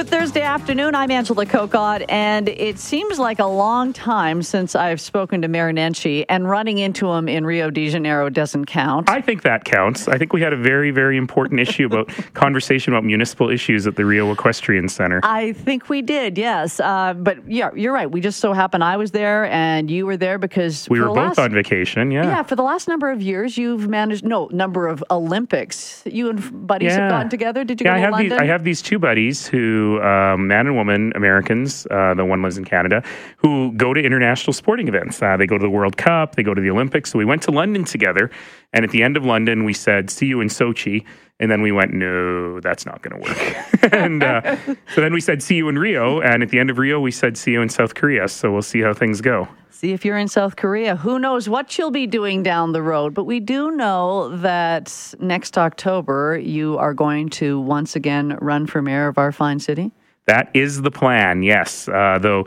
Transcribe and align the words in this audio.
Good 0.00 0.08
Thursday 0.08 0.40
afternoon. 0.40 0.94
I'm 0.94 1.10
Angela 1.10 1.44
Kokott, 1.44 2.06
and 2.08 2.48
it 2.48 2.78
seems 2.78 3.18
like 3.18 3.38
a 3.38 3.44
long 3.44 3.92
time 3.92 4.42
since 4.42 4.74
I've 4.74 4.98
spoken 4.98 5.42
to 5.42 5.48
Mayor 5.48 5.74
Nenshi, 5.74 6.24
and 6.26 6.48
running 6.48 6.78
into 6.78 7.10
him 7.10 7.28
in 7.28 7.44
Rio 7.44 7.68
de 7.68 7.90
Janeiro 7.90 8.30
doesn't 8.30 8.64
count. 8.64 9.10
I 9.10 9.20
think 9.20 9.42
that 9.42 9.66
counts. 9.66 10.08
I 10.08 10.16
think 10.16 10.32
we 10.32 10.40
had 10.40 10.54
a 10.54 10.56
very, 10.56 10.90
very 10.90 11.18
important 11.18 11.60
issue 11.60 11.84
about 11.84 12.08
conversation 12.32 12.94
about 12.94 13.04
municipal 13.04 13.50
issues 13.50 13.86
at 13.86 13.96
the 13.96 14.06
Rio 14.06 14.32
Equestrian 14.32 14.88
Center. 14.88 15.20
I 15.22 15.52
think 15.52 15.90
we 15.90 16.00
did, 16.00 16.38
yes. 16.38 16.80
Uh, 16.80 17.12
but 17.12 17.46
yeah, 17.46 17.68
you're 17.76 17.92
right. 17.92 18.10
We 18.10 18.22
just 18.22 18.40
so 18.40 18.54
happened 18.54 18.82
I 18.82 18.96
was 18.96 19.10
there 19.10 19.44
and 19.52 19.90
you 19.90 20.06
were 20.06 20.16
there 20.16 20.38
because 20.38 20.88
we 20.88 20.98
were 20.98 21.08
both 21.08 21.16
last, 21.16 21.38
on 21.40 21.52
vacation. 21.52 22.10
Yeah. 22.10 22.22
Yeah. 22.24 22.42
For 22.42 22.56
the 22.56 22.62
last 22.62 22.88
number 22.88 23.10
of 23.10 23.20
years, 23.20 23.58
you've 23.58 23.86
managed 23.86 24.24
no 24.24 24.48
number 24.50 24.88
of 24.88 25.04
Olympics. 25.10 26.02
You 26.06 26.30
and 26.30 26.66
buddies 26.66 26.92
Yeah. 26.94 27.00
have 27.00 27.10
gotten 27.10 27.28
together. 27.28 27.64
Did 27.64 27.82
you 27.82 27.84
Yeah, 27.84 27.92
go 27.92 27.96
I 27.96 28.00
have 28.00 28.12
London? 28.12 28.30
these. 28.30 28.38
I 28.38 28.46
have 28.46 28.64
these 28.64 28.80
two 28.80 28.98
buddies 28.98 29.46
who, 29.46 29.89
um, 30.00 30.46
man 30.46 30.66
and 30.66 30.76
woman, 30.76 31.12
Americans. 31.14 31.86
Uh, 31.90 32.14
the 32.14 32.24
one 32.24 32.42
lives 32.42 32.58
in 32.58 32.64
Canada, 32.64 33.02
who 33.36 33.72
go 33.72 33.94
to 33.94 34.00
international 34.00 34.52
sporting 34.52 34.88
events. 34.88 35.22
Uh, 35.22 35.36
they 35.36 35.46
go 35.46 35.56
to 35.58 35.62
the 35.62 35.70
World 35.70 35.96
Cup. 35.96 36.36
They 36.36 36.42
go 36.42 36.54
to 36.54 36.60
the 36.60 36.70
Olympics. 36.70 37.10
So 37.10 37.18
we 37.18 37.24
went 37.24 37.42
to 37.42 37.50
London 37.50 37.84
together, 37.84 38.30
and 38.72 38.84
at 38.84 38.90
the 38.90 39.02
end 39.02 39.16
of 39.16 39.24
London, 39.24 39.64
we 39.64 39.72
said, 39.72 40.10
"See 40.10 40.26
you 40.26 40.40
in 40.40 40.48
Sochi." 40.48 41.04
And 41.40 41.50
then 41.50 41.62
we 41.62 41.72
went, 41.72 41.92
"No, 41.94 42.60
that's 42.60 42.84
not 42.84 43.00
going 43.02 43.20
to 43.20 43.28
work." 43.28 43.92
and 43.92 44.22
uh, 44.22 44.56
so 44.94 45.00
then 45.00 45.12
we 45.12 45.20
said, 45.20 45.42
"See 45.42 45.56
you 45.56 45.68
in 45.68 45.78
Rio." 45.78 46.20
And 46.20 46.42
at 46.42 46.50
the 46.50 46.58
end 46.58 46.70
of 46.70 46.78
Rio, 46.78 47.00
we 47.00 47.10
said, 47.10 47.36
"See 47.36 47.52
you 47.52 47.62
in 47.62 47.68
South 47.68 47.94
Korea." 47.94 48.28
So 48.28 48.52
we'll 48.52 48.62
see 48.62 48.80
how 48.80 48.92
things 48.92 49.20
go. 49.20 49.48
See 49.80 49.94
if 49.94 50.04
you're 50.04 50.18
in 50.18 50.28
South 50.28 50.56
Korea. 50.56 50.94
Who 50.94 51.18
knows 51.18 51.48
what 51.48 51.78
you'll 51.78 51.90
be 51.90 52.06
doing 52.06 52.42
down 52.42 52.72
the 52.72 52.82
road? 52.82 53.14
But 53.14 53.24
we 53.24 53.40
do 53.40 53.70
know 53.70 54.28
that 54.36 55.14
next 55.20 55.56
October 55.56 56.38
you 56.38 56.76
are 56.76 56.92
going 56.92 57.30
to 57.30 57.58
once 57.58 57.96
again 57.96 58.36
run 58.42 58.66
for 58.66 58.82
mayor 58.82 59.08
of 59.08 59.16
our 59.16 59.32
fine 59.32 59.58
city. 59.58 59.90
That 60.26 60.50
is 60.52 60.82
the 60.82 60.90
plan, 60.90 61.42
yes. 61.42 61.88
Uh, 61.88 62.18
though 62.20 62.44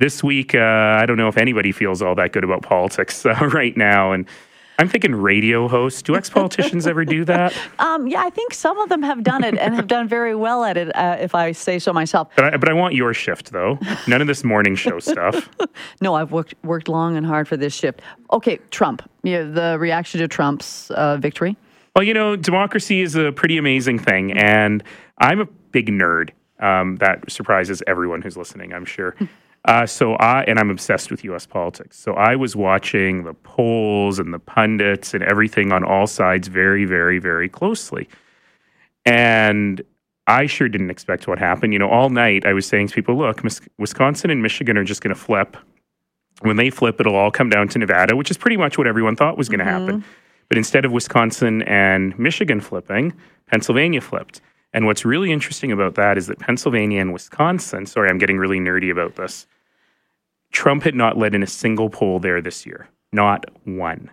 this 0.00 0.22
week, 0.22 0.54
uh, 0.54 0.98
I 1.00 1.06
don't 1.06 1.16
know 1.16 1.28
if 1.28 1.38
anybody 1.38 1.72
feels 1.72 2.02
all 2.02 2.14
that 2.16 2.32
good 2.32 2.44
about 2.44 2.60
politics 2.60 3.24
uh, 3.26 3.32
right 3.54 3.74
now. 3.74 4.12
And 4.12 4.26
I'm 4.78 4.88
thinking 4.88 5.14
radio 5.14 5.68
hosts. 5.68 6.02
Do 6.02 6.16
ex 6.16 6.28
politicians 6.28 6.86
ever 6.86 7.04
do 7.04 7.24
that? 7.24 7.54
Um, 7.78 8.06
yeah, 8.06 8.22
I 8.22 8.30
think 8.30 8.54
some 8.54 8.78
of 8.78 8.88
them 8.88 9.02
have 9.02 9.22
done 9.22 9.44
it 9.44 9.56
and 9.58 9.74
have 9.74 9.86
done 9.86 10.08
very 10.08 10.34
well 10.34 10.64
at 10.64 10.76
it, 10.76 10.94
uh, 10.96 11.16
if 11.20 11.34
I 11.34 11.52
say 11.52 11.78
so 11.78 11.92
myself. 11.92 12.28
But 12.36 12.54
I, 12.54 12.56
but 12.56 12.68
I 12.68 12.72
want 12.72 12.94
your 12.94 13.12
shift, 13.12 13.52
though. 13.52 13.78
None 14.06 14.20
of 14.20 14.26
this 14.26 14.44
morning 14.44 14.74
show 14.76 14.98
stuff. 14.98 15.48
No, 16.00 16.14
I've 16.14 16.32
worked 16.32 16.54
worked 16.62 16.88
long 16.88 17.16
and 17.16 17.26
hard 17.26 17.48
for 17.48 17.56
this 17.56 17.74
shift. 17.74 18.00
Okay, 18.32 18.58
Trump. 18.70 19.08
Yeah, 19.22 19.42
the 19.42 19.76
reaction 19.78 20.20
to 20.20 20.28
Trump's 20.28 20.90
uh, 20.90 21.16
victory. 21.16 21.56
Well, 21.94 22.02
you 22.02 22.12
know, 22.14 22.36
democracy 22.36 23.00
is 23.00 23.14
a 23.14 23.32
pretty 23.32 23.56
amazing 23.56 23.98
thing. 23.98 24.32
And 24.32 24.82
I'm 25.18 25.40
a 25.40 25.46
big 25.46 25.88
nerd. 25.88 26.30
Um, 26.60 26.96
that 26.96 27.30
surprises 27.30 27.82
everyone 27.86 28.22
who's 28.22 28.36
listening, 28.36 28.72
I'm 28.72 28.84
sure. 28.84 29.14
Uh, 29.66 29.84
so 29.84 30.14
I 30.14 30.44
and 30.44 30.58
I'm 30.58 30.70
obsessed 30.70 31.10
with 31.10 31.24
U.S. 31.24 31.44
politics. 31.44 31.98
So 31.98 32.14
I 32.14 32.36
was 32.36 32.54
watching 32.54 33.24
the 33.24 33.34
polls 33.34 34.18
and 34.18 34.32
the 34.32 34.38
pundits 34.38 35.12
and 35.12 35.24
everything 35.24 35.72
on 35.72 35.82
all 35.82 36.06
sides 36.06 36.46
very, 36.46 36.84
very, 36.84 37.18
very 37.18 37.48
closely. 37.48 38.08
And 39.04 39.82
I 40.28 40.46
sure 40.46 40.68
didn't 40.68 40.90
expect 40.90 41.26
what 41.26 41.38
happened. 41.38 41.72
You 41.72 41.80
know, 41.80 41.88
all 41.88 42.10
night 42.10 42.46
I 42.46 42.52
was 42.52 42.66
saying 42.66 42.88
to 42.88 42.94
people, 42.94 43.16
"Look, 43.16 43.42
Mis- 43.42 43.60
Wisconsin 43.78 44.30
and 44.30 44.40
Michigan 44.40 44.78
are 44.78 44.84
just 44.84 45.02
going 45.02 45.14
to 45.14 45.20
flip. 45.20 45.56
When 46.42 46.56
they 46.56 46.70
flip, 46.70 47.00
it'll 47.00 47.16
all 47.16 47.30
come 47.30 47.48
down 47.48 47.68
to 47.68 47.78
Nevada, 47.78 48.14
which 48.14 48.30
is 48.30 48.36
pretty 48.36 48.56
much 48.56 48.78
what 48.78 48.86
everyone 48.86 49.16
thought 49.16 49.36
was 49.36 49.48
going 49.48 49.60
to 49.60 49.64
happen. 49.64 50.04
But 50.48 50.58
instead 50.58 50.84
of 50.84 50.92
Wisconsin 50.92 51.62
and 51.62 52.16
Michigan 52.18 52.60
flipping, 52.60 53.14
Pennsylvania 53.46 54.00
flipped." 54.00 54.40
And 54.72 54.84
what's 54.84 55.04
really 55.04 55.32
interesting 55.32 55.72
about 55.72 55.94
that 55.94 56.18
is 56.18 56.26
that 56.26 56.38
Pennsylvania 56.38 57.00
and 57.00 57.12
Wisconsin, 57.12 57.86
sorry, 57.86 58.10
I'm 58.10 58.18
getting 58.18 58.36
really 58.36 58.60
nerdy 58.60 58.90
about 58.90 59.16
this. 59.16 59.46
Trump 60.52 60.82
had 60.82 60.94
not 60.94 61.16
led 61.16 61.34
in 61.34 61.42
a 61.42 61.46
single 61.46 61.90
poll 61.90 62.18
there 62.18 62.40
this 62.40 62.64
year, 62.66 62.88
not 63.12 63.44
one. 63.64 64.10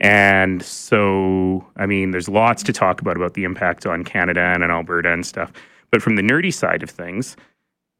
And 0.00 0.62
so, 0.62 1.66
I 1.76 1.86
mean, 1.86 2.10
there's 2.10 2.28
lots 2.28 2.62
to 2.64 2.72
talk 2.72 3.00
about 3.00 3.16
about 3.16 3.34
the 3.34 3.44
impact 3.44 3.86
on 3.86 4.04
Canada 4.04 4.40
and 4.40 4.64
on 4.64 4.70
Alberta 4.70 5.12
and 5.12 5.24
stuff. 5.24 5.52
But 5.90 6.02
from 6.02 6.16
the 6.16 6.22
nerdy 6.22 6.52
side 6.52 6.82
of 6.82 6.90
things, 6.90 7.36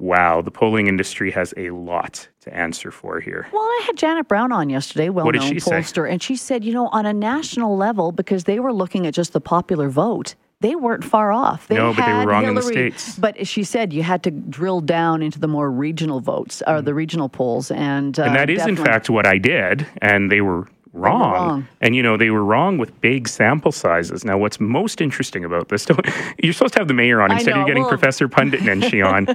wow, 0.01 0.43
the 0.43 0.51
polling 0.51 0.89
industry 0.89 1.31
has 1.31 1.55
a 1.57 1.71
lot 1.71 2.29
to 2.41 2.55
answer 2.55 2.91
for 2.91 3.21
here. 3.21 3.47
Well, 3.53 3.63
I 3.63 3.83
had 3.87 3.97
Janet 3.97 4.29
Brown 4.29 4.51
on 4.51 4.69
yesterday, 4.69 5.09
well 5.09 5.31
known 5.31 5.41
she 5.41 5.61
say? 5.61 5.71
pollster, 5.71 6.11
and 6.11 6.23
she 6.23 6.37
said, 6.37 6.65
you 6.65 6.73
know, 6.73 6.89
on 6.89 7.07
a 7.07 7.13
national 7.13 7.77
level, 7.77 8.11
because 8.13 8.45
they 8.45 8.59
were 8.59 8.73
looking 8.73 9.07
at 9.07 9.15
just 9.15 9.33
the 9.33 9.41
popular 9.41 9.89
vote, 9.89 10.35
they 10.65 10.75
weren't 10.75 11.05
far 11.05 11.31
off. 11.31 11.69
They 11.69 11.75
No, 11.77 11.93
but 11.93 12.07
they 12.07 12.13
were 12.15 12.25
wrong 12.27 12.45
in 12.47 12.55
the 12.55 12.63
States. 12.63 13.19
But 13.19 13.47
she 13.47 13.65
said 13.65 13.93
you 13.93 14.03
had 14.03 14.23
to 14.23 14.31
drill 14.31 14.81
down 14.81 15.23
into 15.23 15.39
the 15.39 15.47
more 15.49 15.71
regional 15.71 16.21
votes 16.21 16.63
or 16.67 16.81
the 16.81 16.95
regional 16.95 17.29
polls, 17.29 17.71
and 17.71 18.19
uh, 18.19 18.23
Mm. 18.25 18.27
and 18.29 18.37
that 18.37 18.49
is, 18.51 18.67
in 18.67 18.77
fact, 18.77 19.11
what 19.11 19.27
I 19.27 19.37
did. 19.37 19.87
And 20.01 20.33
they 20.33 20.41
were 20.41 20.67
wrong. 20.95 21.33
wrong. 21.33 21.69
And, 21.83 21.95
you 21.97 22.03
know, 22.03 22.17
they 22.17 22.31
were 22.31 22.45
wrong 22.45 22.79
with 22.79 22.99
big 23.01 23.29
sample 23.29 23.73
sizes. 23.73 24.25
Now, 24.25 24.39
what's 24.39 24.59
most 24.61 25.01
interesting 25.01 25.45
about 25.45 25.69
this, 25.69 25.85
don't, 25.91 26.01
you're 26.43 26.53
supposed 26.55 26.73
to 26.75 26.81
have 26.81 26.89
the 26.89 26.95
mayor 26.95 27.21
on 27.21 27.31
instead 27.33 27.59
of 27.59 27.67
getting 27.67 27.83
well- 27.83 27.91
Professor 27.91 28.27
Pundit 28.29 28.61
Nenshi 28.69 29.05
on. 29.05 29.27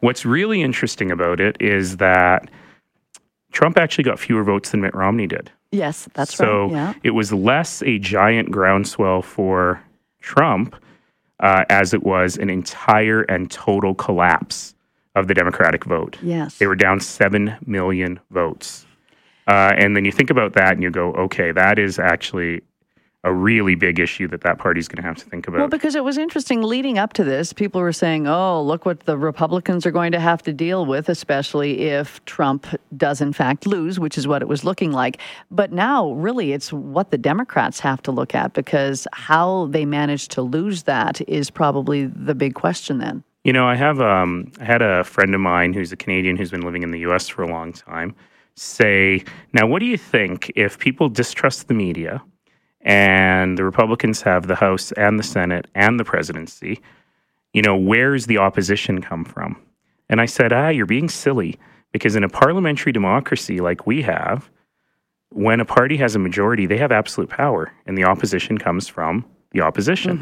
what's 0.00 0.24
really 0.24 0.62
interesting 0.62 1.10
about 1.10 1.40
it 1.40 1.56
is 1.58 1.96
that 1.96 2.48
Trump 3.52 3.76
actually 3.78 4.04
got 4.04 4.18
fewer 4.20 4.44
votes 4.44 4.70
than 4.70 4.82
Mitt 4.82 4.94
Romney 4.94 5.26
did. 5.26 5.50
Yes, 5.72 6.08
that's 6.14 6.34
so 6.34 6.64
right. 6.64 6.72
Yeah. 6.72 6.92
it 7.02 7.10
was 7.10 7.32
less 7.32 7.82
a 7.82 7.98
giant 7.98 8.50
groundswell 8.52 9.22
for 9.22 9.82
Trump 10.26 10.74
uh, 11.40 11.64
as 11.70 11.94
it 11.94 12.02
was 12.02 12.36
an 12.36 12.50
entire 12.50 13.22
and 13.22 13.50
total 13.50 13.94
collapse 13.94 14.74
of 15.14 15.28
the 15.28 15.34
Democratic 15.34 15.84
vote. 15.84 16.18
Yes. 16.22 16.58
They 16.58 16.66
were 16.66 16.74
down 16.74 17.00
7 17.00 17.56
million 17.64 18.20
votes. 18.30 18.84
Uh, 19.46 19.72
and 19.78 19.96
then 19.96 20.04
you 20.04 20.12
think 20.12 20.28
about 20.28 20.54
that 20.54 20.72
and 20.72 20.82
you 20.82 20.90
go, 20.90 21.12
okay, 21.12 21.52
that 21.52 21.78
is 21.78 21.98
actually 21.98 22.62
a 23.26 23.32
really 23.32 23.74
big 23.74 23.98
issue 23.98 24.28
that 24.28 24.42
that 24.42 24.56
party's 24.56 24.86
going 24.86 25.02
to 25.02 25.06
have 25.06 25.16
to 25.16 25.24
think 25.24 25.48
about. 25.48 25.58
Well, 25.58 25.68
because 25.68 25.96
it 25.96 26.04
was 26.04 26.16
interesting 26.16 26.62
leading 26.62 26.96
up 26.96 27.12
to 27.14 27.24
this, 27.24 27.52
people 27.52 27.80
were 27.80 27.92
saying, 27.92 28.28
oh, 28.28 28.62
look 28.62 28.86
what 28.86 29.00
the 29.00 29.18
Republicans 29.18 29.84
are 29.84 29.90
going 29.90 30.12
to 30.12 30.20
have 30.20 30.42
to 30.44 30.52
deal 30.52 30.86
with, 30.86 31.08
especially 31.08 31.88
if 31.88 32.24
Trump 32.24 32.68
does, 32.96 33.20
in 33.20 33.32
fact, 33.32 33.66
lose, 33.66 33.98
which 33.98 34.16
is 34.16 34.28
what 34.28 34.42
it 34.42 34.48
was 34.48 34.62
looking 34.62 34.92
like. 34.92 35.18
But 35.50 35.72
now, 35.72 36.12
really, 36.12 36.52
it's 36.52 36.72
what 36.72 37.10
the 37.10 37.18
Democrats 37.18 37.80
have 37.80 38.00
to 38.02 38.12
look 38.12 38.32
at 38.32 38.52
because 38.52 39.08
how 39.12 39.66
they 39.66 39.84
managed 39.84 40.30
to 40.32 40.42
lose 40.42 40.84
that 40.84 41.20
is 41.28 41.50
probably 41.50 42.06
the 42.06 42.34
big 42.34 42.54
question 42.54 42.98
then. 42.98 43.24
You 43.42 43.52
know, 43.52 43.66
I 43.66 43.74
have 43.74 44.00
um, 44.00 44.52
I 44.60 44.64
had 44.64 44.82
a 44.82 45.02
friend 45.02 45.34
of 45.34 45.40
mine 45.40 45.72
who's 45.72 45.90
a 45.90 45.96
Canadian 45.96 46.36
who's 46.36 46.52
been 46.52 46.62
living 46.62 46.84
in 46.84 46.92
the 46.92 47.00
U.S. 47.00 47.28
for 47.28 47.42
a 47.42 47.48
long 47.48 47.72
time 47.72 48.14
say, 48.54 49.24
"Now, 49.52 49.66
what 49.66 49.80
do 49.80 49.86
you 49.86 49.98
think 49.98 50.50
if 50.56 50.78
people 50.78 51.08
distrust 51.08 51.68
the 51.68 51.74
media 51.74 52.22
and 52.86 53.58
the 53.58 53.64
Republicans 53.64 54.22
have 54.22 54.46
the 54.46 54.54
House 54.54 54.92
and 54.92 55.18
the 55.18 55.22
Senate 55.24 55.66
and 55.74 56.00
the 56.00 56.04
presidency? 56.04 56.80
You 57.52 57.60
know, 57.60 57.76
where's 57.76 58.26
the 58.26 58.38
opposition 58.38 59.02
come 59.02 59.24
from?" 59.24 59.60
And 60.08 60.20
I 60.20 60.26
said, 60.26 60.52
"Ah, 60.52 60.68
you're 60.68 60.86
being 60.86 61.08
silly 61.08 61.58
because 61.92 62.16
in 62.16 62.24
a 62.24 62.28
parliamentary 62.28 62.92
democracy 62.92 63.60
like 63.60 63.86
we 63.86 64.02
have, 64.02 64.48
when 65.30 65.60
a 65.60 65.64
party 65.64 65.96
has 65.96 66.14
a 66.14 66.18
majority, 66.18 66.66
they 66.66 66.78
have 66.78 66.92
absolute 66.92 67.28
power, 67.28 67.72
and 67.86 67.98
the 67.98 68.04
opposition 68.04 68.56
comes 68.56 68.88
from 68.88 69.24
the 69.50 69.60
opposition." 69.60 70.18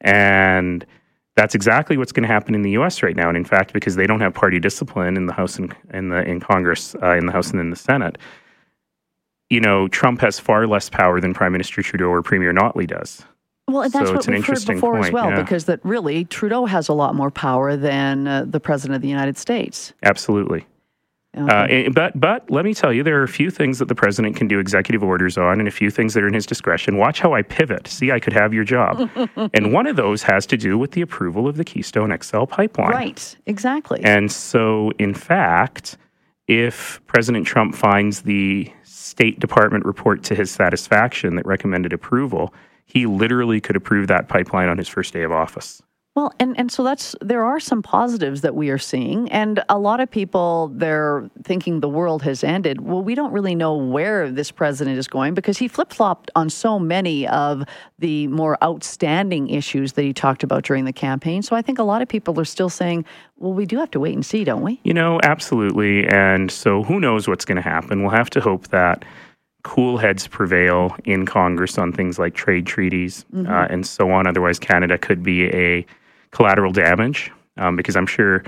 And 0.00 0.84
that's 1.36 1.54
exactly 1.54 1.96
what's 1.98 2.12
going 2.12 2.22
to 2.22 2.32
happen 2.32 2.54
in 2.54 2.62
the 2.62 2.70
U.S. 2.72 3.02
right 3.02 3.14
now. 3.14 3.28
And 3.28 3.36
in 3.36 3.44
fact, 3.44 3.72
because 3.72 3.94
they 3.96 4.06
don't 4.06 4.20
have 4.20 4.34
party 4.34 4.58
discipline 4.58 5.16
in 5.16 5.26
the 5.26 5.32
House 5.34 5.58
and 5.58 5.74
in 5.92 6.08
the 6.08 6.22
in 6.22 6.40
Congress, 6.40 6.96
uh, 7.02 7.12
in 7.12 7.26
the 7.26 7.32
House 7.32 7.50
and 7.50 7.60
in 7.60 7.70
the 7.70 7.76
Senate, 7.76 8.18
you 9.50 9.60
know, 9.60 9.88
Trump 9.88 10.20
has 10.20 10.38
far 10.38 10.66
less 10.66 10.88
power 10.88 11.20
than 11.20 11.34
Prime 11.34 11.52
Minister 11.52 11.82
Trudeau 11.82 12.08
or 12.08 12.22
Premier 12.22 12.52
Notley 12.52 12.86
does. 12.86 13.24
Well, 13.68 13.82
and 13.82 13.92
that's 13.92 14.08
So 14.08 14.14
what 14.14 14.26
we've 14.26 14.46
heard 14.46 14.66
before 14.66 14.98
as 15.00 15.10
well, 15.10 15.30
yeah. 15.30 15.42
because 15.42 15.64
that 15.64 15.80
really 15.84 16.24
Trudeau 16.24 16.66
has 16.66 16.88
a 16.88 16.92
lot 16.92 17.14
more 17.16 17.30
power 17.32 17.76
than 17.76 18.28
uh, 18.28 18.44
the 18.46 18.60
president 18.60 18.96
of 18.96 19.02
the 19.02 19.08
United 19.08 19.36
States. 19.36 19.92
Absolutely. 20.04 20.66
Um, 21.36 21.50
Uh, 21.50 21.90
but 21.92 22.18
but 22.18 22.48
let 22.50 22.64
me 22.64 22.72
tell 22.72 22.92
you, 22.92 23.02
there 23.02 23.18
are 23.18 23.24
a 23.24 23.28
few 23.28 23.50
things 23.50 23.78
that 23.80 23.88
the 23.88 23.94
president 23.94 24.36
can 24.36 24.46
do 24.48 24.58
executive 24.58 25.02
orders 25.02 25.36
on, 25.36 25.58
and 25.58 25.68
a 25.68 25.72
few 25.72 25.90
things 25.90 26.14
that 26.14 26.22
are 26.22 26.28
in 26.28 26.34
his 26.34 26.46
discretion. 26.46 26.96
Watch 26.96 27.20
how 27.20 27.34
I 27.34 27.42
pivot. 27.42 27.88
See, 27.88 28.10
I 28.12 28.20
could 28.20 28.32
have 28.32 28.54
your 28.54 28.64
job. 28.64 29.10
and 29.52 29.72
one 29.72 29.86
of 29.86 29.96
those 29.96 30.22
has 30.22 30.46
to 30.46 30.56
do 30.56 30.78
with 30.78 30.92
the 30.92 31.02
approval 31.02 31.46
of 31.48 31.56
the 31.56 31.64
Keystone 31.64 32.16
XL 32.22 32.44
pipeline. 32.44 32.90
right, 32.90 33.36
exactly. 33.46 34.00
And 34.04 34.30
so, 34.30 34.92
in 34.98 35.12
fact, 35.12 35.98
if 36.48 37.00
President 37.06 37.46
Trump 37.46 37.74
finds 37.74 38.22
the 38.22 38.72
State 38.84 39.40
Department 39.40 39.84
report 39.84 40.22
to 40.24 40.34
his 40.34 40.50
satisfaction 40.50 41.36
that 41.36 41.46
recommended 41.46 41.92
approval, 41.92 42.52
he 42.84 43.06
literally 43.06 43.60
could 43.60 43.76
approve 43.76 44.08
that 44.08 44.28
pipeline 44.28 44.68
on 44.68 44.78
his 44.78 44.88
first 44.88 45.12
day 45.12 45.22
of 45.22 45.32
office. 45.32 45.82
Well, 46.16 46.32
and, 46.40 46.58
and 46.58 46.72
so 46.72 46.82
that's 46.82 47.14
there 47.20 47.44
are 47.44 47.60
some 47.60 47.82
positives 47.82 48.40
that 48.40 48.54
we 48.54 48.70
are 48.70 48.78
seeing, 48.78 49.30
and 49.30 49.62
a 49.68 49.78
lot 49.78 50.00
of 50.00 50.10
people 50.10 50.72
they're 50.74 51.28
thinking 51.44 51.80
the 51.80 51.90
world 51.90 52.22
has 52.22 52.42
ended. 52.42 52.80
Well, 52.80 53.02
we 53.02 53.14
don't 53.14 53.32
really 53.32 53.54
know 53.54 53.76
where 53.76 54.30
this 54.30 54.50
president 54.50 54.96
is 54.96 55.08
going 55.08 55.34
because 55.34 55.58
he 55.58 55.68
flip 55.68 55.92
flopped 55.92 56.30
on 56.34 56.48
so 56.48 56.78
many 56.78 57.28
of 57.28 57.64
the 57.98 58.28
more 58.28 58.56
outstanding 58.64 59.50
issues 59.50 59.92
that 59.92 60.04
he 60.04 60.14
talked 60.14 60.42
about 60.42 60.64
during 60.64 60.86
the 60.86 60.92
campaign. 60.92 61.42
So 61.42 61.54
I 61.54 61.60
think 61.60 61.78
a 61.78 61.82
lot 61.82 62.00
of 62.00 62.08
people 62.08 62.40
are 62.40 62.46
still 62.46 62.70
saying, 62.70 63.04
well, 63.36 63.52
we 63.52 63.66
do 63.66 63.78
have 63.78 63.90
to 63.90 64.00
wait 64.00 64.14
and 64.14 64.24
see, 64.24 64.42
don't 64.42 64.62
we? 64.62 64.80
You 64.84 64.94
know, 64.94 65.20
absolutely. 65.22 66.08
And 66.08 66.50
so 66.50 66.82
who 66.82 66.98
knows 66.98 67.28
what's 67.28 67.44
going 67.44 67.56
to 67.56 67.62
happen? 67.62 68.00
We'll 68.00 68.16
have 68.16 68.30
to 68.30 68.40
hope 68.40 68.68
that 68.68 69.04
cool 69.64 69.98
heads 69.98 70.26
prevail 70.26 70.96
in 71.04 71.26
Congress 71.26 71.76
on 71.76 71.92
things 71.92 72.18
like 72.18 72.34
trade 72.34 72.66
treaties 72.66 73.26
mm-hmm. 73.34 73.52
uh, 73.52 73.66
and 73.66 73.86
so 73.86 74.10
on. 74.10 74.26
Otherwise, 74.26 74.58
Canada 74.58 74.96
could 74.96 75.22
be 75.22 75.54
a 75.54 75.84
collateral 76.36 76.70
damage 76.70 77.32
um, 77.56 77.76
because 77.76 77.96
I'm 77.96 78.06
sure 78.06 78.44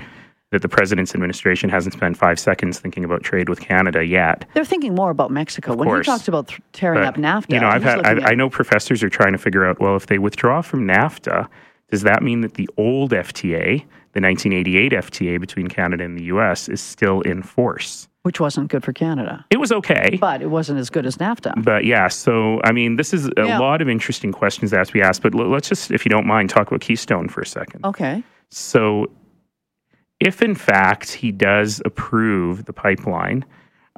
that 0.51 0.61
the 0.61 0.69
president's 0.69 1.13
administration 1.15 1.69
hasn't 1.69 1.93
spent 1.93 2.17
five 2.17 2.39
seconds 2.39 2.79
thinking 2.79 3.03
about 3.03 3.23
trade 3.23 3.49
with 3.49 3.59
Canada 3.59 4.05
yet. 4.05 4.45
They're 4.53 4.63
thinking 4.63 4.93
more 4.93 5.09
about 5.09 5.31
Mexico. 5.31 5.73
Of 5.73 5.79
when 5.79 5.87
course. 5.87 6.05
he 6.05 6.11
talks 6.11 6.27
about 6.27 6.47
th- 6.49 6.61
tearing 6.71 6.99
but, 6.99 7.07
up 7.07 7.15
NAFTA, 7.15 7.53
you 7.53 7.59
know, 7.59 7.67
I've 7.67 7.83
had, 7.83 8.05
I, 8.05 8.31
I 8.31 8.35
know 8.35 8.49
professors 8.49 9.01
are 9.01 9.09
trying 9.09 9.31
to 9.31 9.39
figure 9.39 9.65
out. 9.65 9.79
Well, 9.79 9.95
if 9.95 10.05
they 10.05 10.19
withdraw 10.19 10.61
from 10.61 10.87
NAFTA, 10.87 11.47
does 11.91 12.03
that 12.03 12.21
mean 12.21 12.41
that 12.41 12.55
the 12.55 12.69
old 12.77 13.11
FTA, 13.11 13.79
the 14.13 14.21
1988 14.21 14.91
FTA 14.91 15.39
between 15.39 15.67
Canada 15.67 16.03
and 16.03 16.17
the 16.17 16.23
U.S., 16.25 16.69
is 16.69 16.81
still 16.81 17.21
in 17.21 17.41
force? 17.43 18.07
Which 18.23 18.39
wasn't 18.39 18.69
good 18.69 18.83
for 18.83 18.93
Canada. 18.93 19.45
It 19.49 19.59
was 19.59 19.71
okay. 19.71 20.17
But 20.19 20.41
it 20.41 20.47
wasn't 20.47 20.79
as 20.79 20.89
good 20.89 21.05
as 21.05 21.17
NAFTA. 21.17 21.63
But 21.63 21.85
yeah, 21.85 22.09
so 22.09 22.59
I 22.63 22.71
mean, 22.71 22.97
this 22.97 23.13
is 23.13 23.27
a 23.37 23.45
yeah. 23.45 23.59
lot 23.59 23.81
of 23.81 23.89
interesting 23.89 24.31
questions 24.31 24.71
that 24.71 24.77
have 24.77 24.87
to 24.87 24.93
be 24.93 25.01
asked. 25.01 25.21
But 25.21 25.33
let's 25.33 25.69
just, 25.69 25.89
if 25.89 26.05
you 26.05 26.09
don't 26.09 26.27
mind, 26.27 26.49
talk 26.49 26.67
about 26.67 26.81
Keystone 26.81 27.29
for 27.29 27.41
a 27.41 27.45
second. 27.45 27.85
Okay. 27.85 28.23
So 28.49 29.07
if 30.19 30.41
in 30.41 30.53
fact 30.53 31.11
he 31.13 31.31
does 31.31 31.81
approve 31.85 32.65
the 32.65 32.73
pipeline, 32.73 33.45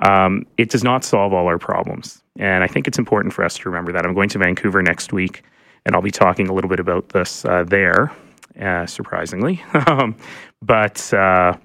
um, 0.02 0.46
it 0.58 0.70
does 0.70 0.84
not 0.84 1.04
solve 1.04 1.34
all 1.34 1.48
our 1.48 1.58
problems. 1.58 2.24
And 2.38 2.64
I 2.64 2.68
think 2.68 2.88
it's 2.88 3.00
important 3.00 3.34
for 3.34 3.44
us 3.44 3.58
to 3.58 3.70
remember 3.70 3.92
that. 3.92 4.06
I'm 4.06 4.14
going 4.14 4.30
to 4.30 4.38
Vancouver 4.38 4.82
next 4.82 5.14
week, 5.14 5.44
and 5.86 5.96
I'll 5.96 6.02
be 6.02 6.12
talking 6.12 6.48
a 6.48 6.54
little 6.54 6.70
bit 6.70 6.80
about 6.80 7.10
this 7.10 7.46
uh, 7.46 7.64
there, 7.64 8.12
uh, 8.60 8.86
surprisingly. 8.86 9.64
Um, 9.88 10.16
but 10.64 11.12
uh, 11.12 11.58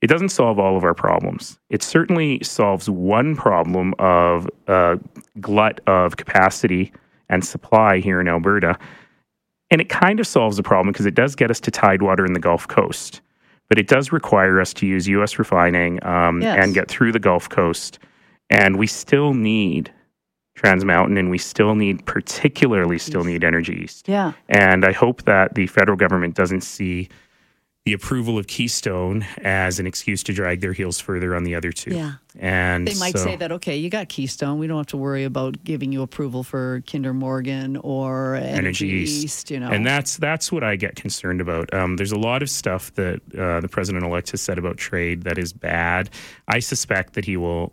it 0.00 0.06
doesn't 0.06 0.28
solve 0.28 0.60
all 0.60 0.76
of 0.76 0.84
our 0.84 0.94
problems. 0.94 1.58
It 1.70 1.82
certainly 1.82 2.42
solves 2.44 2.88
one 2.88 3.34
problem 3.34 3.94
of 3.98 4.48
a 4.68 4.98
glut 5.40 5.80
of 5.88 6.16
capacity 6.16 6.92
and 7.28 7.44
supply 7.44 7.98
here 7.98 8.20
in 8.20 8.28
Alberta. 8.28 8.78
And 9.70 9.80
it 9.80 9.88
kind 9.88 10.20
of 10.20 10.26
solves 10.26 10.56
the 10.56 10.62
problem 10.62 10.92
because 10.92 11.06
it 11.06 11.14
does 11.14 11.34
get 11.34 11.50
us 11.50 11.60
to 11.60 11.70
tidewater 11.70 12.24
in 12.24 12.32
the 12.32 12.40
Gulf 12.40 12.68
Coast. 12.68 13.20
But 13.68 13.78
it 13.78 13.88
does 13.88 14.12
require 14.12 14.60
us 14.60 14.72
to 14.74 14.86
use 14.86 15.08
U.S. 15.08 15.38
refining 15.38 16.02
um, 16.06 16.40
yes. 16.40 16.56
and 16.58 16.72
get 16.74 16.88
through 16.88 17.12
the 17.12 17.18
Gulf 17.18 17.48
Coast. 17.48 17.98
And 18.50 18.78
we 18.78 18.86
still 18.86 19.34
need 19.34 19.92
Trans 20.58 20.84
Mountain, 20.84 21.16
and 21.16 21.30
we 21.30 21.38
still 21.38 21.76
need, 21.76 22.04
particularly, 22.04 22.98
still 22.98 23.22
need 23.22 23.44
Energy 23.44 23.80
East. 23.84 24.08
Yeah. 24.08 24.32
And 24.48 24.84
I 24.84 24.90
hope 24.92 25.22
that 25.22 25.54
the 25.54 25.68
federal 25.68 25.96
government 25.96 26.34
doesn't 26.34 26.62
see 26.62 27.08
the 27.84 27.92
approval 27.92 28.36
of 28.36 28.48
Keystone 28.48 29.24
as 29.44 29.78
an 29.78 29.86
excuse 29.86 30.22
to 30.24 30.32
drag 30.32 30.60
their 30.60 30.72
heels 30.72 30.98
further 31.00 31.34
on 31.34 31.44
the 31.44 31.54
other 31.54 31.70
two. 31.70 31.94
Yeah. 31.94 32.14
And 32.38 32.86
they 32.86 32.98
might 32.98 33.16
so, 33.16 33.24
say 33.24 33.36
that, 33.36 33.52
okay, 33.52 33.76
you 33.76 33.88
got 33.88 34.08
Keystone. 34.08 34.58
We 34.58 34.66
don't 34.66 34.78
have 34.78 34.88
to 34.88 34.96
worry 34.96 35.24
about 35.24 35.62
giving 35.62 35.92
you 35.92 36.02
approval 36.02 36.42
for 36.42 36.82
Kinder 36.90 37.14
Morgan 37.14 37.76
or 37.78 38.34
Energy, 38.34 38.58
Energy 38.58 38.86
East. 38.88 39.24
East. 39.24 39.50
you 39.50 39.60
know. 39.60 39.70
And 39.70 39.86
that's 39.86 40.16
that's 40.16 40.52
what 40.52 40.64
I 40.64 40.76
get 40.76 40.96
concerned 40.96 41.40
about. 41.40 41.72
Um, 41.72 41.96
there's 41.96 42.12
a 42.12 42.18
lot 42.18 42.42
of 42.42 42.50
stuff 42.50 42.92
that 42.94 43.22
uh, 43.38 43.60
the 43.60 43.68
president 43.68 44.04
elect 44.04 44.32
has 44.32 44.42
said 44.42 44.58
about 44.58 44.76
trade 44.76 45.22
that 45.22 45.38
is 45.38 45.52
bad. 45.52 46.10
I 46.48 46.58
suspect 46.58 47.14
that 47.14 47.24
he 47.24 47.38
will 47.38 47.72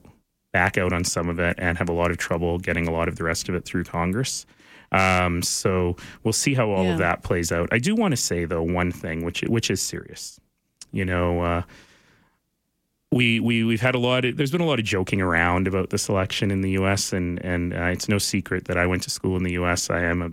back 0.56 0.78
out 0.78 0.94
on 0.94 1.04
some 1.04 1.28
of 1.28 1.38
it 1.38 1.54
and 1.60 1.78
have 1.78 1.90
a 1.90 1.92
lot 1.92 2.12
of 2.12 2.18
trouble 2.18 2.58
getting 2.60 2.88
a 2.88 2.92
lot 2.92 3.10
of 3.10 3.18
the 3.18 3.26
rest 3.26 3.50
of 3.50 3.56
it 3.56 3.66
through 3.66 3.84
Congress. 3.84 4.46
Um, 4.94 5.42
so 5.42 5.98
we'll 6.24 6.32
see 6.32 6.54
how 6.54 6.72
all 6.72 6.86
yeah. 6.86 6.94
of 6.94 7.00
that 7.00 7.24
plays 7.24 7.52
out. 7.52 7.68
I 7.74 7.78
do 7.78 7.94
want 7.94 8.14
to 8.14 8.16
say 8.16 8.46
though 8.46 8.64
one 8.64 8.90
thing, 8.90 9.26
which 9.26 9.42
which 9.42 9.70
is 9.70 9.82
serious. 9.82 10.40
You 10.94 11.04
know, 11.04 11.42
uh, 11.42 11.64
we 13.12 13.42
we 13.42 13.66
we've 13.66 13.82
had 13.82 13.96
a 13.96 14.00
lot. 14.00 14.24
Of, 14.24 14.38
there's 14.38 14.50
been 14.50 14.62
a 14.62 14.66
lot 14.66 14.80
of 14.80 14.86
joking 14.86 15.20
around 15.20 15.68
about 15.68 15.90
this 15.90 16.08
election 16.08 16.52
in 16.52 16.62
the 16.62 16.72
U.S. 16.72 17.12
and 17.12 17.44
and 17.44 17.74
uh, 17.74 17.88
it's 17.88 18.08
no 18.08 18.18
secret 18.18 18.64
that 18.66 18.78
I 18.78 18.88
went 18.88 19.04
to 19.04 19.10
school 19.10 19.36
in 19.36 19.44
the 19.44 19.54
U.S. 19.54 19.90
I 19.90 20.04
am 20.04 20.22
a 20.22 20.32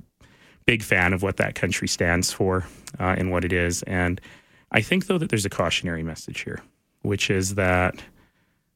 big 0.67 0.85
fan 0.85 1.13
of 1.13 1.25
what 1.25 1.39
that 1.39 1.57
country 1.57 1.89
stands 1.89 2.33
for 2.33 2.65
uh, 3.01 3.17
and 3.19 3.33
what 3.33 3.45
it 3.45 3.53
is. 3.53 3.83
And 3.89 4.21
I 4.71 4.83
think 4.83 5.09
though 5.09 5.19
that 5.19 5.31
there's 5.31 5.47
a 5.47 5.51
cautionary 5.51 6.05
message 6.05 6.43
here, 6.43 6.61
which 7.01 7.29
is 7.29 7.57
that 7.57 7.97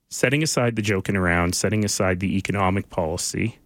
setting 0.09 0.43
aside 0.43 0.77
the 0.77 0.83
joking 0.83 1.17
around, 1.17 1.55
setting 1.55 1.85
aside 1.85 2.21
the 2.21 2.37
economic 2.37 2.91
policy 2.91 3.59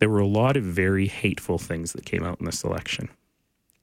there 0.00 0.08
were 0.08 0.18
a 0.18 0.26
lot 0.26 0.56
of 0.56 0.64
very 0.64 1.06
hateful 1.06 1.58
things 1.58 1.92
that 1.92 2.04
came 2.04 2.24
out 2.24 2.40
in 2.40 2.46
this 2.46 2.64
election 2.64 3.08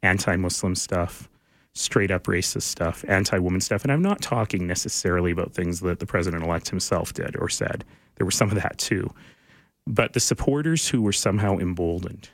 anti 0.04 0.36
Muslim 0.36 0.76
stuff, 0.76 1.30
straight 1.74 2.12
up 2.12 2.26
racist 2.26 2.64
stuff, 2.64 3.06
anti 3.08 3.38
woman 3.38 3.62
stuff. 3.62 3.84
And 3.84 3.92
I'm 3.92 4.02
not 4.02 4.22
talking 4.22 4.68
necessarily 4.68 5.32
about 5.32 5.54
things 5.54 5.80
that 5.80 6.00
the 6.00 6.06
president 6.06 6.44
elect 6.44 6.70
himself 6.70 7.14
did 7.14 7.36
or 7.38 7.50
said. 7.50 7.86
There 8.16 8.26
was 8.26 8.36
some 8.36 8.50
of 8.50 8.56
that 8.56 8.78
too. 8.78 9.12
But 9.86 10.14
the 10.14 10.20
supporters 10.20 10.88
who 10.88 11.02
were 11.02 11.14
somehow 11.14 11.58
emboldened 11.58 12.30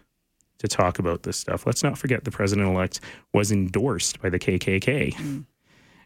to 0.57 0.67
talk 0.67 0.97
about 0.97 1.23
this 1.23 1.37
stuff, 1.37 1.67
let's 1.67 1.83
not 1.83 1.97
forget 1.97 2.23
the 2.23 2.31
president 2.31 2.67
elect 2.67 2.99
was 3.33 3.51
endorsed 3.51 4.21
by 4.21 4.29
the 4.29 4.39
KKK. 4.39 5.13
Mm. 5.13 5.45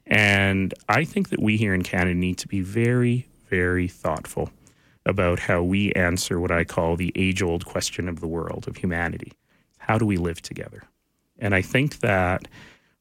And 0.08 0.74
I 0.90 1.04
think 1.04 1.30
that 1.30 1.42
we 1.42 1.58
here 1.58 1.74
in 1.74 1.84
Canada 1.84 2.16
need 2.16 2.38
to 2.40 2.48
be 2.48 2.62
very, 2.62 3.28
very 3.50 3.88
thoughtful 3.88 4.50
about 5.06 5.40
how 5.40 5.64
we 5.64 5.92
answer 5.94 6.40
what 6.40 6.52
I 6.52 6.64
call 6.64 6.96
the 6.96 7.14
age 7.16 7.42
old 7.42 7.66
question 7.66 8.10
of 8.10 8.20
the 8.20 8.28
world, 8.28 8.68
of 8.68 8.78
humanity. 8.78 9.32
How 9.78 9.98
do 9.98 10.06
we 10.06 10.18
live 10.18 10.42
together? 10.42 10.84
And 11.40 11.56
I 11.56 11.62
think 11.62 12.00
that 12.00 12.48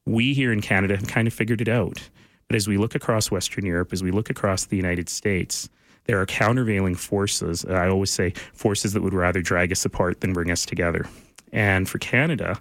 we 0.05 0.33
here 0.33 0.53
in 0.53 0.61
Canada 0.61 0.95
have 0.95 1.07
kind 1.07 1.27
of 1.27 1.33
figured 1.33 1.61
it 1.61 1.67
out. 1.67 2.09
But 2.47 2.55
as 2.55 2.67
we 2.67 2.77
look 2.77 2.95
across 2.95 3.29
Western 3.29 3.65
Europe, 3.65 3.91
as 3.91 4.01
we 4.01 4.11
look 4.11 4.29
across 4.29 4.65
the 4.65 4.77
United 4.77 5.09
States, 5.09 5.69
there 6.05 6.19
are 6.21 6.25
countervailing 6.25 6.95
forces. 6.95 7.65
Uh, 7.65 7.73
I 7.73 7.89
always 7.89 8.11
say 8.11 8.33
forces 8.53 8.93
that 8.93 9.03
would 9.03 9.13
rather 9.13 9.41
drag 9.41 9.71
us 9.71 9.83
apart 9.83 10.21
than 10.21 10.31
bring 10.31 10.49
us 10.49 10.65
together. 10.65 11.05
And 11.51 11.89
for 11.89 11.99
Canada, 11.99 12.59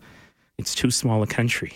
it's 0.59 0.75
too 0.75 0.91
small 0.91 1.23
a 1.23 1.27
country. 1.27 1.75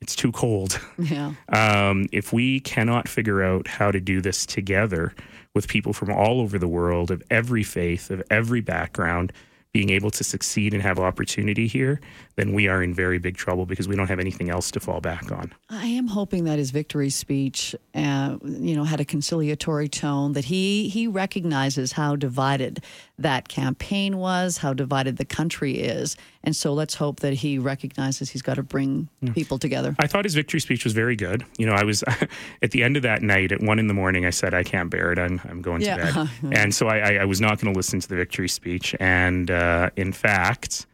It's 0.00 0.14
too 0.14 0.32
cold. 0.32 0.80
Yeah. 0.98 1.32
Um, 1.52 2.06
if 2.12 2.32
we 2.32 2.60
cannot 2.60 3.08
figure 3.08 3.42
out 3.42 3.66
how 3.66 3.90
to 3.90 4.00
do 4.00 4.20
this 4.20 4.46
together, 4.46 5.14
with 5.54 5.66
people 5.66 5.92
from 5.92 6.10
all 6.10 6.40
over 6.40 6.58
the 6.58 6.68
world, 6.68 7.10
of 7.10 7.22
every 7.30 7.64
faith, 7.64 8.10
of 8.10 8.22
every 8.30 8.60
background, 8.60 9.32
being 9.72 9.90
able 9.90 10.10
to 10.10 10.22
succeed 10.22 10.72
and 10.72 10.82
have 10.82 10.98
opportunity 10.98 11.66
here, 11.66 12.00
then 12.38 12.52
we 12.52 12.68
are 12.68 12.84
in 12.84 12.94
very 12.94 13.18
big 13.18 13.36
trouble 13.36 13.66
because 13.66 13.88
we 13.88 13.96
don't 13.96 14.06
have 14.06 14.20
anything 14.20 14.48
else 14.48 14.70
to 14.70 14.78
fall 14.78 15.00
back 15.00 15.32
on. 15.32 15.52
I 15.68 15.86
am 15.86 16.06
hoping 16.06 16.44
that 16.44 16.56
his 16.56 16.70
victory 16.70 17.10
speech, 17.10 17.74
uh, 17.96 18.38
you 18.44 18.76
know, 18.76 18.84
had 18.84 19.00
a 19.00 19.04
conciliatory 19.04 19.88
tone. 19.88 20.34
That 20.34 20.44
he 20.44 20.88
he 20.88 21.08
recognizes 21.08 21.92
how 21.92 22.14
divided 22.14 22.84
that 23.18 23.48
campaign 23.48 24.18
was, 24.18 24.58
how 24.58 24.72
divided 24.72 25.16
the 25.16 25.24
country 25.24 25.78
is, 25.78 26.16
and 26.44 26.54
so 26.54 26.72
let's 26.72 26.94
hope 26.94 27.18
that 27.20 27.32
he 27.32 27.58
recognizes 27.58 28.30
he's 28.30 28.42
got 28.42 28.54
to 28.54 28.62
bring 28.62 29.08
yeah. 29.20 29.32
people 29.32 29.58
together. 29.58 29.96
I 29.98 30.06
thought 30.06 30.24
his 30.24 30.36
victory 30.36 30.60
speech 30.60 30.84
was 30.84 30.92
very 30.92 31.16
good. 31.16 31.44
You 31.58 31.66
know, 31.66 31.72
I 31.72 31.82
was 31.82 32.04
at 32.62 32.70
the 32.70 32.84
end 32.84 32.96
of 32.96 33.02
that 33.02 33.20
night 33.20 33.50
at 33.50 33.60
one 33.60 33.80
in 33.80 33.88
the 33.88 33.94
morning. 33.94 34.26
I 34.26 34.30
said, 34.30 34.54
"I 34.54 34.62
can't 34.62 34.90
bear 34.90 35.10
it. 35.10 35.18
I'm 35.18 35.40
I'm 35.48 35.60
going 35.60 35.82
yeah. 35.82 35.96
to 35.96 36.30
bed," 36.42 36.56
and 36.56 36.72
so 36.72 36.86
I, 36.86 36.98
I, 36.98 37.12
I 37.14 37.24
was 37.24 37.40
not 37.40 37.60
going 37.60 37.74
to 37.74 37.76
listen 37.76 37.98
to 37.98 38.08
the 38.08 38.16
victory 38.16 38.48
speech. 38.48 38.94
And 39.00 39.50
uh, 39.50 39.90
in 39.96 40.12
fact. 40.12 40.86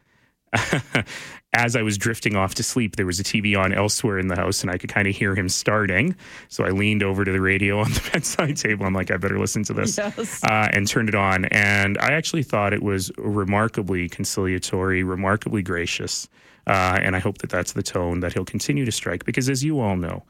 as 1.55 1.75
I 1.75 1.81
was 1.81 1.97
drifting 1.97 2.35
off 2.35 2.55
to 2.55 2.63
sleep, 2.63 2.97
there 2.97 3.05
was 3.05 3.19
a 3.19 3.23
TV 3.23 3.57
on 3.57 3.73
elsewhere 3.73 4.19
in 4.19 4.27
the 4.27 4.35
house, 4.35 4.61
and 4.61 4.69
I 4.69 4.77
could 4.77 4.89
kind 4.89 5.07
of 5.07 5.15
hear 5.15 5.35
him 5.35 5.47
starting. 5.47 6.15
So 6.49 6.65
I 6.65 6.69
leaned 6.69 7.01
over 7.01 7.23
to 7.23 7.31
the 7.31 7.39
radio 7.41 7.79
on 7.79 7.91
the 7.91 8.09
bedside 8.13 8.57
table. 8.57 8.85
I'm 8.85 8.93
like, 8.93 9.09
I 9.09 9.17
better 9.17 9.39
listen 9.39 9.63
to 9.63 9.73
this, 9.73 9.97
yes. 9.97 10.43
uh, 10.43 10.69
and 10.73 10.87
turned 10.87 11.09
it 11.09 11.15
on. 11.15 11.45
And 11.45 11.97
I 11.99 12.11
actually 12.11 12.43
thought 12.43 12.73
it 12.73 12.83
was 12.83 13.11
remarkably 13.17 14.09
conciliatory, 14.09 15.03
remarkably 15.03 15.61
gracious. 15.61 16.27
Uh, 16.67 16.99
and 17.01 17.15
I 17.15 17.19
hope 17.19 17.37
that 17.39 17.49
that's 17.49 17.73
the 17.73 17.83
tone 17.83 18.19
that 18.19 18.33
he'll 18.33 18.45
continue 18.45 18.85
to 18.85 18.91
strike. 18.91 19.23
Because 19.23 19.49
as 19.49 19.63
you 19.63 19.79
all 19.79 19.95
know, 19.95 20.23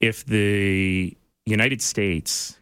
if 0.00 0.24
the 0.26 1.16
United 1.46 1.80
States 1.80 2.58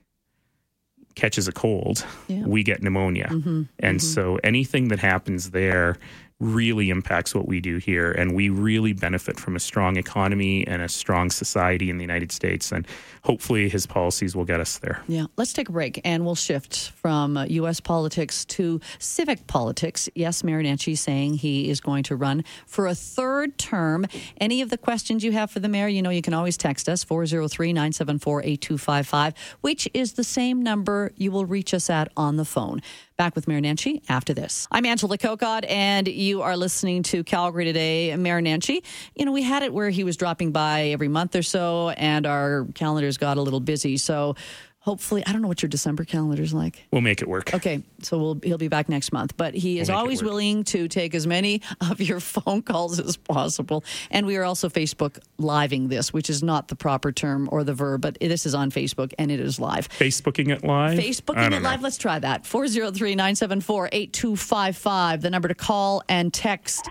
catches 1.17 1.49
a 1.49 1.53
cold, 1.53 2.05
yeah. 2.29 2.45
we 2.45 2.63
get 2.63 2.83
pneumonia. 2.83 3.29
Mm-hmm. 3.29 3.63
And 3.81 3.99
mm-hmm. 3.99 4.07
so 4.07 4.39
anything 4.45 4.89
that 4.89 4.99
happens 4.99 5.51
there 5.51 5.97
really 6.39 6.91
impacts 6.91 7.35
what 7.35 7.49
we 7.49 7.61
do 7.61 7.79
here. 7.79 8.13
And 8.13 8.35
we 8.35 8.51
really 8.51 8.93
benefit 8.93 9.41
from 9.41 9.57
a 9.57 9.61
strong 9.61 9.97
economy 9.97 10.67
and 10.67 10.83
a 10.83 10.89
strong 10.89 11.31
society 11.31 11.89
in 11.89 11.97
the 11.97 12.05
United 12.05 12.31
States. 12.31 12.73
And 12.73 12.87
hopefully 13.23 13.69
his 13.71 13.87
policies 13.87 14.37
will 14.37 14.45
get 14.45 14.61
us 14.61 14.79
there. 14.79 15.03
Yeah. 15.09 15.27
Let's 15.37 15.55
take 15.55 15.71
a 15.71 15.73
break 15.73 16.01
and 16.05 16.27
we'll 16.27 16.35
shift 16.35 16.91
from 16.91 17.39
uh, 17.39 17.45
U.S. 17.47 17.81
politics 17.81 18.45
to 18.47 18.81
civic 18.99 19.47
politics. 19.47 20.11
Yes, 20.15 20.45
Mayor 20.45 20.63
Nenshi 20.63 20.97
saying 20.97 21.35
he 21.35 21.71
is 21.71 21.81
going 21.81 22.03
to 22.05 22.17
run 22.17 22.45
for 22.67 22.87
a 22.87 22.95
third 22.95 23.57
term. 23.57 24.07
Any 24.39 24.61
of 24.61 24.69
the 24.69 24.79
questions 24.79 25.25
you 25.25 25.33
have 25.33 25.51
for 25.51 25.61
the 25.61 25.69
mayor, 25.69 25.89
you 25.89 26.03
know, 26.03 26.11
you 26.11 26.23
can 26.23 26.35
always 26.35 26.59
text 26.59 26.89
us 26.89 27.03
403 27.03 27.73
974 27.73 28.43
8255, 28.43 29.35
which 29.63 29.89
is 29.95 30.15
the 30.15 30.25
same 30.25 30.63
number 30.63 31.13
you 31.17 31.33
will 31.33 31.47
reach 31.47 31.73
us 31.73 31.89
at 31.89 32.13
on 32.17 32.37
the 32.37 32.45
phone. 32.45 32.83
Back 33.17 33.35
with 33.35 33.49
Mayor 33.49 33.63
Nenshi 33.63 34.03
after 34.11 34.35
this. 34.35 34.69
I'm 34.71 34.85
Angela 34.85 35.17
Kokott, 35.17 35.65
and 35.71 36.07
you 36.07 36.43
are 36.43 36.55
listening 36.55 37.03
to 37.05 37.25
Calgary 37.25 37.65
Today. 37.65 38.15
Mayor 38.15 38.43
Nenshi, 38.43 38.85
you 39.15 39.25
know, 39.25 39.33
we 39.33 39.43
had 39.43 39.63
it 39.63 39.73
where 39.73 39.89
he 39.89 40.05
was 40.05 40.19
dropping 40.19 40.53
by 40.53 40.89
every 40.89 41.09
month 41.09 41.35
or 41.35 41.43
so, 41.43 41.89
and 41.97 42.27
our 42.27 42.67
calendars 42.75 43.17
got 43.17 43.39
a 43.39 43.41
little 43.41 43.61
busy. 43.61 43.97
So 43.97 44.37
hopefully, 44.87 45.23
I 45.27 45.33
don't 45.33 45.43
know 45.43 45.49
what 45.49 45.63
your 45.63 45.69
December 45.69 46.05
calendar 46.05 46.43
is 46.43 46.55
like. 46.55 46.87
We'll 46.93 47.03
make 47.03 47.21
it 47.21 47.29
work. 47.29 47.53
Okay, 47.53 47.83
so 48.01 48.19
we'll, 48.19 48.39
he'll 48.43 48.57
be 48.57 48.69
back 48.69 48.89
next 48.89 49.13
month. 49.13 49.37
But 49.37 49.53
he 49.53 49.81
is 49.81 49.89
We'll 49.89 49.99
always 49.99 50.23
willing 50.23 50.63
to 50.65 50.87
take 50.89 51.15
as 51.15 51.27
many 51.27 51.61
of 51.81 52.01
your 52.01 52.21
phone 52.21 52.63
calls 52.63 52.99
as 52.99 53.17
possible. 53.17 53.85
And 54.11 54.27
we 54.27 54.37
are 54.37 54.45
also 54.45 54.69
Facebook 54.69 55.19
living 55.39 55.89
this, 55.89 56.13
which 56.13 56.31
is 56.31 56.43
not 56.43 56.69
the 56.69 56.77
proper 56.77 57.13
term 57.13 57.49
or 57.51 57.65
the 57.65 57.75
verb, 57.75 58.01
but 58.01 58.17
this 58.21 58.47
is 58.47 58.55
on 58.55 58.71
Facebook 58.71 59.13
and 59.19 59.31
it 59.31 59.41
is 59.41 59.59
live. 59.59 59.89
Facebooking 59.89 60.51
it 60.51 60.65
live? 60.65 60.99
Facebooking 60.99 61.49
it 61.49 61.51
know. 61.51 61.59
live. 61.59 61.83
Let's 61.83 61.99
try 61.99 62.19
that. 62.21 62.47
403 62.47 63.17
974 63.17 63.89
8255, 63.93 65.23
the 65.23 65.31
number 65.31 65.49
to 65.49 65.55
call 65.55 66.03
and 66.09 66.33
text. 66.33 66.89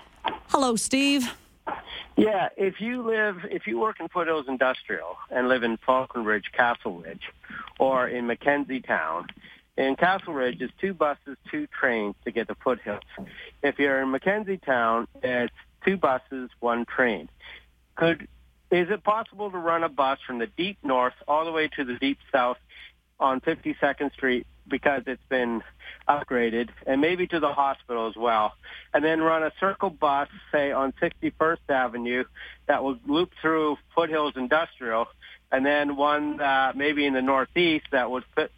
Hello, 0.50 0.76
Steve. 0.76 1.34
Yeah, 2.18 2.50
if 2.56 2.80
you 2.80 3.04
live, 3.04 3.38
if 3.52 3.68
you 3.68 3.78
work 3.78 4.00
in 4.00 4.08
Foothills 4.08 4.46
Industrial 4.48 5.18
and 5.30 5.50
live 5.50 5.64
in 5.64 5.78
Falcon 5.86 6.24
Ridge, 6.24 6.46
Castle 6.54 7.00
Ridge, 7.00 7.24
or 7.78 8.08
in 8.08 8.26
McKenzie 8.26 8.86
Towne, 8.86 9.28
in 9.78 9.98
Castle 9.98 10.34
Ridge, 10.34 10.62
it's 10.62 10.74
two 10.80 10.94
buses, 10.94 11.38
two 11.52 11.68
trains 11.68 12.16
to 12.24 12.32
get 12.32 12.48
to 12.48 12.56
Foothills. 12.56 13.02
If 13.62 13.80
you're 13.80 14.02
in 14.02 14.14
McKenzie 14.14 14.64
Towne, 14.64 15.08
it's 15.22 15.54
two 15.86 15.98
buses, 15.98 16.50
one 16.62 16.86
train. 16.86 17.28
Could 17.96 18.28
is 18.72 18.90
it 18.90 19.04
possible 19.04 19.52
to 19.52 19.58
run 19.58 19.84
a 19.84 19.90
bus 19.90 20.20
from 20.26 20.40
the 20.40 20.48
deep 20.48 20.78
north 20.84 21.14
all 21.28 21.46
the 21.46 21.52
way 21.52 21.70
to 21.76 21.84
the 21.84 21.96
deep 21.96 22.18
south 22.32 22.58
on 23.20 23.40
52nd 23.42 24.12
Street 24.14 24.48
because 24.68 25.04
it's 25.08 25.24
been 25.30 25.62
upgraded, 26.08 26.70
and 26.86 27.02
maybe 27.02 27.28
to 27.28 27.40
the 27.40 27.54
hospital 27.54 28.08
as 28.08 28.16
well, 28.16 28.54
and 28.94 29.04
then 29.04 29.22
run 29.22 29.44
a 29.44 29.52
circle 29.60 29.90
bus, 29.90 30.28
say 30.52 30.72
on 30.72 30.94
61st 31.02 31.58
Avenue, 31.70 32.24
that 32.68 32.84
will 32.84 32.98
loop 33.08 33.32
through 33.42 33.78
Foothills 33.96 34.34
Industrial, 34.36 35.08
and 35.52 35.66
then 35.66 35.96
one 35.96 36.40
uh, 36.42 36.74
maybe 36.76 37.06
in 37.06 37.14
the 37.14 37.22
northeast 37.22 37.86
that 37.92 38.10
would 38.10 38.24
fit, 38.36 38.52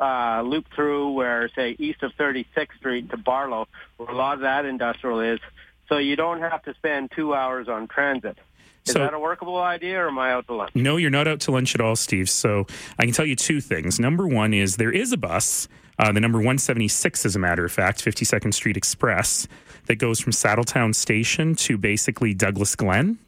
uh, 0.00 0.42
loop 0.44 0.66
through 0.74 1.12
where, 1.12 1.48
say, 1.54 1.76
east 1.78 2.02
of 2.02 2.12
36th 2.18 2.76
Street 2.78 3.10
to 3.10 3.16
Barlow, 3.16 3.66
where 3.96 4.08
a 4.08 4.14
lot 4.14 4.34
of 4.34 4.40
that 4.40 4.64
industrial 4.64 5.20
is, 5.20 5.40
so 5.88 5.98
you 5.98 6.16
don't 6.16 6.40
have 6.40 6.62
to 6.64 6.74
spend 6.74 7.10
two 7.14 7.34
hours 7.34 7.68
on 7.68 7.88
transit. 7.88 8.38
Is 8.88 8.94
So- 8.94 9.00
that 9.00 9.14
a 9.14 9.18
workable 9.18 9.58
idea, 9.60 10.00
or 10.02 10.08
am 10.08 10.18
I 10.18 10.32
out 10.32 10.46
to 10.46 10.54
lunch? 10.54 10.70
No, 10.74 10.96
you're 10.96 11.10
not 11.10 11.28
out 11.28 11.40
to 11.40 11.50
lunch 11.50 11.74
at 11.74 11.80
all, 11.80 11.94
Steve. 11.96 12.28
So 12.30 12.66
I 12.98 13.04
can 13.04 13.12
tell 13.12 13.26
you 13.26 13.36
two 13.36 13.60
things. 13.60 14.00
Number 14.00 14.26
one 14.26 14.54
is 14.54 14.76
there 14.76 14.90
is 14.90 15.12
a 15.12 15.16
bus, 15.16 15.68
uh, 15.98 16.10
the 16.12 16.20
number 16.20 16.38
176, 16.38 17.26
as 17.26 17.36
a 17.36 17.38
matter 17.38 17.64
of 17.64 17.72
fact, 17.72 18.02
52nd 18.02 18.52
Street 18.54 18.76
Express, 18.76 19.46
that 19.86 19.96
goes 19.96 20.20
from 20.20 20.32
Saddletowne 20.32 20.94
Station 20.94 21.54
to 21.56 21.76
basically 21.78 22.34
Douglas 22.34 22.74
Glen. 22.76 23.18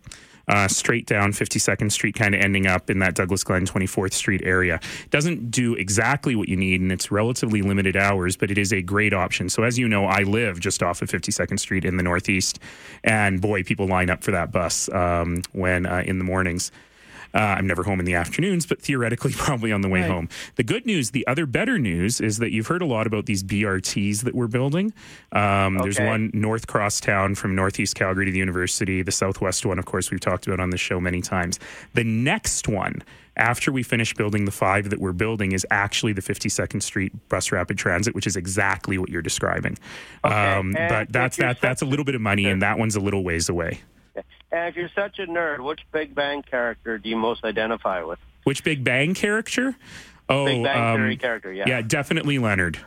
Uh, 0.48 0.66
straight 0.66 1.06
down 1.06 1.32
52nd 1.32 1.92
Street, 1.92 2.14
kind 2.14 2.34
of 2.34 2.40
ending 2.40 2.66
up 2.66 2.90
in 2.90 2.98
that 2.98 3.14
Douglas 3.14 3.44
Glen 3.44 3.66
24th 3.66 4.12
Street 4.12 4.42
area. 4.44 4.80
Doesn't 5.10 5.50
do 5.50 5.74
exactly 5.74 6.34
what 6.34 6.48
you 6.48 6.56
need, 6.56 6.80
and 6.80 6.90
it's 6.90 7.12
relatively 7.12 7.62
limited 7.62 7.96
hours, 7.96 8.36
but 8.36 8.50
it 8.50 8.58
is 8.58 8.72
a 8.72 8.82
great 8.82 9.12
option. 9.12 9.48
So, 9.48 9.62
as 9.62 9.78
you 9.78 9.88
know, 9.88 10.06
I 10.06 10.22
live 10.22 10.58
just 10.58 10.82
off 10.82 11.02
of 11.02 11.10
52nd 11.10 11.60
Street 11.60 11.84
in 11.84 11.96
the 11.96 12.02
Northeast, 12.02 12.58
and 13.04 13.40
boy, 13.40 13.62
people 13.62 13.86
line 13.86 14.10
up 14.10 14.24
for 14.24 14.32
that 14.32 14.50
bus 14.50 14.88
um, 14.92 15.42
when 15.52 15.86
uh, 15.86 16.02
in 16.04 16.18
the 16.18 16.24
mornings. 16.24 16.72
Uh, 17.34 17.38
I'm 17.38 17.66
never 17.66 17.82
home 17.84 18.00
in 18.00 18.06
the 18.06 18.14
afternoons, 18.14 18.66
but 18.66 18.80
theoretically, 18.82 19.32
probably 19.36 19.72
on 19.72 19.80
the 19.82 19.88
way 19.88 20.00
Right. 20.00 20.10
home. 20.10 20.28
The 20.56 20.62
good 20.64 20.86
news, 20.86 21.10
the 21.10 21.26
other 21.26 21.46
better 21.46 21.78
news, 21.78 22.20
is 22.20 22.38
that 22.38 22.50
you've 22.52 22.66
heard 22.66 22.82
a 22.82 22.86
lot 22.86 23.06
about 23.06 23.26
these 23.26 23.42
BRTs 23.42 24.22
that 24.22 24.34
we're 24.34 24.46
building. 24.48 24.92
Um, 25.32 25.78
There's 25.78 25.98
one 26.00 26.30
north 26.34 26.66
crosstown 26.66 27.34
from 27.34 27.54
Northeast 27.54 27.94
Calgary 27.94 28.26
to 28.26 28.32
the 28.32 28.38
university. 28.38 29.02
The 29.02 29.12
southwest 29.12 29.64
one, 29.66 29.78
of 29.78 29.84
course, 29.84 30.10
we've 30.10 30.20
talked 30.20 30.46
about 30.46 30.60
on 30.60 30.70
the 30.70 30.76
show 30.78 31.00
many 31.00 31.20
times. 31.22 31.58
The 31.94 32.04
next 32.04 32.66
one, 32.68 33.02
after 33.36 33.70
we 33.72 33.82
finish 33.82 34.12
building 34.14 34.44
the 34.44 34.50
five 34.50 34.90
that 34.90 34.98
we're 35.00 35.12
building, 35.12 35.52
is 35.52 35.66
actually 35.70 36.12
the 36.12 36.20
52nd 36.22 36.82
Street 36.82 37.12
Bus 37.28 37.52
Rapid 37.52 37.78
Transit, 37.78 38.14
which 38.14 38.26
is 38.26 38.36
exactly 38.36 38.98
what 38.98 39.08
you're 39.08 39.22
describing. 39.22 39.78
Um, 40.24 40.72
but 40.72 41.12
that's 41.12 41.36
that. 41.38 41.60
That's 41.60 41.82
a 41.82 41.86
little 41.86 42.04
bit 42.04 42.14
of 42.14 42.20
money, 42.20 42.46
and 42.50 42.62
that 42.62 42.78
one's 42.78 42.96
a 42.96 43.00
little 43.00 43.22
ways 43.24 43.48
away. 43.48 43.80
And 44.52 44.68
if 44.68 44.76
you're 44.76 44.90
such 44.94 45.18
a 45.18 45.26
nerd, 45.26 45.60
which 45.60 45.80
Big 45.92 46.14
Bang 46.14 46.42
character 46.42 46.98
do 46.98 47.08
you 47.08 47.16
most 47.16 47.44
identify 47.44 48.02
with? 48.02 48.18
Which 48.44 48.64
Big 48.64 48.82
Bang 48.82 49.14
character? 49.14 49.76
Oh, 50.28 50.46
Big 50.46 50.62
Bang 50.62 50.94
um, 50.94 50.96
Theory 50.96 51.16
character, 51.16 51.52
yeah. 51.52 51.64
Yeah, 51.66 51.82
definitely 51.82 52.38
Leonard. 52.38 52.78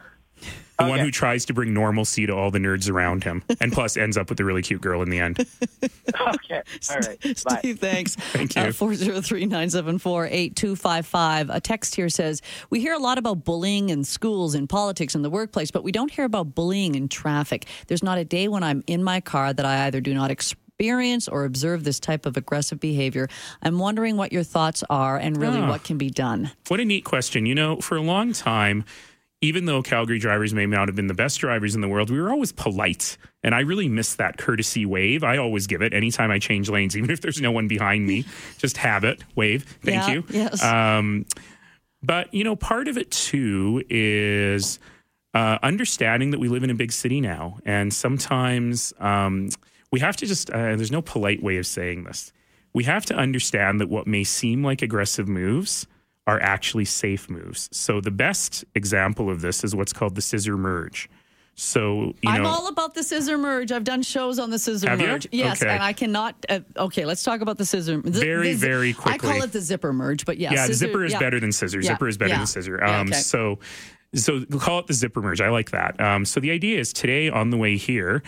The 0.79 0.89
one 0.89 1.00
who 1.00 1.12
tries 1.12 1.46
to 1.46 1.53
bring 1.53 1.74
normalcy 1.74 2.25
to 2.25 2.34
all 2.34 2.51
the 2.51 2.60
nerds 2.60 2.89
around 2.89 3.24
him, 3.24 3.43
and 3.62 3.72
plus 3.72 3.96
ends 3.96 4.17
up 4.17 4.29
with 4.29 4.39
a 4.39 4.46
really 4.46 4.62
cute 4.62 4.82
girl 4.82 5.01
in 5.01 5.10
the 5.10 5.20
end. 5.20 5.39
okay. 5.79 6.62
All 6.89 6.96
right. 6.98 7.22
Bye. 7.22 7.60
Steve, 7.60 7.79
thanks. 7.79 8.15
Thank 8.34 8.55
you. 8.55 8.72
403 8.72 9.46
974 9.46 10.25
8255. 10.25 11.50
A 11.51 11.62
text 11.62 11.96
here 11.96 12.10
says 12.10 12.41
We 12.70 12.79
hear 12.79 12.93
a 12.93 13.00
lot 13.00 13.17
about 13.17 13.43
bullying 13.46 13.89
in 13.89 14.03
schools, 14.03 14.55
in 14.55 14.67
politics, 14.67 15.15
in 15.15 15.22
the 15.22 15.29
workplace, 15.29 15.72
but 15.72 15.84
we 15.84 15.91
don't 15.91 16.12
hear 16.12 16.25
about 16.25 16.55
bullying 16.55 16.96
in 16.96 17.08
traffic. 17.08 17.65
There's 17.88 18.03
not 18.03 18.17
a 18.17 18.25
day 18.25 18.48
when 18.48 18.63
I'm 18.63 18.84
in 18.88 19.03
my 19.03 19.22
car 19.22 19.53
that 19.53 19.65
I 19.65 19.86
either 19.86 20.01
do 20.01 20.13
not 20.13 20.32
experience 20.88 21.28
or 21.30 21.46
observe 21.46 21.84
this 21.86 22.00
type 22.00 22.25
of 22.25 22.36
aggressive 22.36 22.80
behavior. 22.80 23.30
I'm 23.62 23.80
wondering 23.80 24.18
what 24.18 24.34
your 24.34 24.44
thoughts 24.44 24.84
are 24.90 25.18
and 25.18 25.38
really 25.38 25.60
Ah. 25.62 25.70
what 25.70 25.84
can 25.84 25.98
be 25.98 26.10
done. 26.10 26.52
What 26.68 26.80
a 26.82 26.86
neat 26.86 27.06
question. 27.06 27.46
You 27.46 27.56
know, 27.56 27.78
for 27.78 27.96
a 27.96 28.02
long 28.02 28.34
time, 28.34 28.84
even 29.42 29.66
though 29.66 29.82
Calgary 29.82 30.20
drivers 30.20 30.54
may 30.54 30.66
not 30.66 30.88
have 30.90 30.96
been 30.96 31.08
the 31.08 31.13
best 31.13 31.40
drivers 31.40 31.74
in 31.75 31.80
the 31.82 31.88
world, 31.88 32.10
we 32.10 32.20
were 32.20 32.32
always 32.32 32.52
polite. 32.52 33.18
And 33.44 33.56
I 33.56 33.62
really 33.62 33.88
miss 33.90 34.16
that 34.16 34.38
courtesy 34.38 34.86
wave. 34.86 35.24
I 35.24 35.38
always 35.38 35.68
give 35.68 35.82
it 35.82 35.94
anytime 35.94 36.32
I 36.32 36.40
change 36.40 36.70
lanes, 36.70 36.98
even 36.98 37.10
if 37.10 37.22
there's 37.22 37.40
no 37.42 37.52
one 37.52 37.68
behind 37.70 38.06
me. 38.06 38.25
Just 38.58 38.75
have 38.78 39.04
it, 39.06 39.24
wave. 39.36 39.63
Thank 39.84 40.08
Yeah, 40.08 40.13
you. 40.13 40.24
yes. 40.30 40.62
Um, 40.63 41.25
but, 42.02 42.34
you 42.34 42.44
know, 42.44 42.58
part 42.58 42.90
of 42.90 42.98
it 42.98 43.10
too 43.12 43.84
is 43.90 44.80
uh, 45.34 45.60
understanding 45.63 46.32
that 46.32 46.40
we 46.42 46.50
live 46.50 46.63
in 46.63 46.70
a 46.70 46.75
big 46.75 46.92
city 46.92 47.22
now. 47.22 47.58
And 47.66 47.94
sometimes 47.94 48.94
um, 49.00 49.50
we 49.94 50.00
have 50.00 50.18
to 50.18 50.26
just, 50.26 50.50
uh, 50.50 50.76
there's 50.76 50.92
no 50.92 51.04
polite 51.04 51.44
way 51.44 51.58
of 51.58 51.68
saying 51.68 52.04
this. 52.04 52.34
We 52.74 52.84
have 52.86 53.06
to 53.06 53.16
understand 53.16 53.80
that 53.80 53.90
what 53.90 54.08
may 54.08 54.24
seem 54.24 54.64
like 54.64 54.82
aggressive 54.82 55.28
moves 55.28 55.86
are 56.26 56.42
actually 56.42 56.86
safe 56.86 57.30
moves. 57.30 57.70
So 57.72 58.02
the 58.02 58.10
best 58.10 58.66
example 58.74 59.30
of 59.30 59.42
this 59.42 59.64
is 59.64 59.76
what's 59.76 59.94
called 59.94 60.16
the 60.16 60.22
scissor 60.22 60.58
merge. 60.58 61.12
So, 61.54 62.16
you 62.24 62.32
I'm 62.32 62.44
all 62.48 62.68
about 62.70 62.96
the 62.96 63.04
scissor 63.04 63.38
merge. 63.38 63.72
I've 63.72 63.84
done 63.84 64.02
shows 64.02 64.40
on 64.40 64.50
the 64.50 64.58
scissor 64.58 64.90
Have 64.90 65.00
you? 65.00 65.06
merge. 65.06 65.28
Yes, 65.32 65.62
Okay. 65.62 65.72
and 65.72 65.84
I 65.84 65.94
cannot. 65.94 66.44
Uh, 66.50 66.62
okay, 66.76 67.06
let's 67.06 67.22
talk 67.22 67.42
about 67.42 67.60
the 67.60 67.66
scissor. 67.66 68.02
The, 68.02 68.10
Very, 68.10 68.54
the 68.54 68.58
very 68.58 68.96
I 69.06 69.20
call 69.20 69.44
it 69.44 69.52
the 69.52 69.62
zipper 69.62 69.94
merge, 69.94 70.26
but 70.26 70.40
yes, 70.40 70.54
yeah, 70.54 70.66
scissor- 70.66 70.88
zipper 70.88 71.06
is 71.06 71.12
yeah. 71.12 71.20
better 71.20 71.40
than 71.40 71.52
scissor. 71.52 71.80
Yeah, 71.82 71.90
Zipper 71.92 72.08
is 72.08 72.18
better 72.18 72.36
than 72.36 72.48
scissor. 72.48 72.84
Um, 72.84 73.10
okay. 73.10 73.20
So, 73.20 73.60
so 74.16 74.44
we'll 74.50 74.60
call 74.60 74.80
it 74.80 74.88
the 74.88 74.96
zipper 74.96 75.22
merge. 75.22 75.42
I 75.42 75.50
like 75.50 75.70
that. 75.70 76.02
Um, 76.02 76.26
so 76.26 76.40
the 76.40 76.50
idea 76.50 76.80
is 76.80 76.92
today 76.92 77.30
on 77.30 77.52
the 77.52 77.58
way 77.58 77.78
here, 77.78 78.24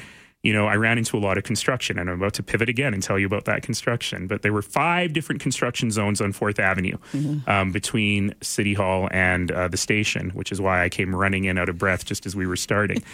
you 0.46 0.54
know, 0.54 0.68
I 0.68 0.76
ran 0.76 1.00
into 1.00 1.18
a 1.18 1.22
lot 1.28 1.40
of 1.40 1.44
construction, 1.44 1.98
and 1.98 2.08
I'm 2.08 2.22
about 2.22 2.36
to 2.36 2.44
pivot 2.44 2.70
again 2.70 2.94
and 2.94 3.02
tell 3.02 3.18
you 3.18 3.26
about 3.26 3.46
that 3.46 3.64
construction. 3.64 4.28
But 4.28 4.44
there 4.44 4.54
were 4.54 4.62
five 4.62 5.12
different 5.12 5.42
construction 5.42 5.90
zones 5.90 6.22
on 6.22 6.32
Fourth 6.34 6.60
Avenue 6.60 6.98
Mm-hmm. 7.14 7.50
um, 7.50 7.72
between 7.72 8.34
City 8.42 8.74
Hall 8.76 9.08
and 9.12 9.52
uh, 9.52 9.68
the 9.68 9.78
station, 9.78 10.30
which 10.32 10.52
is 10.52 10.62
why 10.62 10.84
I 10.84 10.90
came 10.90 11.16
running 11.16 11.46
in 11.46 11.58
out 11.58 11.68
of 11.70 11.78
breath 11.80 12.06
just 12.06 12.26
as 12.28 12.36
we 12.36 12.46
were 12.46 12.56
starting. 12.58 13.04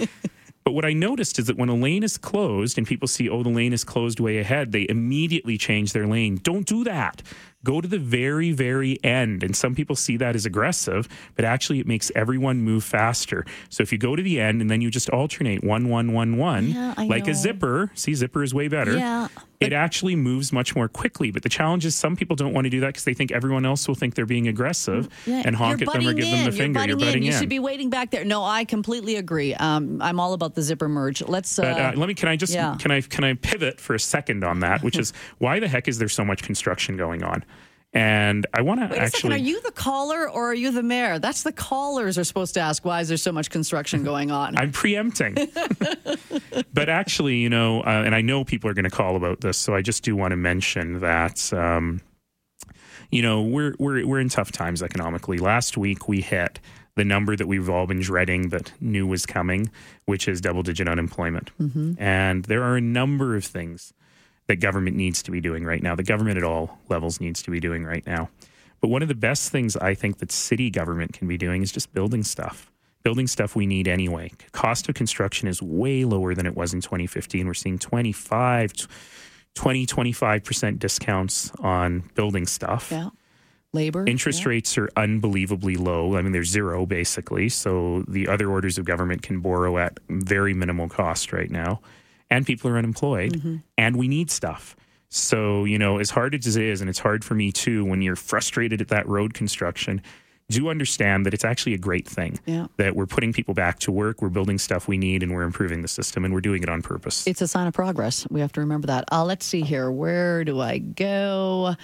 But 0.63 0.73
what 0.73 0.85
I 0.85 0.93
noticed 0.93 1.39
is 1.39 1.47
that 1.47 1.57
when 1.57 1.69
a 1.69 1.75
lane 1.75 2.03
is 2.03 2.19
closed 2.19 2.77
and 2.77 2.85
people 2.85 3.07
see, 3.07 3.27
oh, 3.27 3.41
the 3.41 3.49
lane 3.49 3.73
is 3.73 3.83
closed 3.83 4.19
way 4.19 4.37
ahead, 4.37 4.71
they 4.71 4.85
immediately 4.87 5.57
change 5.57 5.91
their 5.91 6.05
lane. 6.05 6.39
Don't 6.43 6.67
do 6.67 6.83
that. 6.83 7.23
Go 7.63 7.79
to 7.81 7.87
the 7.87 7.99
very, 7.99 8.51
very 8.51 8.97
end. 9.03 9.43
And 9.43 9.55
some 9.55 9.75
people 9.75 9.95
see 9.95 10.17
that 10.17 10.35
as 10.35 10.45
aggressive, 10.45 11.07
but 11.35 11.45
actually 11.45 11.79
it 11.79 11.87
makes 11.87 12.11
everyone 12.15 12.61
move 12.61 12.83
faster. 12.83 13.45
So 13.69 13.83
if 13.83 13.91
you 13.91 13.97
go 13.97 14.15
to 14.15 14.23
the 14.23 14.39
end 14.39 14.61
and 14.61 14.69
then 14.69 14.81
you 14.81 14.89
just 14.89 15.09
alternate 15.09 15.63
one, 15.63 15.89
one, 15.89 16.13
one, 16.13 16.37
one, 16.37 16.69
Yeah, 16.69 16.93
like 16.97 17.25
know. 17.25 17.31
a 17.31 17.35
zipper, 17.35 17.91
see, 17.93 18.13
zipper 18.15 18.41
is 18.43 18.53
way 18.53 18.67
better. 18.67 18.97
Yeah. 18.97 19.27
It 19.61 19.71
actually 19.73 20.15
moves 20.15 20.51
much 20.51 20.75
more 20.75 20.87
quickly. 20.87 21.31
But 21.31 21.43
the 21.43 21.49
challenge 21.49 21.85
is 21.85 21.95
some 21.95 22.15
people 22.15 22.35
don't 22.35 22.53
want 22.53 22.65
to 22.65 22.69
do 22.69 22.79
that 22.81 22.87
because 22.87 23.03
they 23.05 23.13
think 23.13 23.31
everyone 23.31 23.65
else 23.65 23.87
will 23.87 23.95
think 23.95 24.15
they're 24.15 24.25
being 24.25 24.47
aggressive 24.47 25.07
Yeah, 25.25 25.43
and 25.45 25.55
honk 25.55 25.79
you're 25.81 25.89
at 25.89 25.93
them 25.99 26.07
or 26.07 26.13
give 26.13 26.25
in. 26.25 26.31
them 26.31 26.45
the 26.45 26.51
finger. 26.51 26.79
You're 26.79 26.87
butting, 26.87 26.97
butting 26.97 27.13
in. 27.13 27.17
in. 27.19 27.23
You 27.23 27.31
should 27.31 27.49
be 27.49 27.59
waiting 27.59 27.89
back 27.89 28.11
there. 28.11 28.25
No, 28.25 28.43
I 28.43 28.65
completely 28.65 29.15
agree. 29.15 29.53
Um, 29.53 30.01
I'm 30.01 30.19
all 30.19 30.33
about 30.33 30.55
the 30.55 30.61
zipper 30.61 30.89
merge. 30.89 31.21
Let's. 31.21 31.57
Uh, 31.57 31.61
But 31.61 31.79
uh, 31.79 31.91
let 31.99 32.07
me. 32.07 32.13
Can 32.15 32.27
I 32.29 32.35
just? 32.35 32.53
yeah. 32.53 32.75
Can 32.79 32.91
I? 32.91 33.01
Can 33.01 33.23
I 33.23 33.35
pivot 33.35 33.79
for 33.79 33.93
a 33.93 33.99
second 33.99 34.43
on 34.43 34.59
that? 34.61 34.83
Which 34.83 34.97
is 34.97 35.13
why 35.37 35.59
the 35.59 35.67
heck 35.67 35.87
is 35.87 35.97
there 35.99 36.09
so 36.09 36.25
much 36.25 36.43
construction 36.43 36.97
going 36.97 37.23
on? 37.23 37.43
And 37.93 38.47
I 38.53 38.61
want 38.61 38.79
to 38.79 38.85
Wait 38.85 38.91
a 38.91 38.95
second. 38.95 39.03
actually. 39.05 39.33
Are 39.33 39.37
you 39.37 39.61
the 39.61 39.71
caller 39.71 40.29
or 40.29 40.51
are 40.51 40.53
you 40.53 40.71
the 40.71 40.83
mayor? 40.83 41.19
That's 41.19 41.43
the 41.43 41.51
callers 41.51 42.17
are 42.17 42.23
supposed 42.23 42.53
to 42.53 42.61
ask. 42.61 42.85
Why 42.85 43.01
is 43.01 43.09
there 43.09 43.17
so 43.17 43.33
much 43.33 43.49
construction 43.49 44.03
going 44.05 44.31
on? 44.31 44.57
I'm 44.57 44.71
preempting. 44.71 45.35
but 46.73 46.87
actually, 46.87 47.37
you 47.37 47.49
know, 47.49 47.81
uh, 47.81 48.03
and 48.05 48.15
I 48.15 48.21
know 48.21 48.45
people 48.45 48.69
are 48.69 48.73
going 48.73 48.85
to 48.85 48.89
call 48.89 49.17
about 49.17 49.41
this, 49.41 49.57
so 49.57 49.75
I 49.75 49.81
just 49.81 50.03
do 50.03 50.15
want 50.15 50.31
to 50.31 50.37
mention 50.37 51.01
that. 51.01 51.51
Um, 51.51 52.01
you 53.09 53.21
know, 53.21 53.41
we're 53.41 53.75
we're 53.77 54.07
we're 54.07 54.21
in 54.21 54.29
tough 54.29 54.53
times 54.53 54.81
economically. 54.81 55.37
Last 55.37 55.75
week 55.75 56.07
we 56.07 56.21
hit 56.21 56.61
the 56.95 57.03
number 57.03 57.35
that 57.35 57.47
we've 57.47 57.69
all 57.69 57.85
been 57.87 57.99
dreading 57.99 58.49
that 58.49 58.71
knew 58.79 59.05
was 59.05 59.25
coming, 59.25 59.69
which 60.05 60.29
is 60.29 60.39
double 60.39 60.63
digit 60.63 60.87
unemployment. 60.87 61.51
And 61.99 62.45
there 62.45 62.63
are 62.63 62.77
a 62.77 62.81
number 62.81 63.35
of 63.35 63.43
things 63.45 63.93
that 64.51 64.59
government 64.59 64.97
needs 64.97 65.23
to 65.23 65.31
be 65.31 65.39
doing 65.39 65.63
right 65.63 65.81
now. 65.81 65.95
The 65.95 66.03
government 66.03 66.37
at 66.37 66.43
all 66.43 66.77
levels 66.89 67.21
needs 67.21 67.41
to 67.43 67.51
be 67.51 67.61
doing 67.61 67.85
right 67.85 68.05
now. 68.05 68.29
But 68.81 68.89
one 68.89 69.01
of 69.01 69.07
the 69.07 69.15
best 69.15 69.49
things 69.49 69.77
I 69.77 69.93
think 69.93 70.17
that 70.17 70.29
city 70.29 70.69
government 70.69 71.13
can 71.13 71.29
be 71.29 71.37
doing 71.37 71.61
is 71.61 71.71
just 71.71 71.93
building 71.93 72.21
stuff. 72.21 72.69
Building 73.01 73.27
stuff 73.27 73.55
we 73.55 73.65
need 73.65 73.87
anyway. 73.87 74.29
Cost 74.51 74.89
of 74.89 74.95
construction 74.95 75.47
is 75.47 75.61
way 75.61 76.03
lower 76.03 76.35
than 76.35 76.45
it 76.45 76.57
was 76.57 76.73
in 76.73 76.81
2015. 76.81 77.47
We're 77.47 77.53
seeing 77.53 77.79
25, 77.79 78.73
20, 79.55 79.85
25% 79.85 80.79
discounts 80.79 81.51
on 81.61 82.09
building 82.15 82.45
stuff. 82.45 82.89
yeah. 82.91 83.07
Labor. 83.73 84.05
Interest 84.05 84.41
yeah. 84.41 84.49
rates 84.49 84.77
are 84.77 84.89
unbelievably 84.97 85.77
low. 85.77 86.17
I 86.17 86.21
mean, 86.21 86.33
they're 86.33 86.43
zero 86.43 86.85
basically. 86.85 87.47
So 87.47 88.03
the 88.05 88.27
other 88.27 88.49
orders 88.49 88.77
of 88.77 88.83
government 88.83 89.21
can 89.21 89.39
borrow 89.39 89.77
at 89.77 89.97
very 90.09 90.53
minimal 90.53 90.89
cost 90.89 91.31
right 91.31 91.49
now. 91.49 91.79
And 92.31 92.45
people 92.45 92.71
are 92.71 92.77
unemployed 92.77 93.33
Mm-hmm. 93.33 93.57
and 93.77 93.95
we 93.97 94.07
need 94.07 94.31
stuff. 94.31 94.75
So, 95.09 95.65
you 95.65 95.77
know, 95.77 95.99
as 95.99 96.09
hard 96.09 96.33
as 96.33 96.55
it 96.55 96.63
is, 96.63 96.79
and 96.81 96.89
it's 96.89 96.97
hard 96.99 97.23
for 97.25 97.35
me 97.35 97.51
too, 97.51 97.83
when 97.85 98.01
you're 98.01 98.15
frustrated 98.15 98.79
at 98.81 98.87
that 98.87 99.05
road 99.07 99.33
construction, 99.33 100.01
do 100.49 100.69
understand 100.69 101.25
that 101.25 101.33
it's 101.33 101.43
actually 101.45 101.73
a 101.73 101.77
great 101.77 102.07
thing 102.07 102.39
Yeah. 102.45 102.67
that 102.77 102.95
we're 102.95 103.05
putting 103.05 103.31
people 103.33 103.53
back 103.53 103.79
to 103.79 103.91
work, 103.91 104.21
we're 104.21 104.29
building 104.29 104.57
stuff 104.57 104.87
we 104.87 104.97
need, 104.97 105.21
and 105.23 105.31
we're 105.33 105.43
improving 105.43 105.81
the 105.81 105.87
system, 105.87 106.23
and 106.25 106.33
we're 106.33 106.41
doing 106.41 106.63
it 106.63 106.69
on 106.69 106.81
purpose. 106.81 107.27
It's 107.27 107.41
a 107.41 107.47
sign 107.47 107.67
of 107.67 107.73
progress. 107.73 108.25
We 108.29 108.39
have 108.39 108.51
to 108.53 108.61
remember 108.61 108.87
that. 108.87 109.05
Uh, 109.11 109.23
let's 109.25 109.45
see 109.45 109.61
here. 109.61 109.91
Where 109.91 110.43
do 110.45 110.59
I 110.61 110.77
go? 110.79 111.75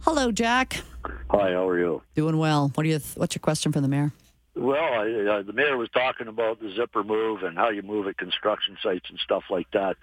Hello, 0.00 0.32
Jack. 0.32 0.82
Hi, 1.30 1.52
how 1.52 1.68
are 1.68 1.78
you? 1.78 2.02
Doing 2.14 2.38
well. 2.38 2.70
What 2.74 2.84
do 2.84 2.88
you? 2.90 2.98
Th- 2.98 3.16
what's 3.16 3.34
your 3.34 3.40
question 3.40 3.70
for 3.72 3.80
the 3.82 3.88
mayor? 3.88 4.12
Well, 4.56 4.82
I, 4.82 5.38
uh, 5.38 5.42
the 5.42 5.52
mayor 5.52 5.76
was 5.76 5.88
talking 5.90 6.26
about 6.26 6.60
the 6.60 6.72
zipper 6.74 7.04
move 7.04 7.44
and 7.44 7.56
how 7.56 7.70
you 7.70 7.82
move 7.82 8.08
at 8.08 8.18
construction 8.18 8.76
sites 8.82 9.08
and 9.08 9.18
stuff 9.20 9.44
like 9.48 9.70
that. 9.72 9.96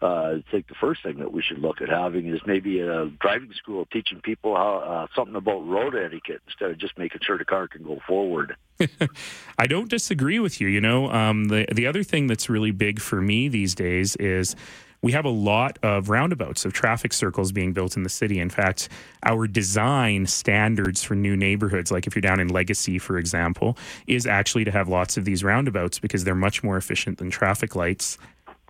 Uh, 0.00 0.06
I 0.06 0.44
think 0.52 0.68
the 0.68 0.76
first 0.80 1.02
thing 1.02 1.18
that 1.18 1.32
we 1.32 1.42
should 1.42 1.58
look 1.58 1.82
at 1.82 1.88
having 1.88 2.28
is 2.32 2.40
maybe 2.46 2.78
a 2.78 3.06
driving 3.20 3.52
school 3.54 3.86
teaching 3.92 4.20
people 4.20 4.54
how 4.54 4.76
uh, 4.78 5.06
something 5.16 5.34
about 5.34 5.66
road 5.66 5.96
etiquette 5.96 6.40
instead 6.46 6.70
of 6.70 6.78
just 6.78 6.96
making 6.96 7.22
sure 7.24 7.36
the 7.38 7.44
car 7.44 7.66
can 7.66 7.82
go 7.82 7.98
forward. 8.06 8.54
I 9.58 9.66
don't 9.66 9.90
disagree 9.90 10.38
with 10.38 10.60
you. 10.60 10.68
You 10.68 10.80
know, 10.80 11.10
um, 11.10 11.46
the 11.46 11.66
the 11.72 11.88
other 11.88 12.04
thing 12.04 12.28
that's 12.28 12.48
really 12.48 12.70
big 12.70 13.00
for 13.00 13.20
me 13.20 13.48
these 13.48 13.74
days 13.74 14.14
is 14.16 14.54
we 15.02 15.12
have 15.12 15.24
a 15.24 15.30
lot 15.30 15.78
of 15.82 16.08
roundabouts 16.08 16.64
of 16.64 16.72
traffic 16.72 17.12
circles 17.12 17.52
being 17.52 17.72
built 17.72 17.96
in 17.96 18.02
the 18.02 18.08
city. 18.08 18.40
In 18.40 18.50
fact, 18.50 18.88
our 19.24 19.46
design 19.46 20.26
standards 20.26 21.02
for 21.04 21.14
new 21.14 21.36
neighborhoods, 21.36 21.92
like 21.92 22.06
if 22.06 22.16
you're 22.16 22.20
down 22.20 22.40
in 22.40 22.48
Legacy, 22.48 22.98
for 22.98 23.16
example, 23.16 23.78
is 24.06 24.26
actually 24.26 24.64
to 24.64 24.70
have 24.72 24.88
lots 24.88 25.16
of 25.16 25.24
these 25.24 25.44
roundabouts 25.44 25.98
because 26.00 26.24
they're 26.24 26.34
much 26.34 26.64
more 26.64 26.76
efficient 26.76 27.18
than 27.18 27.30
traffic 27.30 27.76
lights 27.76 28.18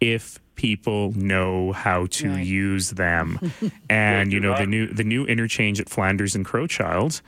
if 0.01 0.39
people 0.55 1.13
know 1.13 1.73
how 1.73 2.07
to 2.07 2.29
Right. 2.31 2.45
use 2.47 2.91
them. 2.91 3.39
and 3.91 4.33
you 4.33 4.39
know, 4.41 4.57
the 4.57 4.67
new 4.67 4.87
the 4.87 5.05
new 5.05 5.25
interchange 5.25 5.81
at 5.81 5.89
Flanders 5.89 6.35
and 6.35 6.45
Crowchild. 6.45 7.23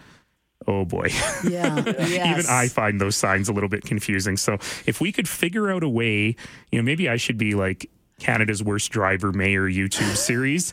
Oh 0.66 0.84
boy. 0.84 1.08
Yeah. 1.48 1.82
yes. 1.86 2.38
Even 2.38 2.46
I 2.54 2.68
find 2.68 3.00
those 3.00 3.16
signs 3.16 3.48
a 3.48 3.52
little 3.52 3.68
bit 3.70 3.82
confusing. 3.84 4.36
So 4.36 4.54
if 4.84 5.00
we 5.00 5.10
could 5.10 5.26
figure 5.28 5.70
out 5.70 5.82
a 5.82 5.88
way, 5.88 6.36
you 6.70 6.78
know, 6.78 6.82
maybe 6.82 7.08
I 7.08 7.16
should 7.16 7.38
be 7.38 7.54
like 7.54 7.88
Canada's 8.20 8.62
worst 8.62 8.90
driver 8.92 9.32
mayor 9.32 9.68
YouTube 9.68 10.16
series 10.16 10.72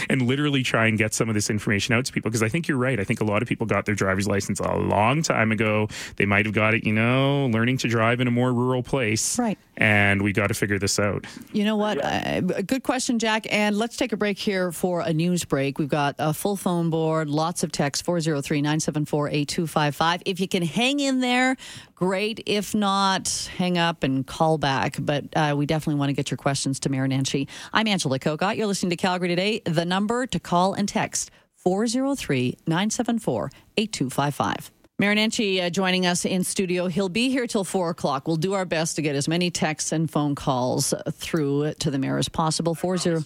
and 0.10 0.22
literally 0.22 0.62
try 0.62 0.86
and 0.86 0.98
get 0.98 1.14
some 1.14 1.28
of 1.28 1.34
this 1.34 1.48
information 1.48 1.94
out 1.94 2.04
to 2.04 2.12
people 2.12 2.30
because 2.30 2.42
I 2.42 2.48
think 2.48 2.68
you're 2.68 2.76
right. 2.76 3.00
I 3.00 3.04
think 3.04 3.20
a 3.20 3.24
lot 3.24 3.40
of 3.40 3.48
people 3.48 3.66
got 3.66 3.86
their 3.86 3.94
driver's 3.94 4.28
license 4.28 4.60
a 4.60 4.76
long 4.76 5.22
time 5.22 5.52
ago. 5.52 5.88
They 6.16 6.26
might 6.26 6.44
have 6.44 6.54
got 6.54 6.74
it, 6.74 6.84
you 6.84 6.92
know, 6.92 7.46
learning 7.46 7.78
to 7.78 7.88
drive 7.88 8.20
in 8.20 8.28
a 8.28 8.30
more 8.30 8.52
rural 8.52 8.82
place. 8.82 9.38
Right. 9.38 9.58
And 9.76 10.22
we 10.22 10.32
got 10.32 10.48
to 10.48 10.54
figure 10.54 10.78
this 10.78 10.98
out. 10.98 11.24
You 11.52 11.64
know 11.64 11.76
what? 11.76 12.04
Uh, 12.04 12.40
good 12.40 12.82
question, 12.82 13.18
Jack. 13.18 13.46
And 13.50 13.78
let's 13.78 13.96
take 13.96 14.12
a 14.12 14.16
break 14.16 14.38
here 14.38 14.72
for 14.72 15.00
a 15.00 15.12
news 15.12 15.44
break. 15.44 15.78
We've 15.78 15.88
got 15.88 16.16
a 16.18 16.34
full 16.34 16.56
phone 16.56 16.90
board, 16.90 17.30
lots 17.30 17.62
of 17.62 17.72
text 17.72 18.04
403 18.04 18.60
974 18.60 19.28
8255. 19.28 20.22
If 20.26 20.40
you 20.40 20.48
can 20.48 20.62
hang 20.62 21.00
in 21.00 21.20
there, 21.20 21.56
great. 22.00 22.42
If 22.46 22.74
not, 22.74 23.28
hang 23.56 23.76
up 23.78 24.02
and 24.02 24.26
call 24.26 24.58
back. 24.58 24.96
But 24.98 25.24
uh, 25.36 25.54
we 25.56 25.66
definitely 25.66 25.98
want 25.98 26.08
to 26.08 26.14
get 26.14 26.30
your 26.30 26.38
questions 26.38 26.80
to 26.80 26.88
Mayor 26.88 27.06
Nenshi. 27.06 27.46
I'm 27.72 27.86
Angela 27.86 28.18
Kokott. 28.18 28.56
You're 28.56 28.66
listening 28.66 28.90
to 28.90 28.96
Calgary 28.96 29.28
Today. 29.28 29.60
The 29.64 29.84
number 29.84 30.26
to 30.26 30.40
call 30.40 30.72
and 30.72 30.88
text 30.88 31.30
403 31.56 32.56
974 32.66 33.50
8255. 33.76 34.70
Mayor 34.98 35.14
Nenshi 35.14 35.62
uh, 35.62 35.70
joining 35.70 36.06
us 36.06 36.24
in 36.24 36.42
studio. 36.42 36.86
He'll 36.86 37.08
be 37.08 37.30
here 37.30 37.46
till 37.46 37.64
four 37.64 37.90
o'clock. 37.90 38.26
We'll 38.26 38.36
do 38.36 38.54
our 38.54 38.64
best 38.64 38.96
to 38.96 39.02
get 39.02 39.14
as 39.14 39.28
many 39.28 39.50
texts 39.50 39.92
and 39.92 40.10
phone 40.10 40.34
calls 40.34 40.94
through 41.12 41.74
to 41.74 41.90
the 41.90 41.98
mayor 41.98 42.18
as 42.18 42.28
possible. 42.28 42.74
Four 42.74 42.96
zero 42.96 43.22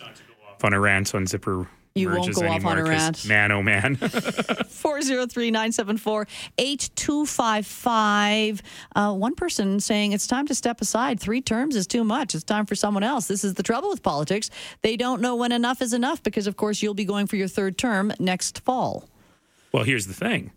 On 0.62 0.72
a 0.72 0.80
rant 0.80 1.14
on 1.14 1.26
zipper. 1.26 1.68
You 1.96 2.10
won't 2.10 2.34
go 2.34 2.44
off 2.48 2.64
on 2.64 2.76
a 2.76 2.82
rant. 2.82 3.24
Man, 3.24 3.52
oh 3.52 3.62
man. 3.62 3.94
403 4.68 5.52
974 5.52 6.26
8255. 6.58 8.62
Uh, 8.96 9.14
one 9.14 9.36
person 9.36 9.78
saying 9.78 10.10
it's 10.10 10.26
time 10.26 10.48
to 10.48 10.56
step 10.56 10.80
aside. 10.80 11.20
Three 11.20 11.40
terms 11.40 11.76
is 11.76 11.86
too 11.86 12.02
much. 12.02 12.34
It's 12.34 12.42
time 12.42 12.66
for 12.66 12.74
someone 12.74 13.04
else. 13.04 13.28
This 13.28 13.44
is 13.44 13.54
the 13.54 13.62
trouble 13.62 13.90
with 13.90 14.02
politics. 14.02 14.50
They 14.82 14.96
don't 14.96 15.20
know 15.20 15.36
when 15.36 15.52
enough 15.52 15.80
is 15.80 15.92
enough 15.92 16.20
because, 16.20 16.48
of 16.48 16.56
course, 16.56 16.82
you'll 16.82 16.94
be 16.94 17.04
going 17.04 17.28
for 17.28 17.36
your 17.36 17.46
third 17.46 17.78
term 17.78 18.12
next 18.18 18.64
fall. 18.64 19.08
Well, 19.70 19.84
here's 19.84 20.08
the 20.08 20.14
thing 20.14 20.50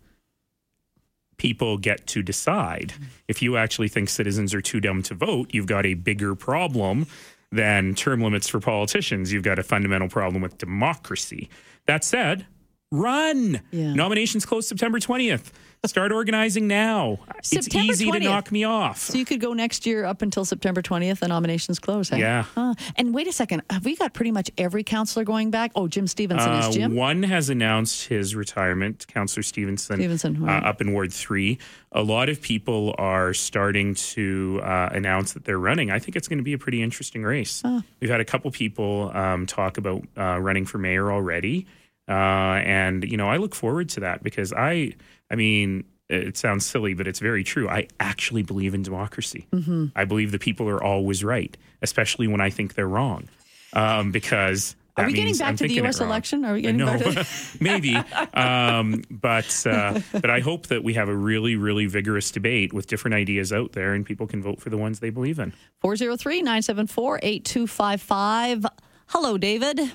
people 1.36 1.78
get 1.78 2.04
to 2.08 2.20
decide. 2.20 2.94
If 3.28 3.42
you 3.42 3.56
actually 3.56 3.86
think 3.86 4.08
citizens 4.08 4.52
are 4.54 4.60
too 4.60 4.80
dumb 4.80 5.04
to 5.04 5.14
vote, 5.14 5.50
you've 5.52 5.66
got 5.66 5.86
a 5.86 5.94
bigger 5.94 6.34
problem 6.34 7.06
than 7.50 7.94
term 7.94 8.20
limits 8.20 8.48
for 8.48 8.60
politicians. 8.60 9.32
You've 9.32 9.42
got 9.42 9.58
a 9.58 9.62
fundamental 9.62 10.08
problem 10.08 10.42
with 10.42 10.58
democracy. 10.58 11.48
That 11.86 12.04
said, 12.04 12.46
run. 12.90 13.60
Yeah. 13.70 13.94
Nominations 13.94 14.46
close 14.46 14.66
September 14.68 14.98
20th. 14.98 15.50
Start 15.86 16.10
organizing 16.10 16.66
now. 16.66 17.18
it's 17.38 17.50
September 17.50 17.92
easy 17.92 18.10
to 18.10 18.18
knock 18.18 18.50
me 18.50 18.64
off. 18.64 18.98
So 18.98 19.16
you 19.16 19.24
could 19.24 19.40
go 19.40 19.52
next 19.52 19.86
year 19.86 20.04
up 20.04 20.22
until 20.22 20.44
September 20.44 20.82
20th. 20.82 21.20
The 21.20 21.28
nominations 21.28 21.78
close. 21.78 22.10
Yeah. 22.10 22.42
Huh. 22.42 22.74
And 22.96 23.14
wait 23.14 23.28
a 23.28 23.32
second. 23.32 23.62
Have 23.70 23.84
we 23.84 23.94
got 23.94 24.12
pretty 24.12 24.32
much 24.32 24.50
every 24.58 24.82
counselor 24.82 25.24
going 25.24 25.52
back? 25.52 25.70
Oh, 25.76 25.86
Jim 25.86 26.08
Stevenson 26.08 26.50
Uh, 26.50 26.68
is 26.68 26.74
Jim. 26.74 26.96
One 26.96 27.22
has 27.22 27.48
announced 27.48 28.08
his 28.08 28.34
retirement, 28.34 29.06
Councillor 29.06 29.44
Stevenson, 29.44 29.98
Stevenson, 29.98 30.48
uh, 30.48 30.52
up 30.52 30.80
in 30.80 30.92
Ward 30.92 31.12
3. 31.12 31.56
A 31.92 32.02
lot 32.02 32.28
of 32.28 32.42
people 32.42 32.92
are 32.98 33.32
starting 33.32 33.94
to 33.94 34.60
uh, 34.64 34.88
announce 34.92 35.32
that 35.34 35.44
they're 35.44 35.60
running. 35.60 35.92
I 35.92 36.00
think 36.00 36.16
it's 36.16 36.26
going 36.26 36.38
to 36.38 36.44
be 36.44 36.54
a 36.54 36.58
pretty 36.58 36.82
interesting 36.82 37.22
race. 37.22 37.62
We've 38.00 38.10
had 38.10 38.20
a 38.20 38.24
couple 38.24 38.50
people 38.50 39.12
um, 39.14 39.46
talk 39.46 39.78
about 39.78 40.02
uh, 40.16 40.40
running 40.40 40.66
for 40.66 40.78
mayor 40.78 41.12
already. 41.12 41.66
Uh, 42.08 42.62
and, 42.64 43.04
you 43.04 43.16
know, 43.16 43.28
I 43.28 43.36
look 43.36 43.54
forward 43.54 43.88
to 43.90 44.00
that 44.00 44.22
because 44.22 44.52
I, 44.52 44.94
I 45.30 45.34
mean, 45.34 45.84
it 46.08 46.36
sounds 46.36 46.64
silly, 46.64 46.94
but 46.94 47.06
it's 47.06 47.18
very 47.18 47.44
true. 47.44 47.68
I 47.68 47.88
actually 48.00 48.42
believe 48.42 48.74
in 48.74 48.82
democracy. 48.82 49.46
Mm-hmm. 49.52 49.86
I 49.94 50.04
believe 50.04 50.32
the 50.32 50.38
people 50.38 50.68
are 50.68 50.82
always 50.82 51.22
right, 51.22 51.56
especially 51.82 52.26
when 52.26 52.40
I 52.40 52.50
think 52.50 52.74
they're 52.74 52.88
wrong. 52.88 53.28
Um, 53.74 54.10
because 54.10 54.74
Are 54.96 55.04
we 55.04 55.12
getting 55.12 55.36
back 55.36 55.48
I'm 55.48 55.56
to 55.56 55.68
the 55.68 55.74
U.S. 55.74 56.00
election? 56.00 56.46
Are 56.46 56.54
we 56.54 56.62
getting 56.62 56.78
no, 56.78 56.86
back 56.86 57.00
to 57.00 57.26
maybe. 57.60 57.94
Um, 58.32 59.04
but 59.10 59.66
uh, 59.66 60.00
but 60.12 60.30
I 60.30 60.40
hope 60.40 60.68
that 60.68 60.82
we 60.82 60.94
have 60.94 61.10
a 61.10 61.14
really 61.14 61.56
really 61.56 61.84
vigorous 61.84 62.30
debate 62.30 62.72
with 62.72 62.86
different 62.86 63.14
ideas 63.14 63.52
out 63.52 63.72
there, 63.72 63.92
and 63.92 64.06
people 64.06 64.26
can 64.26 64.42
vote 64.42 64.62
for 64.62 64.70
the 64.70 64.78
ones 64.78 65.00
they 65.00 65.10
believe 65.10 65.38
in. 65.38 65.52
403 65.82 66.40
974 66.40 67.20
8255. 67.22 68.66
Hello, 69.08 69.36
David. 69.36 69.92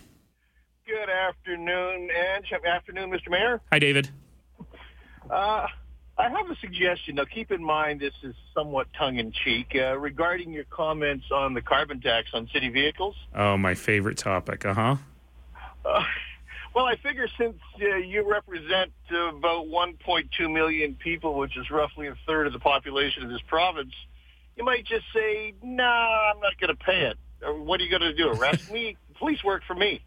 Good 0.93 1.09
afternoon, 1.09 2.09
Ange. 2.11 2.53
Afternoon, 2.67 3.09
Mr. 3.09 3.31
Mayor. 3.31 3.59
Hi, 3.71 3.79
David. 3.79 4.11
Uh, 5.27 5.65
I, 6.19 6.29
have 6.29 6.51
a 6.51 6.55
suggestion. 6.61 7.15
Now, 7.15 7.25
keep 7.25 7.49
in 7.49 7.63
mind 7.63 7.99
this 7.99 8.13
is 8.21 8.35
somewhat 8.53 8.93
tongue-in-cheek 8.95 9.75
uh, 9.75 9.97
regarding 9.97 10.53
your 10.53 10.65
comments 10.65 11.25
on 11.31 11.55
the 11.55 11.63
carbon 11.63 11.99
tax 11.99 12.27
on 12.35 12.47
city 12.53 12.69
vehicles. 12.69 13.15
Oh, 13.33 13.57
my 13.57 13.73
favorite 13.73 14.19
topic. 14.19 14.65
Uh-huh. 14.65 14.97
Uh, 15.83 16.03
well, 16.75 16.85
I 16.85 16.95
figure 16.97 17.27
since 17.39 17.57
uh, 17.81 17.95
you 17.95 18.29
represent 18.29 18.91
uh, 19.11 19.35
about 19.35 19.65
1.2 19.65 20.53
million 20.53 20.93
people, 20.93 21.39
which 21.39 21.57
is 21.57 21.71
roughly 21.71 22.05
a 22.05 22.15
third 22.27 22.45
of 22.45 22.53
the 22.53 22.59
population 22.59 23.23
of 23.23 23.31
this 23.31 23.41
province, 23.47 23.93
you 24.55 24.63
might 24.63 24.85
just 24.85 25.05
say, 25.11 25.55
"Nah, 25.63 26.31
I'm 26.31 26.39
not 26.39 26.55
going 26.59 26.69
to 26.77 26.83
pay 26.83 27.07
it." 27.07 27.17
Or 27.43 27.59
what 27.59 27.81
are 27.81 27.83
you 27.83 27.89
going 27.89 28.03
to 28.03 28.13
do? 28.13 28.29
Arrest 28.29 28.71
me? 28.71 28.95
Police 29.13 29.43
work 29.43 29.63
for 29.65 29.75
me. 29.75 30.01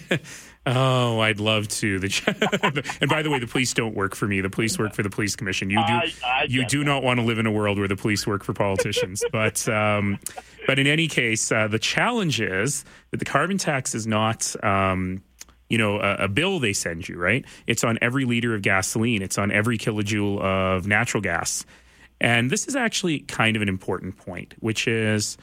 oh, 0.66 1.20
I'd 1.20 1.40
love 1.40 1.68
to. 1.68 1.98
The, 2.08 2.96
and 3.00 3.10
by 3.10 3.22
the 3.22 3.30
way, 3.30 3.38
the 3.38 3.46
police 3.46 3.72
don't 3.74 3.94
work 3.94 4.14
for 4.14 4.26
me. 4.26 4.40
The 4.40 4.50
police 4.50 4.78
work 4.78 4.94
for 4.94 5.02
the 5.02 5.10
police 5.10 5.36
commission. 5.36 5.70
You 5.70 5.76
do. 5.78 5.92
I, 5.92 6.12
I 6.24 6.46
you 6.48 6.66
do 6.66 6.80
that. 6.80 6.84
not 6.84 7.02
want 7.02 7.20
to 7.20 7.26
live 7.26 7.38
in 7.38 7.46
a 7.46 7.50
world 7.50 7.78
where 7.78 7.88
the 7.88 7.96
police 7.96 8.26
work 8.26 8.44
for 8.44 8.52
politicians. 8.52 9.24
but 9.32 9.68
um, 9.68 10.18
but 10.66 10.78
in 10.78 10.86
any 10.86 11.08
case, 11.08 11.50
uh, 11.50 11.68
the 11.68 11.78
challenge 11.78 12.40
is 12.40 12.84
that 13.10 13.18
the 13.18 13.24
carbon 13.24 13.58
tax 13.58 13.94
is 13.94 14.06
not. 14.06 14.54
Um, 14.64 15.22
you 15.68 15.76
know, 15.76 16.00
a, 16.00 16.14
a, 16.24 16.28
bill 16.28 16.58
they 16.60 16.72
send 16.72 17.06
you, 17.10 17.18
right? 17.18 17.44
It's 17.66 17.84
on 17.84 17.98
every 18.00 18.24
liter 18.24 18.54
of 18.54 18.62
gasoline. 18.62 19.20
It's 19.20 19.36
on 19.36 19.52
every 19.52 19.76
kilojoule 19.76 20.40
of 20.40 20.86
natural 20.86 21.20
gas. 21.20 21.66
And 22.22 22.50
this 22.50 22.66
is 22.66 22.74
actually 22.74 23.20
kind 23.20 23.54
of 23.54 23.62
an 23.62 23.68
important 23.68 24.16
point, 24.16 24.54
which 24.60 24.88
is 24.88 25.36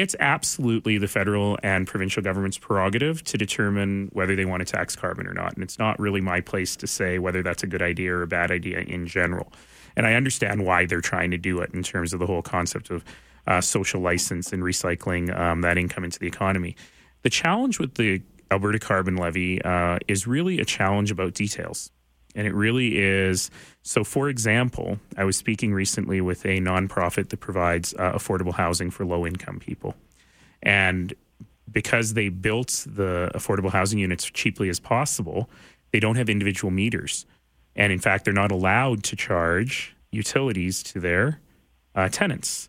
it's 0.00 0.16
absolutely 0.18 0.96
the 0.96 1.06
federal 1.06 1.58
and 1.62 1.86
provincial 1.86 2.22
government's 2.22 2.56
prerogative 2.56 3.22
to 3.24 3.36
determine 3.36 4.08
whether 4.14 4.34
they 4.34 4.46
want 4.46 4.66
to 4.66 4.72
tax 4.72 4.96
carbon 4.96 5.26
or 5.26 5.34
not. 5.34 5.52
And 5.52 5.62
it's 5.62 5.78
not 5.78 6.00
really 6.00 6.22
my 6.22 6.40
place 6.40 6.74
to 6.76 6.86
say 6.86 7.18
whether 7.18 7.42
that's 7.42 7.62
a 7.62 7.66
good 7.66 7.82
idea 7.82 8.14
or 8.14 8.22
a 8.22 8.26
bad 8.26 8.50
idea 8.50 8.78
in 8.78 9.06
general. 9.06 9.52
And 9.96 10.06
I 10.06 10.14
understand 10.14 10.64
why 10.64 10.86
they're 10.86 11.02
trying 11.02 11.30
to 11.32 11.36
do 11.36 11.60
it 11.60 11.74
in 11.74 11.82
terms 11.82 12.14
of 12.14 12.18
the 12.18 12.26
whole 12.26 12.40
concept 12.40 12.88
of 12.88 13.04
uh, 13.46 13.60
social 13.60 14.00
license 14.00 14.54
and 14.54 14.62
recycling 14.62 15.38
um, 15.38 15.60
that 15.60 15.76
income 15.76 16.04
into 16.04 16.18
the 16.18 16.26
economy. 16.26 16.76
The 17.20 17.30
challenge 17.30 17.78
with 17.78 17.96
the 17.96 18.22
Alberta 18.50 18.78
Carbon 18.78 19.16
Levy 19.16 19.60
uh, 19.62 19.98
is 20.08 20.26
really 20.26 20.60
a 20.60 20.64
challenge 20.64 21.10
about 21.10 21.34
details. 21.34 21.90
And 22.34 22.46
it 22.46 22.54
really 22.54 22.98
is. 22.98 23.50
So, 23.82 24.04
for 24.04 24.28
example, 24.28 24.98
I 25.16 25.24
was 25.24 25.36
speaking 25.36 25.72
recently 25.72 26.20
with 26.20 26.44
a 26.44 26.60
nonprofit 26.60 27.28
that 27.30 27.38
provides 27.38 27.94
uh, 27.94 28.12
affordable 28.12 28.52
housing 28.52 28.90
for 28.90 29.04
low 29.04 29.26
income 29.26 29.58
people. 29.58 29.94
And 30.62 31.14
because 31.70 32.14
they 32.14 32.28
built 32.28 32.86
the 32.88 33.30
affordable 33.34 33.70
housing 33.70 33.98
units 33.98 34.24
cheaply 34.24 34.68
as 34.68 34.78
possible, 34.80 35.50
they 35.92 36.00
don't 36.00 36.16
have 36.16 36.28
individual 36.28 36.70
meters. 36.70 37.26
And 37.74 37.92
in 37.92 37.98
fact, 37.98 38.24
they're 38.24 38.34
not 38.34 38.52
allowed 38.52 39.02
to 39.04 39.16
charge 39.16 39.94
utilities 40.10 40.82
to 40.84 41.00
their 41.00 41.40
uh, 41.94 42.08
tenants. 42.08 42.68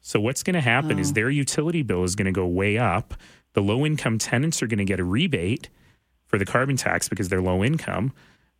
So, 0.00 0.20
what's 0.20 0.42
going 0.42 0.54
to 0.54 0.60
happen 0.60 0.98
oh. 0.98 1.00
is 1.00 1.12
their 1.12 1.30
utility 1.30 1.82
bill 1.82 2.04
is 2.04 2.14
going 2.14 2.26
to 2.26 2.32
go 2.32 2.46
way 2.46 2.78
up. 2.78 3.14
The 3.54 3.62
low 3.62 3.84
income 3.84 4.18
tenants 4.18 4.62
are 4.62 4.66
going 4.66 4.78
to 4.78 4.84
get 4.84 5.00
a 5.00 5.04
rebate 5.04 5.68
for 6.26 6.38
the 6.38 6.44
carbon 6.44 6.76
tax 6.76 7.08
because 7.08 7.28
they're 7.28 7.42
low 7.42 7.64
income 7.64 8.12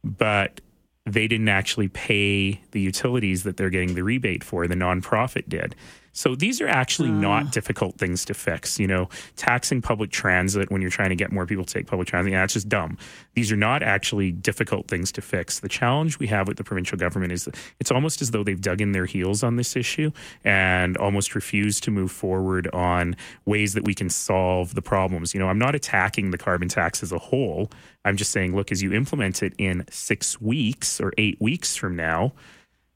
but 0.05 0.61
they 1.07 1.27
didn't 1.27 1.49
actually 1.49 1.89
pay 1.89 2.61
the 2.73 2.81
utilities 2.81 3.43
that 3.45 3.57
they're 3.57 3.71
getting 3.71 3.95
the 3.95 4.05
rebate 4.05 4.45
for. 4.45 4.67
The 4.67 4.75
nonprofit 4.75 5.49
did. 5.49 5.75
So 6.19 6.35
these 6.35 6.61
are 6.61 6.67
actually 6.67 7.11
uh. 7.11 7.13
not 7.13 7.53
difficult 7.53 7.97
things 7.97 8.25
to 8.25 8.35
fix. 8.35 8.81
You 8.81 8.89
know, 8.89 9.09
taxing 9.37 9.81
public 9.81 10.11
transit 10.11 10.69
when 10.69 10.83
you're 10.83 10.91
trying 10.91 11.11
to 11.11 11.15
get 11.15 11.31
more 11.31 11.47
people 11.47 11.65
to 11.65 11.73
take 11.73 11.87
public 11.87 12.09
transit, 12.09 12.33
yeah, 12.33 12.41
that's 12.41 12.55
just 12.55 12.69
dumb. 12.69 12.99
These 13.35 13.53
are 13.53 13.57
not 13.57 13.85
actually 13.85 14.33
difficult 14.33 14.89
things 14.89 15.13
to 15.13 15.23
fix. 15.23 15.61
The 15.61 15.69
challenge 15.69 16.19
we 16.19 16.27
have 16.27 16.49
with 16.49 16.57
the 16.57 16.65
provincial 16.65 16.99
government 16.99 17.31
is 17.31 17.45
that 17.45 17.57
it's 17.79 17.93
almost 17.93 18.21
as 18.21 18.33
though 18.33 18.43
they've 18.43 18.61
dug 18.61 18.81
in 18.81 18.91
their 18.91 19.07
heels 19.07 19.45
on 19.45 19.55
this 19.55 19.77
issue 19.77 20.11
and 20.43 20.97
almost 20.97 21.37
refused 21.37 21.85
to 21.85 21.93
move 21.93 22.11
forward 22.11 22.67
on 22.73 23.15
ways 23.47 23.75
that 23.75 23.85
we 23.85 23.95
can 23.95 24.11
solve 24.11 24.75
the 24.75 24.83
problems. 24.83 25.35
You 25.35 25.39
know, 25.39 25.49
I'm 25.49 25.59
not 25.59 25.77
attacking 25.77 26.33
the 26.33 26.39
carbon 26.39 26.69
tax 26.69 27.01
as 27.01 27.13
a 27.13 27.19
whole. 27.19 27.71
I'm 28.05 28.17
just 28.17 28.33
saying, 28.33 28.57
look, 28.57 28.73
as 28.73 28.83
you 28.83 28.93
implement 28.93 29.41
it 29.45 29.53
in 29.57 29.85
six 29.89 30.41
weeks 30.41 31.01
or 31.01 31.13
eight 31.17 31.41
weeks 31.41 31.77
from 31.77 31.95
now, 31.95 32.33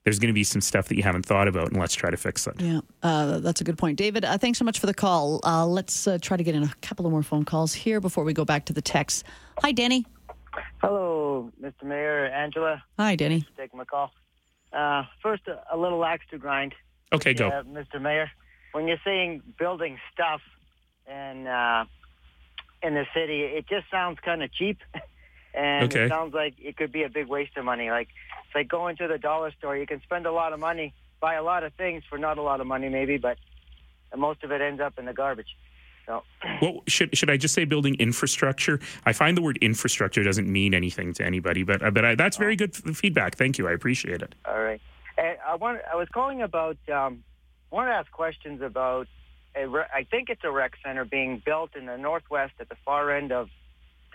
there's 0.05 0.19
going 0.19 0.29
to 0.29 0.35
be 0.35 0.45
some 0.45 0.61
stuff 0.61 0.89
that 0.89 0.97
you 0.97 1.03
haven't 1.03 1.25
thought 1.25 1.49
about, 1.49 1.69
and 1.69 1.79
let's 1.79 1.95
try 1.95 2.11
to 2.11 2.17
fix 2.17 2.47
it. 2.47 2.61
Yeah, 2.61 2.81
uh, 3.03 3.39
that's 3.39 3.61
a 3.61 3.65
good 3.65 3.79
point. 3.79 3.99
David, 3.99 4.25
uh, 4.25 4.37
thanks 4.37 4.59
so 4.59 4.65
much 4.65 4.81
for 4.81 4.87
the 4.87 4.95
call. 4.95 5.41
Uh, 5.45 5.67
let's 5.67 6.07
uh, 6.07 6.19
try 6.21 6.37
to 6.37 6.43
get 6.43 6.55
in 6.55 6.63
a 6.63 6.75
couple 6.83 7.07
of 7.07 7.13
more 7.13 7.23
phone 7.23 7.45
calls 7.45 7.73
here 7.73 8.01
before 8.01 8.25
we 8.25 8.33
go 8.33 8.45
back 8.45 8.65
to 8.67 8.73
the 8.73 8.83
text. 8.83 9.25
Hi, 9.61 9.73
Danny. 9.73 10.05
Hello, 10.79 11.51
Mr. 11.63 11.85
Mayor, 11.85 12.27
Angela. 12.27 12.83
Hi, 12.99 13.17
Danny. 13.17 13.47
taking 13.57 13.79
my 13.79 13.85
call. 13.85 14.11
Uh, 14.73 15.05
first, 15.23 15.43
a, 15.47 15.63
a, 15.75 15.77
little 15.77 16.05
axe 16.05 16.25
to 16.31 16.39
grind. 16.39 16.75
Okay, 17.13 17.35
go. 17.35 17.51
Mr. 17.51 18.01
Mayor, 18.01 18.31
when 18.73 18.89
you're 18.89 19.01
saying 19.05 19.43
building 19.59 19.99
stuff 20.13 20.41
in, 21.07 21.47
uh, 21.47 21.85
in 22.83 22.95
the 22.95 23.05
city, 23.15 23.43
it 23.43 23.69
just 23.69 23.91
sounds 23.91 24.19
kind 24.25 24.43
of 24.43 24.53
cheap. 24.53 24.79
and 25.55 25.85
okay. 25.85 26.05
it 26.05 26.09
sounds 26.09 26.35
like 26.35 26.55
it 26.59 26.77
could 26.77 26.93
be 26.93 27.03
a 27.03 27.09
big 27.09 27.27
waste 27.27 27.57
of 27.57 27.65
money. 27.65 27.91
Like 27.91 28.09
it's 28.47 28.55
like 28.55 28.69
going 28.69 28.97
to 28.97 29.09
the 29.09 29.19
dollar 29.19 29.53
store. 29.53 29.77
You 29.77 29.87
can 29.87 30.01
spend 30.03 30.27
a 30.27 30.33
lot 30.33 30.53
of 30.53 30.61
money, 30.61 30.95
buy 31.21 31.35
a 31.35 31.43
lot 31.43 31.65
of 31.65 31.75
things 31.75 32.03
for 32.09 32.19
not 32.19 32.39
a 32.39 32.43
lot 32.43 32.61
of 32.61 32.67
money, 32.67 32.89
maybe, 32.89 33.17
but 33.19 33.39
most 34.17 34.45
of 34.45 34.53
it 34.53 34.61
ends 34.61 34.81
up 34.81 34.99
in 34.99 35.05
the 35.05 35.13
garbage. 35.13 35.57
So. 36.07 36.23
Well, 36.61 36.83
should 36.87 37.17
should 37.17 37.31
I 37.31 37.37
just 37.37 37.55
say 37.55 37.65
building 37.65 37.97
infrastructure? 37.99 38.79
I 39.05 39.13
find 39.13 39.37
the 39.37 39.43
word 39.43 39.59
infrastructure 39.61 40.23
doesn't 40.23 40.51
mean 40.51 40.75
anything 40.75 41.13
to 41.15 41.25
anybody, 41.25 41.63
but 41.65 41.83
uh, 41.83 41.91
but 41.91 42.05
I, 42.05 42.15
that's 42.15 42.37
very 42.37 42.57
good 42.57 42.75
feedback. 42.97 43.37
Thank 43.37 43.59
you, 43.59 43.69
I 43.69 43.73
appreciate 43.73 44.23
it. 44.23 44.35
All 44.45 44.61
right, 44.61 44.81
and 45.19 45.39
I 45.47 45.57
want 45.57 45.81
I 45.91 45.97
was 45.97 46.09
calling 46.09 46.43
about 46.43 46.77
um, 46.89 47.25
I 47.73 47.75
want 47.75 47.89
to 47.89 47.95
ask 47.95 48.11
questions 48.13 48.63
about 48.63 49.09
a 49.57 49.67
I 49.93 50.05
think 50.09 50.29
it's 50.29 50.45
a 50.45 50.53
rec 50.53 50.75
center 50.85 51.05
being 51.05 51.43
built 51.45 51.75
in 51.75 51.87
the 51.87 51.97
northwest 51.97 52.55
at 52.61 52.69
the 52.69 52.77
far 52.85 53.11
end 53.11 53.33
of 53.33 53.49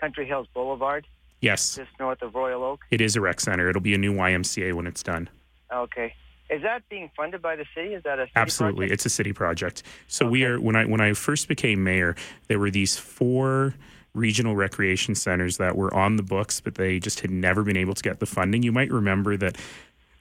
Country 0.00 0.26
Hills 0.26 0.46
Boulevard. 0.54 1.06
Yes. 1.40 1.76
Just 1.76 1.90
north 2.00 2.22
of 2.22 2.34
Royal 2.34 2.62
Oak? 2.64 2.80
It 2.90 3.00
is 3.00 3.16
a 3.16 3.20
rec 3.20 3.40
center. 3.40 3.68
It'll 3.68 3.82
be 3.82 3.94
a 3.94 3.98
new 3.98 4.14
YMCA 4.14 4.72
when 4.72 4.86
it's 4.86 5.02
done. 5.02 5.28
Okay. 5.72 6.14
Is 6.50 6.62
that 6.62 6.88
being 6.88 7.10
funded 7.16 7.42
by 7.42 7.56
the 7.56 7.66
city? 7.74 7.94
Is 7.94 8.02
that 8.04 8.18
a 8.18 8.26
Absolutely. 8.34 8.86
Project? 8.86 8.92
It's 8.92 9.06
a 9.06 9.10
city 9.10 9.32
project. 9.32 9.82
So 10.06 10.24
okay. 10.24 10.30
we 10.30 10.44
are 10.44 10.60
when 10.60 10.76
I 10.76 10.86
when 10.86 11.00
I 11.00 11.12
first 11.12 11.46
became 11.46 11.84
mayor, 11.84 12.16
there 12.48 12.58
were 12.58 12.70
these 12.70 12.96
four 12.96 13.74
regional 14.14 14.56
recreation 14.56 15.14
centers 15.14 15.58
that 15.58 15.76
were 15.76 15.92
on 15.94 16.16
the 16.16 16.22
books, 16.22 16.60
but 16.60 16.76
they 16.76 16.98
just 16.98 17.20
had 17.20 17.30
never 17.30 17.62
been 17.62 17.76
able 17.76 17.94
to 17.94 18.02
get 18.02 18.18
the 18.18 18.26
funding. 18.26 18.62
You 18.62 18.72
might 18.72 18.90
remember 18.90 19.36
that 19.36 19.56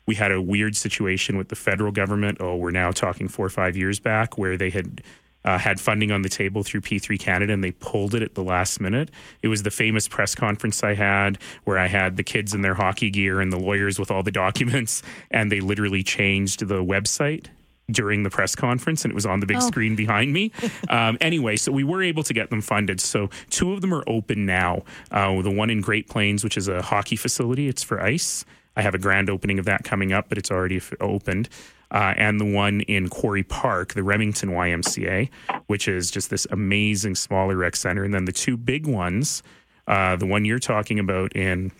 we 0.05 0.15
had 0.15 0.31
a 0.31 0.41
weird 0.41 0.75
situation 0.75 1.37
with 1.37 1.49
the 1.49 1.55
federal 1.55 1.91
government. 1.91 2.37
Oh, 2.41 2.55
we're 2.55 2.71
now 2.71 2.91
talking 2.91 3.27
four 3.27 3.45
or 3.45 3.49
five 3.49 3.77
years 3.77 3.99
back, 3.99 4.37
where 4.37 4.57
they 4.57 4.69
had 4.69 5.01
uh, 5.45 5.57
had 5.57 5.79
funding 5.79 6.11
on 6.11 6.21
the 6.21 6.29
table 6.29 6.63
through 6.63 6.81
P3 6.81 7.19
Canada 7.19 7.53
and 7.53 7.63
they 7.63 7.71
pulled 7.71 8.13
it 8.13 8.21
at 8.21 8.35
the 8.35 8.43
last 8.43 8.81
minute. 8.81 9.09
It 9.41 9.47
was 9.47 9.63
the 9.63 9.71
famous 9.71 10.07
press 10.07 10.35
conference 10.35 10.83
I 10.83 10.93
had 10.93 11.37
where 11.63 11.77
I 11.77 11.87
had 11.87 12.17
the 12.17 12.23
kids 12.23 12.53
in 12.53 12.61
their 12.61 12.73
hockey 12.73 13.09
gear 13.09 13.39
and 13.39 13.51
the 13.51 13.59
lawyers 13.59 13.99
with 13.99 14.11
all 14.11 14.23
the 14.23 14.31
documents, 14.37 15.03
and 15.31 15.51
they 15.51 15.59
literally 15.59 16.03
changed 16.03 16.67
the 16.67 16.83
website 16.83 17.47
during 17.89 18.23
the 18.23 18.29
press 18.29 18.53
conference 18.55 19.05
and 19.05 19.11
it 19.11 19.15
was 19.15 19.25
on 19.25 19.39
the 19.39 19.45
big 19.45 19.57
oh. 19.57 19.61
screen 19.61 19.95
behind 19.95 20.33
me. 20.33 20.51
Um, 20.89 21.17
anyway, 21.19 21.57
so 21.57 21.71
we 21.71 21.83
were 21.83 22.01
able 22.01 22.23
to 22.23 22.33
get 22.33 22.49
them 22.49 22.61
funded. 22.61 23.01
So 23.01 23.29
two 23.49 23.73
of 23.73 23.81
them 23.81 23.93
are 23.93 24.03
open 24.07 24.45
now. 24.45 24.83
Uh, 25.11 25.41
the 25.41 25.51
one 25.51 25.69
in 25.69 25.81
Great 25.81 26.07
Plains, 26.07 26.43
which 26.43 26.55
is 26.55 26.67
a 26.67 26.81
hockey 26.81 27.15
facility, 27.15 27.67
it's 27.67 27.83
for 27.83 28.01
ice. 28.01 28.45
I 28.75 28.81
have 28.83 28.95
a 28.95 28.97
grand 28.97 29.29
opening 29.29 29.59
of 29.59 29.65
that 29.65 29.83
coming 29.83 30.13
up, 30.13 30.29
but 30.29 30.37
it's 30.37 30.49
already 30.49 30.77
f- 30.77 30.93
opened 31.01 31.49
uh, 31.91 32.13
and 32.17 32.39
the 32.39 32.45
one 32.45 32.81
in 32.81 33.07
Quarry 33.07 33.43
Park, 33.43 33.93
the 33.93 34.03
Remington 34.03 34.49
YMCA, 34.49 35.29
which 35.67 35.87
is 35.87 36.11
just 36.11 36.29
this 36.29 36.45
amazing 36.51 37.15
smaller 37.15 37.55
rec 37.55 37.75
center. 37.75 38.03
And 38.03 38.13
then 38.13 38.25
the 38.25 38.31
two 38.31 38.57
big 38.57 38.87
ones, 38.87 39.43
uh, 39.87 40.15
the 40.15 40.25
one 40.25 40.45
you're 40.45 40.59
talking 40.59 40.99
about 40.99 41.35
in 41.35 41.71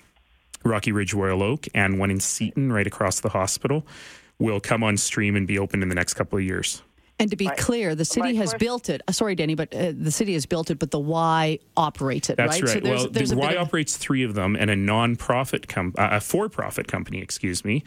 Rocky 0.63 0.91
Ridge 0.91 1.13
Royal 1.13 1.43
Oak 1.43 1.67
and 1.73 1.99
one 1.99 2.11
in 2.11 2.19
Seton 2.19 2.71
right 2.71 2.87
across 2.87 3.19
the 3.19 3.29
hospital, 3.29 3.85
will 4.39 4.59
come 4.59 4.83
on 4.83 4.97
stream 4.97 5.35
and 5.35 5.47
be 5.47 5.59
open 5.59 5.81
in 5.81 5.89
the 5.89 5.95
next 5.95 6.13
couple 6.13 6.37
of 6.37 6.43
years. 6.43 6.81
And 7.19 7.31
to 7.31 7.35
be 7.35 7.45
my, 7.45 7.55
clear, 7.55 7.95
the 7.95 8.05
city 8.05 8.35
has 8.35 8.49
question. 8.49 8.59
built 8.59 8.89
it. 8.89 9.01
Uh, 9.07 9.11
sorry, 9.11 9.33
Danny, 9.33 9.55
but 9.55 9.73
uh, 9.73 9.91
the 9.97 10.11
city 10.11 10.33
has 10.33 10.45
built 10.45 10.69
it, 10.69 10.77
but 10.77 10.91
the 10.91 10.99
Y 10.99 11.57
operates 11.75 12.29
it. 12.29 12.37
That's 12.37 12.61
right. 12.61 12.63
right. 12.63 12.73
So 12.73 12.79
there's, 12.79 13.01
well, 13.01 13.09
there's 13.09 13.29
the 13.31 13.37
Y 13.37 13.53
of... 13.53 13.67
operates 13.67 13.97
three 13.97 14.23
of 14.23 14.35
them, 14.35 14.55
and 14.55 14.69
a 14.69 14.75
non-profit, 14.75 15.67
com- 15.67 15.95
uh, 15.97 16.09
a 16.11 16.21
for-profit 16.21 16.87
company, 16.87 17.19
excuse 17.19 17.65
me, 17.65 17.83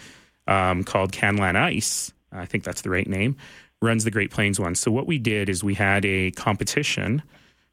um, 0.51 0.85
called 0.85 1.13
Canlan 1.13 1.57
Ice. 1.57 2.13
I 2.33 2.45
think 2.45 2.65
that's 2.65 2.83
the 2.83 2.91
right 2.91 3.09
name. 3.09 3.37
Runs 3.81 4.05
the 4.05 4.11
Great 4.11 4.31
Plains 4.31 4.61
one. 4.61 4.75
So 4.75 4.91
what 4.91 5.07
we 5.07 5.19
did 5.19 5.49
is 5.49 5.65
we 5.65 5.75
had 5.75 6.05
a 6.05 6.33
competition 6.33 7.23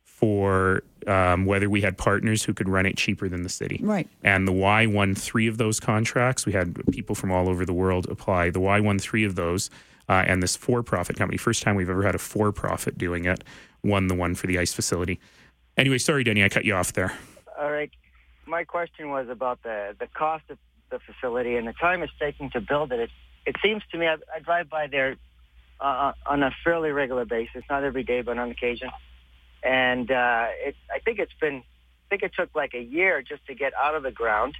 for 0.03 0.83
um, 1.05 1.45
whether 1.45 1.69
we 1.69 1.81
had 1.81 1.97
partners 1.97 2.43
who 2.43 2.53
could 2.53 2.69
run 2.69 2.85
it 2.85 2.95
cheaper 2.97 3.27
than 3.27 3.43
the 3.43 3.49
city. 3.49 3.79
Right. 3.83 4.07
And 4.23 4.47
the 4.47 4.53
Y 4.53 4.85
won 4.85 5.15
three 5.15 5.47
of 5.47 5.57
those 5.57 5.79
contracts. 5.79 6.45
We 6.45 6.53
had 6.53 6.79
people 6.91 7.13
from 7.13 7.31
all 7.31 7.49
over 7.49 7.65
the 7.65 7.73
world 7.73 8.07
apply. 8.09 8.51
The 8.51 8.59
Y 8.61 8.79
won 8.79 8.99
three 8.99 9.25
of 9.25 9.35
those. 9.35 9.69
Uh, 10.09 10.23
and 10.25 10.41
this 10.41 10.55
for 10.55 10.81
profit 10.81 11.17
company, 11.17 11.37
first 11.37 11.61
time 11.61 11.75
we've 11.75 11.89
ever 11.89 12.03
had 12.03 12.15
a 12.15 12.19
for 12.19 12.53
profit 12.53 12.97
doing 12.97 13.25
it, 13.25 13.43
won 13.83 14.07
the 14.07 14.15
one 14.15 14.33
for 14.35 14.47
the 14.47 14.57
ice 14.57 14.73
facility. 14.73 15.19
Anyway, 15.75 15.97
sorry, 15.97 16.23
Denny, 16.23 16.43
I 16.43 16.49
cut 16.49 16.63
you 16.63 16.73
off 16.73 16.93
there. 16.93 17.11
All 17.59 17.69
right. 17.69 17.91
My 18.45 18.63
question 18.63 19.09
was 19.09 19.27
about 19.27 19.61
the, 19.63 19.95
the 19.99 20.07
cost 20.07 20.45
of 20.49 20.57
the 20.89 20.99
facility 20.99 21.55
and 21.55 21.67
the 21.67 21.73
time 21.73 22.03
it's 22.03 22.13
taking 22.19 22.49
to 22.51 22.61
build 22.61 22.91
it. 22.91 22.99
It, 22.99 23.09
it 23.45 23.55
seems 23.63 23.83
to 23.91 23.97
me 23.97 24.07
I, 24.07 24.15
I 24.33 24.39
drive 24.39 24.69
by 24.69 24.87
there 24.87 25.15
uh, 25.79 26.13
on 26.25 26.43
a 26.43 26.51
fairly 26.63 26.91
regular 26.91 27.25
basis, 27.25 27.63
not 27.69 27.83
every 27.83 28.03
day, 28.03 28.21
but 28.21 28.37
on 28.37 28.49
occasion. 28.49 28.89
And 29.63 30.09
uh, 30.11 30.47
it, 30.65 30.75
I 30.93 30.99
think 30.99 31.19
it's 31.19 31.33
been, 31.39 31.57
I 31.57 32.09
think 32.09 32.23
it 32.23 32.31
took 32.35 32.55
like 32.55 32.73
a 32.73 32.81
year 32.81 33.21
just 33.21 33.45
to 33.47 33.55
get 33.55 33.73
out 33.73 33.95
of 33.95 34.03
the 34.03 34.11
ground, 34.11 34.55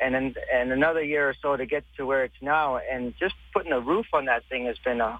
and 0.00 0.14
then 0.14 0.34
and 0.52 0.72
another 0.72 1.02
year 1.02 1.28
or 1.28 1.34
so 1.40 1.56
to 1.56 1.66
get 1.66 1.84
to 1.96 2.06
where 2.06 2.24
it's 2.24 2.34
now. 2.42 2.78
And 2.78 3.14
just 3.18 3.34
putting 3.52 3.72
a 3.72 3.80
roof 3.80 4.06
on 4.12 4.26
that 4.26 4.42
thing 4.48 4.66
has 4.66 4.76
been 4.84 5.00
a 5.00 5.18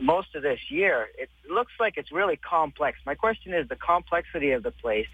most 0.00 0.34
of 0.34 0.42
this 0.42 0.60
year. 0.68 1.08
It 1.18 1.28
looks 1.50 1.72
like 1.80 1.94
it's 1.96 2.12
really 2.12 2.36
complex. 2.36 2.98
My 3.06 3.14
question 3.14 3.52
is 3.54 3.68
the 3.68 3.76
complexity 3.76 4.52
of 4.52 4.62
the 4.62 4.70
place 4.70 5.08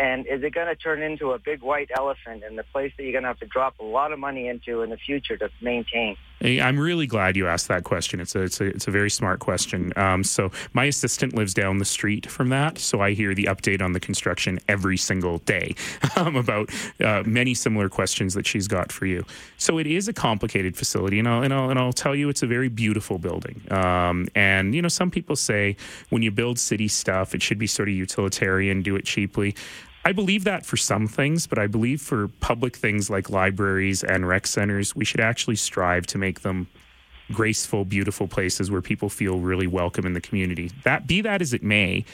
and 0.00 0.26
is 0.26 0.42
it 0.42 0.54
going 0.54 0.66
to 0.66 0.74
turn 0.74 1.02
into 1.02 1.32
a 1.32 1.38
big 1.38 1.60
white 1.60 1.90
elephant 1.94 2.42
in 2.42 2.56
the 2.56 2.64
place 2.64 2.90
that 2.96 3.02
you're 3.02 3.12
going 3.12 3.24
to 3.24 3.28
have 3.28 3.38
to 3.40 3.46
drop 3.46 3.78
a 3.80 3.84
lot 3.84 4.12
of 4.12 4.18
money 4.18 4.48
into 4.48 4.80
in 4.80 4.88
the 4.88 4.96
future 4.96 5.36
to 5.36 5.50
maintain? 5.60 6.16
I'm 6.42 6.80
really 6.80 7.06
glad 7.06 7.36
you 7.36 7.46
asked 7.46 7.68
that 7.68 7.84
question. 7.84 8.18
It's 8.18 8.34
a 8.34 8.40
it's 8.40 8.62
a, 8.62 8.64
it's 8.64 8.88
a 8.88 8.90
very 8.90 9.10
smart 9.10 9.40
question. 9.40 9.92
Um, 9.96 10.24
so 10.24 10.50
my 10.72 10.86
assistant 10.86 11.34
lives 11.34 11.52
down 11.52 11.76
the 11.76 11.84
street 11.84 12.30
from 12.30 12.48
that, 12.48 12.78
so 12.78 13.02
I 13.02 13.12
hear 13.12 13.34
the 13.34 13.44
update 13.44 13.82
on 13.82 13.92
the 13.92 14.00
construction 14.00 14.58
every 14.66 14.96
single 14.96 15.38
day 15.40 15.74
um, 16.16 16.36
about 16.36 16.70
uh, 17.04 17.22
many 17.26 17.52
similar 17.52 17.90
questions 17.90 18.32
that 18.32 18.46
she's 18.46 18.68
got 18.68 18.90
for 18.90 19.04
you. 19.04 19.26
So 19.58 19.76
it 19.76 19.86
is 19.86 20.08
a 20.08 20.14
complicated 20.14 20.78
facility, 20.78 21.18
and 21.18 21.28
I'll 21.28 21.42
and 21.42 21.52
I'll, 21.52 21.68
and 21.68 21.78
I'll 21.78 21.92
tell 21.92 22.14
you 22.14 22.30
it's 22.30 22.42
a 22.42 22.46
very 22.46 22.70
beautiful 22.70 23.18
building. 23.18 23.60
Um, 23.70 24.26
and 24.34 24.74
you 24.74 24.80
know, 24.80 24.88
some 24.88 25.10
people 25.10 25.36
say 25.36 25.76
when 26.08 26.22
you 26.22 26.30
build 26.30 26.58
city 26.58 26.88
stuff, 26.88 27.34
it 27.34 27.42
should 27.42 27.58
be 27.58 27.66
sort 27.66 27.90
of 27.90 27.94
utilitarian, 27.94 28.80
do 28.80 28.96
it 28.96 29.04
cheaply. 29.04 29.54
I 30.04 30.12
believe 30.12 30.44
that 30.44 30.64
for 30.64 30.78
some 30.78 31.06
things, 31.06 31.46
but 31.46 31.58
I 31.58 31.66
believe 31.66 32.00
for 32.00 32.28
public 32.40 32.74
things 32.76 33.10
like 33.10 33.28
libraries 33.28 34.02
and 34.02 34.26
rec 34.26 34.46
centers, 34.46 34.96
we 34.96 35.04
should 35.04 35.20
actually 35.20 35.56
strive 35.56 36.06
to 36.08 36.18
make 36.18 36.40
them 36.40 36.68
graceful, 37.32 37.84
beautiful 37.84 38.26
places 38.26 38.70
where 38.70 38.80
people 38.80 39.08
feel 39.08 39.38
really 39.40 39.66
welcome 39.66 40.06
in 40.06 40.14
the 40.14 40.20
community. 40.20 40.70
That 40.84 41.06
be 41.06 41.20
that 41.20 41.42
as 41.42 41.52
it 41.52 41.62
may, 41.62 42.04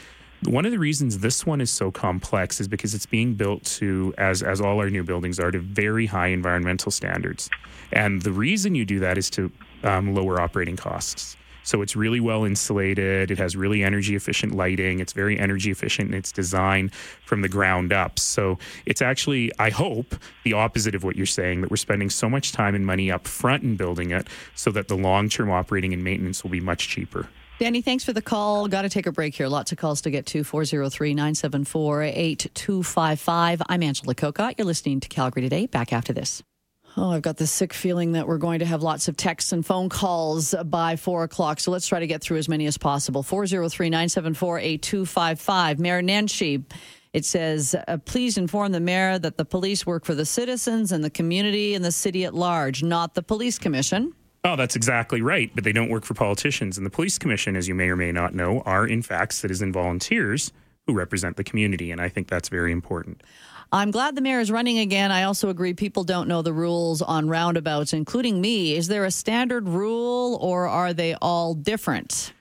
one 0.44 0.66
of 0.66 0.72
the 0.72 0.78
reasons 0.78 1.18
this 1.18 1.46
one 1.46 1.60
is 1.60 1.70
so 1.70 1.90
complex 1.90 2.60
is 2.60 2.68
because 2.68 2.92
it's 2.94 3.06
being 3.06 3.34
built 3.34 3.64
to, 3.64 4.12
as 4.18 4.42
as 4.42 4.60
all 4.60 4.78
our 4.80 4.90
new 4.90 5.02
buildings 5.02 5.40
are, 5.40 5.50
to 5.50 5.60
very 5.60 6.06
high 6.06 6.28
environmental 6.28 6.90
standards, 6.90 7.48
and 7.92 8.22
the 8.22 8.32
reason 8.32 8.74
you 8.74 8.84
do 8.84 8.98
that 9.00 9.16
is 9.16 9.30
to 9.30 9.50
um, 9.84 10.14
lower 10.14 10.40
operating 10.40 10.76
costs. 10.76 11.36
So 11.66 11.82
it's 11.82 11.96
really 11.96 12.20
well 12.20 12.44
insulated. 12.44 13.30
It 13.32 13.38
has 13.38 13.56
really 13.56 13.82
energy 13.82 14.14
efficient 14.14 14.54
lighting. 14.54 15.00
It's 15.00 15.12
very 15.12 15.38
energy 15.38 15.72
efficient 15.72 16.10
in 16.10 16.14
its 16.14 16.30
design 16.30 16.90
from 17.24 17.42
the 17.42 17.48
ground 17.48 17.92
up. 17.92 18.20
So 18.20 18.58
it's 18.86 19.02
actually, 19.02 19.50
I 19.58 19.70
hope, 19.70 20.14
the 20.44 20.52
opposite 20.52 20.94
of 20.94 21.02
what 21.02 21.16
you're 21.16 21.26
saying 21.26 21.62
that 21.62 21.70
we're 21.70 21.76
spending 21.76 22.08
so 22.08 22.30
much 22.30 22.52
time 22.52 22.76
and 22.76 22.86
money 22.86 23.10
up 23.10 23.26
front 23.26 23.64
in 23.64 23.74
building 23.74 24.12
it 24.12 24.28
so 24.54 24.70
that 24.70 24.86
the 24.86 24.96
long 24.96 25.28
term 25.28 25.50
operating 25.50 25.92
and 25.92 26.04
maintenance 26.04 26.44
will 26.44 26.50
be 26.50 26.60
much 26.60 26.88
cheaper. 26.88 27.28
Danny, 27.58 27.82
thanks 27.82 28.04
for 28.04 28.12
the 28.12 28.22
call. 28.22 28.68
Got 28.68 28.82
to 28.82 28.88
take 28.88 29.06
a 29.06 29.12
break 29.12 29.34
here. 29.34 29.48
Lots 29.48 29.72
of 29.72 29.78
calls 29.78 30.02
to 30.02 30.10
get 30.10 30.26
to 30.26 30.44
403 30.44 31.14
974 31.14 32.02
8255. 32.02 33.62
I'm 33.68 33.82
Angela 33.82 34.14
Kokott. 34.14 34.54
You're 34.58 34.66
listening 34.66 35.00
to 35.00 35.08
Calgary 35.08 35.42
Today. 35.42 35.66
Back 35.66 35.92
after 35.92 36.12
this. 36.12 36.44
Oh, 36.98 37.10
I've 37.10 37.22
got 37.22 37.36
this 37.36 37.50
sick 37.50 37.74
feeling 37.74 38.12
that 38.12 38.26
we're 38.26 38.38
going 38.38 38.60
to 38.60 38.64
have 38.64 38.82
lots 38.82 39.06
of 39.06 39.18
texts 39.18 39.52
and 39.52 39.64
phone 39.64 39.90
calls 39.90 40.54
by 40.64 40.96
four 40.96 41.24
o'clock. 41.24 41.60
So 41.60 41.70
let's 41.70 41.86
try 41.86 42.00
to 42.00 42.06
get 42.06 42.22
through 42.22 42.38
as 42.38 42.48
many 42.48 42.66
as 42.66 42.78
possible. 42.78 43.22
403 43.22 43.90
974 43.90 44.58
8255. 44.60 45.78
Mayor 45.78 46.02
Nenshi. 46.02 46.64
It 47.12 47.24
says, 47.24 47.74
uh, 47.88 47.96
please 48.04 48.36
inform 48.36 48.72
the 48.72 48.80
mayor 48.80 49.18
that 49.18 49.38
the 49.38 49.44
police 49.44 49.86
work 49.86 50.04
for 50.04 50.14
the 50.14 50.26
citizens 50.26 50.92
and 50.92 51.02
the 51.02 51.08
community 51.08 51.74
and 51.74 51.82
the 51.82 51.92
city 51.92 52.24
at 52.24 52.34
large, 52.34 52.82
not 52.82 53.14
the 53.14 53.22
police 53.22 53.58
commission. 53.58 54.12
Oh, 54.44 54.54
that's 54.54 54.76
exactly 54.76 55.22
right. 55.22 55.50
But 55.54 55.64
they 55.64 55.72
don't 55.72 55.88
work 55.88 56.04
for 56.04 56.14
politicians. 56.14 56.76
And 56.76 56.86
the 56.86 56.90
police 56.90 57.18
commission, 57.18 57.56
as 57.56 57.68
you 57.68 57.74
may 57.74 57.88
or 57.88 57.96
may 57.96 58.12
not 58.12 58.34
know, 58.34 58.60
are 58.60 58.86
in 58.86 59.02
fact 59.02 59.32
citizen 59.32 59.72
volunteers 59.72 60.52
who 60.86 60.94
represent 60.94 61.36
the 61.36 61.44
community. 61.44 61.90
And 61.90 62.00
I 62.00 62.08
think 62.08 62.28
that's 62.28 62.48
very 62.48 62.70
important. 62.70 63.22
I'm 63.72 63.90
glad 63.90 64.14
the 64.14 64.20
mayor 64.20 64.40
is 64.40 64.50
running 64.50 64.78
again. 64.78 65.10
I 65.10 65.24
also 65.24 65.48
agree 65.48 65.74
people 65.74 66.04
don't 66.04 66.28
know 66.28 66.42
the 66.42 66.52
rules 66.52 67.02
on 67.02 67.28
roundabouts, 67.28 67.92
including 67.92 68.40
me. 68.40 68.76
Is 68.76 68.88
there 68.88 69.04
a 69.04 69.10
standard 69.10 69.68
rule 69.68 70.38
or 70.40 70.68
are 70.68 70.92
they 70.92 71.14
all 71.14 71.54
different? 71.54 72.32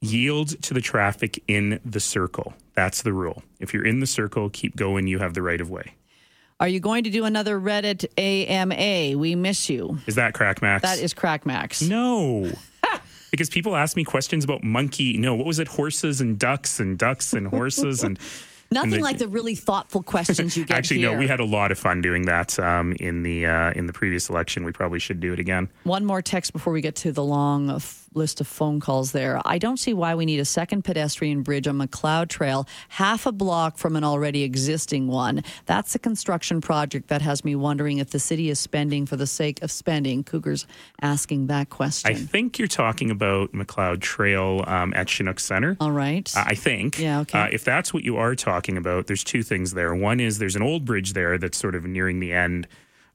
Yield 0.00 0.60
to 0.62 0.74
the 0.74 0.80
traffic 0.80 1.42
in 1.48 1.80
the 1.84 2.00
circle. 2.00 2.54
That's 2.74 3.02
the 3.02 3.12
rule. 3.12 3.42
If 3.60 3.72
you're 3.74 3.86
in 3.86 4.00
the 4.00 4.06
circle, 4.06 4.50
keep 4.50 4.76
going. 4.76 5.06
You 5.06 5.18
have 5.18 5.34
the 5.34 5.42
right 5.42 5.60
of 5.60 5.70
way. 5.70 5.94
Are 6.60 6.68
you 6.68 6.80
going 6.80 7.04
to 7.04 7.10
do 7.10 7.24
another 7.24 7.60
Reddit 7.60 8.06
AMA? 8.16 9.18
We 9.18 9.34
miss 9.34 9.68
you. 9.68 9.98
Is 10.06 10.14
that 10.14 10.34
Crack 10.34 10.62
Max? 10.62 10.82
That 10.82 10.98
is 10.98 11.12
Crack 11.12 11.44
Max. 11.44 11.82
No. 11.82 12.50
because 13.30 13.50
people 13.50 13.76
ask 13.76 13.96
me 13.96 14.04
questions 14.04 14.44
about 14.44 14.62
monkey. 14.62 15.18
No, 15.18 15.34
what 15.34 15.46
was 15.46 15.58
it? 15.58 15.68
Horses 15.68 16.20
and 16.20 16.38
ducks 16.38 16.80
and 16.80 16.96
ducks 16.96 17.32
and 17.32 17.48
horses 17.48 18.02
and. 18.02 18.18
Nothing 18.70 18.90
the, 18.90 19.00
like 19.00 19.18
the 19.18 19.28
really 19.28 19.54
thoughtful 19.54 20.02
questions 20.02 20.56
you 20.56 20.64
get. 20.66 20.76
Actually, 20.76 21.00
here. 21.00 21.12
no, 21.12 21.18
we 21.18 21.26
had 21.26 21.40
a 21.40 21.44
lot 21.44 21.70
of 21.72 21.78
fun 21.78 22.00
doing 22.00 22.22
that 22.26 22.58
um, 22.58 22.92
in 22.98 23.22
the 23.22 23.46
uh, 23.46 23.72
in 23.72 23.86
the 23.86 23.92
previous 23.92 24.28
election. 24.28 24.64
We 24.64 24.72
probably 24.72 24.98
should 24.98 25.20
do 25.20 25.32
it 25.32 25.38
again. 25.38 25.68
One 25.84 26.04
more 26.04 26.22
text 26.22 26.52
before 26.52 26.72
we 26.72 26.80
get 26.80 26.96
to 26.96 27.12
the 27.12 27.24
long 27.24 27.70
f- 27.70 28.03
list 28.14 28.40
of 28.40 28.46
phone 28.46 28.80
calls. 28.80 29.12
There, 29.12 29.40
I 29.44 29.58
don't 29.58 29.78
see 29.78 29.94
why 29.94 30.14
we 30.14 30.26
need 30.26 30.40
a 30.40 30.44
second 30.44 30.82
pedestrian 30.82 31.42
bridge 31.42 31.66
on 31.66 31.76
Macleod 31.76 32.30
Trail, 32.30 32.66
half 32.88 33.26
a 33.26 33.32
block 33.32 33.78
from 33.78 33.96
an 33.96 34.04
already 34.04 34.42
existing 34.42 35.08
one. 35.08 35.42
That's 35.66 35.94
a 35.94 35.98
construction 35.98 36.60
project 36.60 37.08
that 37.08 37.22
has 37.22 37.44
me 37.44 37.54
wondering 37.54 37.98
if 37.98 38.10
the 38.10 38.18
city 38.18 38.50
is 38.50 38.58
spending 38.58 39.06
for 39.06 39.16
the 39.16 39.26
sake 39.26 39.62
of 39.62 39.70
spending. 39.70 40.24
Cougars 40.24 40.66
asking 41.02 41.46
that 41.48 41.70
question. 41.70 42.10
I 42.10 42.14
think 42.14 42.58
you're 42.58 42.68
talking 42.68 43.10
about 43.10 43.54
Macleod 43.54 44.02
Trail 44.02 44.64
um, 44.66 44.92
at 44.94 45.08
Chinook 45.08 45.40
Center. 45.40 45.76
All 45.80 45.92
right. 45.92 46.30
Uh, 46.36 46.44
I 46.46 46.54
think. 46.54 46.98
Yeah. 46.98 47.20
Okay. 47.20 47.38
Uh, 47.38 47.48
if 47.52 47.64
that's 47.64 47.92
what 47.92 48.04
you 48.04 48.16
are 48.16 48.34
talking 48.34 48.76
about, 48.76 49.06
there's 49.06 49.24
two 49.24 49.42
things 49.42 49.72
there. 49.72 49.94
One 49.94 50.20
is 50.20 50.38
there's 50.38 50.56
an 50.56 50.62
old 50.62 50.84
bridge 50.84 51.12
there 51.12 51.38
that's 51.38 51.58
sort 51.58 51.74
of 51.74 51.84
nearing 51.84 52.20
the 52.20 52.32
end 52.32 52.66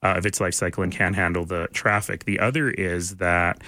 uh, 0.01 0.15
of 0.17 0.25
its 0.25 0.39
life 0.39 0.53
cycle 0.53 0.83
and 0.83 0.91
can 0.91 1.13
handle 1.13 1.45
the 1.45 1.67
traffic. 1.73 2.25
The 2.25 2.39
other 2.39 2.69
is 2.69 3.17
that. 3.17 3.61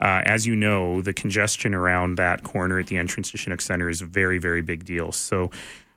Uh, 0.00 0.22
as 0.24 0.46
you 0.46 0.54
know, 0.54 1.00
the 1.00 1.12
congestion 1.12 1.74
around 1.74 2.16
that 2.16 2.42
corner 2.42 2.78
at 2.78 2.86
the 2.88 2.98
entrance 2.98 3.30
to 3.30 3.38
Chinook 3.38 3.60
Center 3.60 3.88
is 3.88 4.02
a 4.02 4.06
very, 4.06 4.38
very 4.38 4.62
big 4.62 4.84
deal. 4.84 5.12
So, 5.12 5.50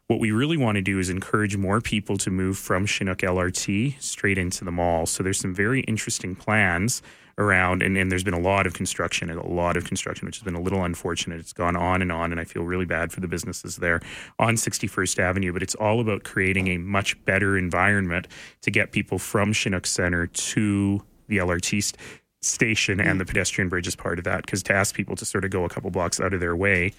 what 0.07 0.19
we 0.19 0.31
really 0.31 0.57
want 0.57 0.75
to 0.75 0.81
do 0.81 0.97
is 0.97 1.09
encourage 1.09 1.55
more 1.55 1.81
people 1.81 2.17
to 2.17 2.31
move 2.31 2.57
from 2.57 2.87
Chinook 2.87 3.19
LRT 3.19 4.01
straight 4.01 4.39
into 4.39 4.65
the 4.65 4.71
mall. 4.71 5.05
So, 5.05 5.21
there's 5.21 5.39
some 5.39 5.53
very 5.53 5.81
interesting 5.81 6.35
plans 6.35 7.01
around, 7.37 7.81
and, 7.81 7.97
and 7.97 8.11
there's 8.11 8.23
been 8.23 8.33
a 8.33 8.39
lot 8.39 8.67
of 8.67 8.73
construction, 8.73 9.29
and 9.29 9.39
a 9.39 9.47
lot 9.47 9.77
of 9.77 9.85
construction, 9.85 10.25
which 10.25 10.37
has 10.37 10.43
been 10.43 10.55
a 10.55 10.61
little 10.61 10.83
unfortunate. 10.83 11.39
It's 11.39 11.53
gone 11.53 11.75
on 11.75 12.01
and 12.01 12.11
on, 12.11 12.31
and 12.31 12.39
I 12.39 12.43
feel 12.43 12.63
really 12.63 12.85
bad 12.85 13.11
for 13.11 13.19
the 13.19 13.27
businesses 13.27 13.77
there 13.77 14.01
on 14.37 14.55
61st 14.55 15.19
Avenue. 15.19 15.53
But 15.53 15.63
it's 15.63 15.75
all 15.75 15.99
about 15.99 16.23
creating 16.23 16.67
a 16.67 16.77
much 16.77 17.23
better 17.25 17.57
environment 17.57 18.27
to 18.61 18.71
get 18.71 18.91
people 18.91 19.19
from 19.19 19.53
Chinook 19.53 19.85
Center 19.85 20.27
to 20.27 21.01
the 21.27 21.37
LRT 21.37 21.95
st- 22.41 22.59
station, 22.59 22.99
and 22.99 23.19
the 23.19 23.25
pedestrian 23.25 23.69
bridge 23.69 23.87
is 23.87 23.95
part 23.95 24.17
of 24.17 24.25
that. 24.25 24.45
Because 24.45 24.63
to 24.63 24.73
ask 24.73 24.95
people 24.95 25.15
to 25.15 25.25
sort 25.25 25.45
of 25.45 25.51
go 25.51 25.65
a 25.65 25.69
couple 25.69 25.89
blocks 25.91 26.19
out 26.19 26.33
of 26.33 26.39
their 26.39 26.55
way, 26.55 26.93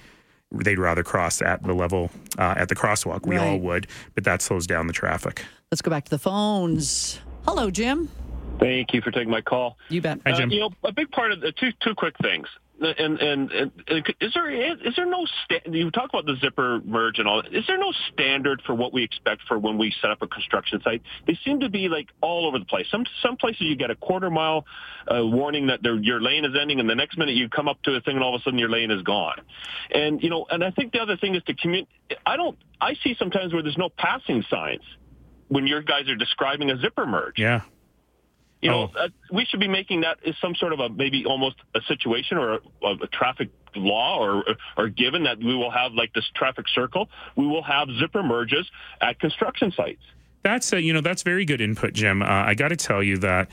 they'd 0.53 0.79
rather 0.79 1.03
cross 1.03 1.41
at 1.43 1.63
the 1.63 1.75
level 1.75 2.11
uh, 2.39 2.55
at 2.57 2.69
the 2.69 2.75
crosswalk. 2.75 3.27
We 3.27 3.37
right. 3.37 3.49
all 3.49 3.59
would, 3.59 3.87
but 4.15 4.25
that 4.25 4.43
slows 4.43 4.67
down 4.67 4.87
the 4.87 4.93
traffic. 4.93 5.45
Let's 5.71 5.83
go 5.83 5.91
back 5.91 6.05
to 6.05 6.11
the 6.11 6.19
phones. 6.19 7.21
Hello, 7.47 7.71
Jim. 7.71 8.09
Thank 8.59 8.93
you 8.93 9.01
for 9.01 9.11
taking 9.11 9.31
my 9.31 9.41
call. 9.41 9.79
You 9.89 10.03
bet. 10.03 10.21
Hi, 10.27 10.33
Jim. 10.33 10.51
Uh, 10.51 10.53
you 10.53 10.61
know, 10.61 10.71
a 10.85 10.93
big 10.93 11.11
part 11.11 11.33
of 11.33 11.41
the 11.41 11.53
two 11.53 11.71
two 11.81 11.95
quick 11.95 12.15
things. 12.23 12.49
And, 12.81 13.21
and, 13.21 13.53
and 13.53 13.73
is 14.21 14.33
there 14.33 14.51
is 14.51 14.97
there 14.97 15.05
no 15.05 15.27
sta- 15.45 15.71
you 15.71 15.91
talk 15.91 16.09
about 16.09 16.25
the 16.25 16.37
zipper 16.41 16.81
merge 16.83 17.19
and 17.19 17.29
all 17.29 17.41
is 17.41 17.67
there 17.67 17.77
no 17.77 17.93
standard 18.13 18.63
for 18.65 18.75
what 18.75 18.93
we 18.93 19.03
expect 19.03 19.43
for 19.47 19.59
when 19.59 19.77
we 19.77 19.93
set 20.01 20.11
up 20.11 20.23
a 20.23 20.27
construction 20.27 20.81
site? 20.83 21.03
They 21.27 21.39
seem 21.45 21.61
to 21.61 21.69
be 21.69 21.89
like 21.89 22.09
all 22.23 22.47
over 22.47 22.59
the 22.59 22.65
place. 22.65 22.87
Some 22.91 23.05
some 23.23 23.37
places 23.37 23.63
you 23.63 23.77
get 23.77 23.91
a 23.91 23.97
quarter 23.97 24.31
mile 24.31 24.65
uh, 25.07 25.27
warning 25.27 25.67
that 25.67 25.81
your 25.85 26.23
lane 26.23 26.47
is 26.47 26.53
ending 26.59 26.81
and 26.81 26.89
the 26.89 26.95
next 26.95 27.19
minute 27.19 27.35
you 27.35 27.51
come 27.51 27.69
up 27.69 27.83
to 27.83 27.95
a 27.97 28.01
thing 28.01 28.15
and 28.15 28.25
all 28.25 28.35
of 28.35 28.41
a 28.41 28.45
sudden 28.45 28.59
your 28.59 28.71
lane 28.71 28.91
is 28.91 29.03
gone. 29.03 29.43
And 29.91 30.23
you 30.23 30.31
know 30.31 30.47
and 30.51 30.65
I 30.65 30.71
think 30.71 30.93
the 30.93 31.01
other 31.01 31.19
thing 31.19 31.35
is 31.35 31.43
to 31.45 31.55
commute 31.55 31.87
I 32.25 32.37
don't 32.37 32.57
I 32.81 32.95
see 33.05 33.15
sometimes 33.19 33.53
where 33.53 33.63
there's 33.63 33.79
no 33.79 33.91
passing 33.91 34.43
signs 34.49 34.85
when 35.49 35.67
your 35.67 35.83
guys 35.83 36.09
are 36.09 36.17
describing 36.17 36.71
a 36.71 36.81
zipper 36.81 37.05
merge. 37.05 37.39
Yeah 37.39 37.61
you 38.61 38.71
know, 38.71 38.91
oh. 38.95 38.99
uh, 38.99 39.09
we 39.33 39.45
should 39.47 39.61
be 39.61 39.69
making 39.69 40.03
that 40.03 40.19
as 40.27 40.35
some 40.41 40.55
sort 40.55 40.73
of 40.73 40.81
a 40.81 40.89
maybe 40.89 41.25
almost 41.25 41.57
a 41.75 41.81
situation 41.83 42.37
or 42.37 42.55
a, 42.55 42.87
a, 43.03 43.07
traffic 43.07 43.49
law 43.75 44.19
or 44.19 44.45
or 44.77 44.89
given 44.89 45.25
that 45.25 45.39
we 45.39 45.55
will 45.55 45.71
have 45.71 45.93
like 45.93 46.13
this 46.13 46.29
traffic 46.35 46.67
circle, 46.69 47.09
we 47.37 47.47
will 47.47 47.63
have 47.63 47.89
zipper 47.99 48.23
merges 48.23 48.71
at 49.01 49.19
construction 49.19 49.73
sites. 49.73 50.03
That's 50.43 50.73
a, 50.73 50.83
you 50.83 50.93
know 50.93 51.01
that's 51.01 51.23
very 51.23 51.45
good 51.45 51.61
input, 51.61 51.95
Jim. 51.95 52.23
Uh, 52.23 52.27
I 52.27 52.55
got 52.55 52.69
to 52.69 52.77
tell 52.77 53.03
you 53.03 53.19
that 53.19 53.51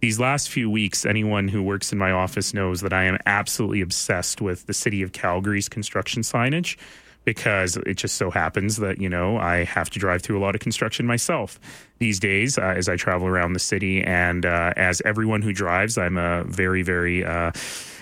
these 0.00 0.18
last 0.18 0.48
few 0.48 0.70
weeks, 0.70 1.04
anyone 1.04 1.48
who 1.48 1.62
works 1.62 1.92
in 1.92 1.98
my 1.98 2.10
office 2.10 2.54
knows 2.54 2.80
that 2.80 2.92
I 2.92 3.04
am 3.04 3.18
absolutely 3.26 3.82
obsessed 3.82 4.40
with 4.40 4.66
the 4.66 4.74
city 4.74 5.02
of 5.02 5.12
Calgary's 5.12 5.68
construction 5.68 6.22
signage 6.22 6.76
because 7.24 7.76
it 7.76 7.94
just 7.94 8.16
so 8.16 8.30
happens 8.30 8.76
that 8.78 9.00
you 9.00 9.08
know 9.08 9.36
I 9.36 9.64
have 9.64 9.90
to 9.90 9.98
drive 9.98 10.22
through 10.22 10.38
a 10.38 10.42
lot 10.42 10.54
of 10.54 10.60
construction 10.60 11.06
myself 11.06 11.60
these 11.98 12.18
days 12.18 12.58
uh, 12.58 12.74
as 12.76 12.88
I 12.88 12.96
travel 12.96 13.26
around 13.26 13.52
the 13.52 13.60
city, 13.60 14.02
and 14.02 14.46
uh, 14.46 14.72
as 14.76 15.02
everyone 15.04 15.42
who 15.42 15.52
drives, 15.52 15.98
I'm 15.98 16.16
a 16.16 16.44
very 16.44 16.82
very 16.82 17.24
uh, 17.24 17.52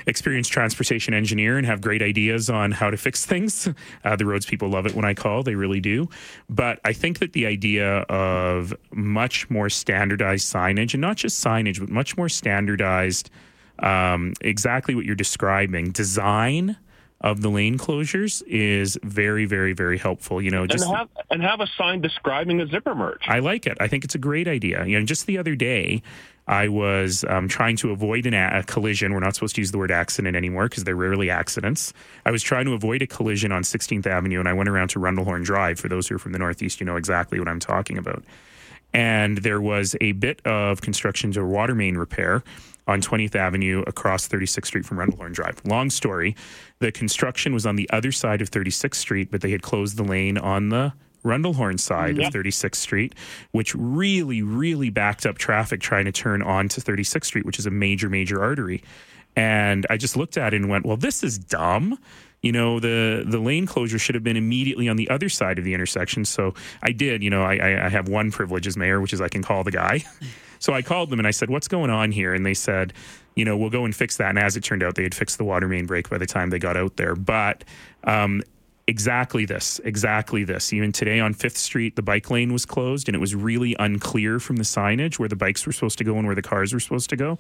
experienced 0.07 0.50
transportation 0.50 1.12
engineer 1.14 1.59
and 1.59 1.66
have 1.66 1.81
great 1.81 2.02
ideas 2.02 2.48
on 2.48 2.72
how 2.72 2.90
to 2.90 2.96
fix 2.96 3.26
things. 3.26 3.68
Uh, 4.04 4.16
the 4.16 4.24
roads 4.24 4.46
people 4.46 4.68
love 4.68 4.87
it 4.87 4.94
when 4.94 5.04
I 5.04 5.14
call, 5.14 5.42
they 5.42 5.54
really 5.54 5.81
do. 5.81 6.09
But 6.48 6.81
I 6.85 6.92
think 6.92 7.18
that 7.18 7.35
the 7.35 7.46
idea 7.46 7.98
of 8.02 8.74
much 8.90 9.50
more 9.50 9.68
standardized 9.68 10.52
signage, 10.52 10.94
and 10.94 11.00
not 11.00 11.16
just 11.16 11.44
signage, 11.44 11.78
but 11.78 11.90
much 11.90 12.16
more 12.16 12.28
standardized, 12.28 13.31
um, 13.81 14.33
exactly 14.40 14.94
what 14.94 15.04
you're 15.04 15.14
describing, 15.14 15.90
design 15.90 16.76
of 17.20 17.42
the 17.42 17.48
lane 17.48 17.78
closures 17.78 18.42
is 18.46 18.98
very, 19.02 19.44
very, 19.44 19.72
very 19.72 19.98
helpful. 19.98 20.40
You 20.40 20.50
know, 20.50 20.66
just 20.66 20.87
and 20.87 20.96
have, 20.96 21.09
and 21.31 21.42
have 21.42 21.61
a 21.61 21.66
sign 21.66 22.00
describing 22.00 22.61
a 22.61 22.66
zipper 22.66 22.94
merge. 22.94 23.22
I 23.26 23.40
like 23.40 23.66
it. 23.66 23.76
I 23.81 23.88
think 23.88 24.04
it's 24.04 24.14
a 24.14 24.18
great 24.18 24.46
idea. 24.46 24.85
You 24.87 24.98
know, 24.98 25.04
just 25.04 25.26
the 25.26 25.38
other 25.38 25.57
day, 25.57 26.02
I 26.46 26.68
was 26.68 27.24
um, 27.28 27.48
trying 27.48 27.76
to 27.78 27.90
avoid 27.90 28.26
an 28.26 28.35
a-, 28.35 28.61
a 28.61 28.62
collision. 28.62 29.12
We're 29.12 29.20
not 29.20 29.35
supposed 29.35 29.57
to 29.57 29.61
use 29.61 29.72
the 29.72 29.78
word 29.78 29.90
accident 29.90 30.37
anymore 30.37 30.68
because 30.68 30.85
they're 30.85 30.96
rarely 30.96 31.28
accidents. 31.28 31.92
I 32.24 32.31
was 32.31 32.42
trying 32.42 32.66
to 32.66 32.72
avoid 32.72 33.02
a 33.02 33.07
collision 33.07 33.50
on 33.50 33.62
16th 33.62 34.07
Avenue, 34.07 34.38
and 34.38 34.48
I 34.48 34.52
went 34.52 34.68
around 34.68 34.88
to 34.90 35.00
Rundlehorn 35.00 35.44
Drive. 35.44 35.81
For 35.81 35.88
those 35.88 36.09
who 36.09 36.14
are 36.14 36.20
from 36.20 36.33
the 36.33 36.38
Northeast, 36.38 36.81
you 36.81 36.87
know 36.87 36.96
exactly 36.96 37.38
what 37.40 37.48
I'm 37.48 37.61
talking 37.61 37.98
about. 37.98 38.24
And 38.94 39.38
there 39.38 39.61
was 39.61 39.96
a 40.00 40.12
bit 40.12 40.40
of 40.46 40.81
construction 40.81 41.33
to 41.33 41.40
a 41.42 41.46
water 41.46 41.74
main 41.74 41.98
repair 41.98 42.42
on 42.88 43.03
20th 43.03 43.37
Avenue 43.37 43.85
across 43.87 44.27
36th 44.27 44.66
Street 44.66 44.85
from 44.85 44.96
Rundlehorn 44.96 45.33
Drive. 45.33 45.61
Long 45.64 45.90
story, 45.90 46.35
the 46.81 46.90
construction 46.90 47.53
was 47.53 47.66
on 47.66 47.77
the 47.77 47.88
other 47.90 48.11
side 48.11 48.40
of 48.40 48.51
36th 48.51 48.96
Street, 48.96 49.31
but 49.31 49.42
they 49.42 49.51
had 49.51 49.62
closed 49.62 49.96
the 49.96 50.03
lane 50.03 50.38
on 50.38 50.70
the 50.70 50.92
Rundlehorn 51.24 51.79
side 51.79 52.16
yeah. 52.16 52.29
of 52.29 52.33
36th 52.33 52.77
Street, 52.77 53.14
which 53.53 53.74
really, 53.74 54.42
really 54.42 54.90
backed 54.90 55.27
up 55.27 55.37
traffic 55.37 55.81
trying 55.81 56.07
to 56.07 56.12
turn 56.12 56.42
onto 56.42 56.81
36th 56.81 57.27
Street, 57.27 57.44
which 57.44 57.59
is 57.59 57.66
a 57.66 57.70
major, 57.70 58.09
major 58.09 58.42
artery. 58.42 58.83
And 59.37 59.87
I 59.90 59.98
just 59.98 60.16
looked 60.16 60.37
at 60.37 60.55
it 60.55 60.57
and 60.57 60.68
went, 60.68 60.87
well, 60.87 60.96
this 60.96 61.22
is 61.22 61.38
dumb. 61.38 61.98
You 62.40 62.53
know, 62.53 62.81
the, 62.81 63.24
the 63.27 63.38
lane 63.38 63.66
closure 63.66 63.98
should 63.98 64.14
have 64.14 64.24
been 64.24 64.37
immediately 64.37 64.88
on 64.88 64.96
the 64.96 65.11
other 65.11 65.29
side 65.29 65.59
of 65.59 65.64
the 65.64 65.74
intersection. 65.74 66.24
So 66.24 66.55
I 66.83 66.92
did, 66.92 67.22
you 67.22 67.31
know, 67.31 67.42
I, 67.42 67.87
I 67.87 67.88
have 67.88 68.09
one 68.09 68.31
privilege 68.31 68.66
as 68.66 68.77
mayor, 68.77 69.01
which 69.01 69.12
is 69.12 69.20
I 69.20 69.29
can 69.29 69.42
call 69.42 69.64
the 69.64 69.72
guy. 69.72 70.05
So 70.59 70.73
I 70.73 70.83
called 70.83 71.11
them 71.11 71.18
and 71.18 71.27
I 71.27 71.33
said, 71.33 71.51
What's 71.51 71.68
going 71.68 71.90
on 71.90 72.12
here? 72.12 72.35
And 72.35 72.44
they 72.44 72.55
said, 72.55 72.92
You 73.35 73.44
know, 73.44 73.57
we'll 73.57 73.71
go 73.71 73.85
and 73.85 73.94
fix 73.94 74.16
that. 74.18 74.31
And 74.31 74.38
as 74.38 74.57
it 74.57 74.64
turned 74.64 74.83
out, 74.83 74.94
they 74.94 75.03
had 75.03 75.14
fixed 75.14 75.38
the 75.38 75.44
water 75.44 75.68
main 75.68 75.87
break 75.87 76.09
by 76.09 76.18
the 76.18 76.27
time 76.27 76.51
they 76.51 76.59
got 76.59 76.77
out 76.77 76.97
there. 76.97 77.14
But 77.14 77.64
um, 78.05 78.42
exactly 78.88 79.44
this, 79.44 79.81
exactly 79.85 80.42
this. 80.42 80.73
Even 80.73 80.90
today 80.90 81.21
on 81.21 81.35
Fifth 81.35 81.59
Street, 81.59 81.94
the 81.94 82.03
bike 82.03 82.31
lane 82.31 82.53
was 82.53 82.64
closed 82.64 83.09
and 83.09 83.14
it 83.14 83.18
was 83.18 83.35
really 83.35 83.77
unclear 83.79 84.40
from 84.40 84.57
the 84.57 84.64
signage 84.64 85.18
where 85.18 85.29
the 85.29 85.37
bikes 85.37 85.66
were 85.66 85.73
supposed 85.73 85.99
to 85.99 86.05
go 86.05 86.16
and 86.16 86.27
where 86.27 86.35
the 86.35 86.42
cars 86.42 86.73
were 86.73 86.81
supposed 86.81 87.11
to 87.11 87.16
go. 87.16 87.38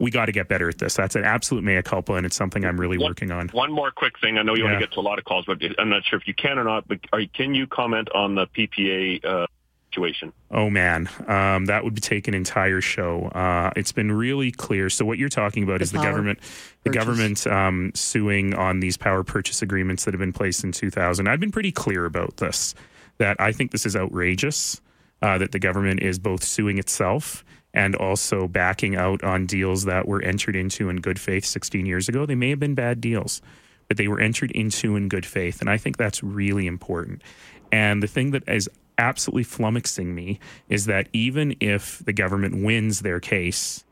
We 0.00 0.10
got 0.10 0.26
to 0.26 0.32
get 0.32 0.48
better 0.48 0.68
at 0.68 0.78
this. 0.78 0.94
That's 0.94 1.16
an 1.16 1.24
absolute 1.24 1.64
mea 1.64 1.82
culpa, 1.82 2.14
and 2.14 2.24
it's 2.24 2.36
something 2.36 2.64
I'm 2.64 2.78
really 2.78 2.98
one, 2.98 3.10
working 3.10 3.32
on. 3.32 3.48
One 3.48 3.72
more 3.72 3.90
quick 3.90 4.18
thing. 4.20 4.38
I 4.38 4.42
know 4.42 4.54
you 4.54 4.62
yeah. 4.62 4.70
want 4.70 4.80
to 4.80 4.86
get 4.86 4.92
to 4.94 5.00
a 5.00 5.02
lot 5.02 5.18
of 5.18 5.24
calls, 5.24 5.46
but 5.46 5.58
I'm 5.78 5.88
not 5.88 6.04
sure 6.04 6.18
if 6.18 6.28
you 6.28 6.34
can 6.34 6.56
or 6.56 6.62
not. 6.62 6.86
But 6.86 7.00
are, 7.12 7.22
can 7.32 7.54
you 7.54 7.66
comment 7.66 8.08
on 8.14 8.36
the 8.36 8.46
PPA 8.46 9.24
uh, 9.24 9.46
situation? 9.90 10.32
Oh 10.50 10.70
man, 10.70 11.08
um, 11.26 11.66
that 11.66 11.84
would 11.84 12.02
take 12.02 12.28
an 12.28 12.34
entire 12.34 12.80
show. 12.80 13.26
Uh, 13.26 13.70
it's 13.76 13.92
been 13.92 14.12
really 14.12 14.50
clear. 14.50 14.90
So 14.90 15.04
what 15.04 15.18
you're 15.18 15.28
talking 15.28 15.62
about 15.62 15.78
the 15.78 15.84
is 15.84 15.92
the 15.92 15.98
government, 15.98 16.38
the 16.84 16.90
government 16.90 17.46
um, 17.46 17.92
suing 17.94 18.54
on 18.54 18.80
these 18.80 18.96
power 18.96 19.24
purchase 19.24 19.62
agreements 19.62 20.04
that 20.04 20.14
have 20.14 20.20
been 20.20 20.32
placed 20.32 20.64
in 20.64 20.72
2000. 20.72 21.28
I've 21.28 21.40
been 21.40 21.52
pretty 21.52 21.72
clear 21.72 22.04
about 22.04 22.36
this. 22.38 22.74
That 23.18 23.36
I 23.40 23.50
think 23.52 23.72
this 23.72 23.84
is 23.84 23.96
outrageous. 23.96 24.80
Uh, 25.20 25.36
that 25.38 25.50
the 25.50 25.58
government 25.58 26.00
is 26.00 26.20
both 26.20 26.44
suing 26.44 26.78
itself 26.78 27.44
and 27.74 27.96
also 27.96 28.48
backing 28.48 28.96
out 28.96 29.22
on 29.24 29.46
deals 29.46 29.84
that 29.84 30.06
were 30.06 30.22
entered 30.22 30.56
into 30.56 30.88
in 30.88 30.96
good 30.96 31.18
faith 31.18 31.44
16 31.44 31.86
years 31.86 32.08
ago. 32.08 32.24
They 32.24 32.34
may 32.34 32.50
have 32.50 32.60
been 32.60 32.74
bad 32.74 33.00
deals, 33.00 33.42
but 33.88 33.96
they 33.96 34.08
were 34.08 34.20
entered 34.20 34.50
into 34.52 34.96
in 34.96 35.08
good 35.08 35.26
faith, 35.26 35.60
and 35.60 35.68
I 35.68 35.76
think 35.76 35.96
that's 35.96 36.22
really 36.22 36.66
important. 36.66 37.22
And 37.70 38.02
the 38.02 38.06
thing 38.06 38.30
that 38.30 38.48
is 38.48 38.70
absolutely 38.98 39.44
flummoxing 39.44 40.06
me 40.06 40.38
is 40.68 40.86
that 40.86 41.08
even 41.12 41.56
if 41.60 42.00
the 42.04 42.12
government 42.12 42.62
wins 42.62 43.00
their 43.00 43.20
case, 43.20 43.84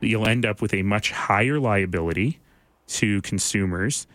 you'll 0.00 0.28
end 0.28 0.46
up 0.46 0.62
with 0.62 0.74
a 0.74 0.82
much 0.82 1.10
higher 1.10 1.58
liability 1.58 2.38
to 2.86 3.20
consumers 3.22 4.06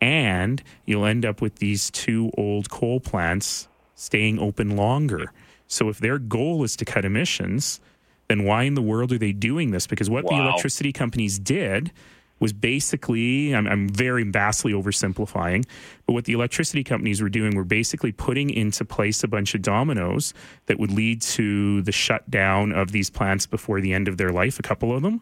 and 0.00 0.62
you'll 0.84 1.06
end 1.06 1.24
up 1.24 1.40
with 1.40 1.56
these 1.56 1.90
two 1.90 2.30
old 2.36 2.70
coal 2.70 3.00
plants 3.00 3.68
staying 3.94 4.38
open 4.38 4.76
longer. 4.76 5.32
So 5.66 5.88
if 5.88 5.98
their 5.98 6.18
goal 6.18 6.64
is 6.64 6.74
to 6.76 6.84
cut 6.84 7.04
emissions, 7.04 7.80
then 8.28 8.44
why 8.44 8.64
in 8.64 8.74
the 8.74 8.82
world 8.82 9.12
are 9.12 9.18
they 9.18 9.32
doing 9.32 9.70
this? 9.70 9.86
Because 9.86 10.08
what 10.08 10.24
wow. 10.24 10.30
the 10.30 10.42
electricity 10.42 10.92
companies 10.92 11.38
did 11.38 11.92
was 12.40 12.52
basically, 12.52 13.54
I'm, 13.54 13.66
I'm, 13.66 13.88
very 13.88 14.24
vastly 14.24 14.72
oversimplifying, 14.72 15.64
but 16.06 16.14
what 16.14 16.24
the 16.24 16.32
electricity 16.32 16.82
companies 16.82 17.22
were 17.22 17.28
doing 17.28 17.54
were 17.54 17.64
basically 17.64 18.12
putting 18.12 18.50
into 18.50 18.84
place 18.84 19.22
a 19.22 19.28
bunch 19.28 19.54
of 19.54 19.62
dominoes 19.62 20.32
that 20.66 20.78
would 20.78 20.90
lead 20.90 21.20
to 21.20 21.82
the 21.82 21.92
shutdown 21.92 22.72
of 22.72 22.92
these 22.92 23.10
plants 23.10 23.46
before 23.46 23.80
the 23.80 23.92
end 23.92 24.08
of 24.08 24.16
their 24.16 24.30
life, 24.30 24.58
a 24.58 24.62
couple 24.62 24.94
of 24.94 25.02
them. 25.02 25.20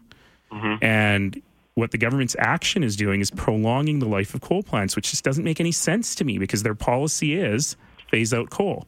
Mm-hmm. 0.51 0.83
And 0.83 1.41
what 1.75 1.91
the 1.91 1.97
government's 1.97 2.35
action 2.39 2.83
is 2.83 2.95
doing 2.95 3.21
is 3.21 3.31
prolonging 3.31 3.99
the 3.99 4.07
life 4.07 4.33
of 4.33 4.41
coal 4.41 4.63
plants, 4.63 4.95
which 4.95 5.11
just 5.11 5.23
doesn't 5.23 5.43
make 5.43 5.59
any 5.59 5.71
sense 5.71 6.15
to 6.15 6.23
me 6.23 6.37
because 6.37 6.63
their 6.63 6.75
policy 6.75 7.35
is 7.35 7.75
phase 8.09 8.33
out 8.33 8.49
coal. 8.49 8.87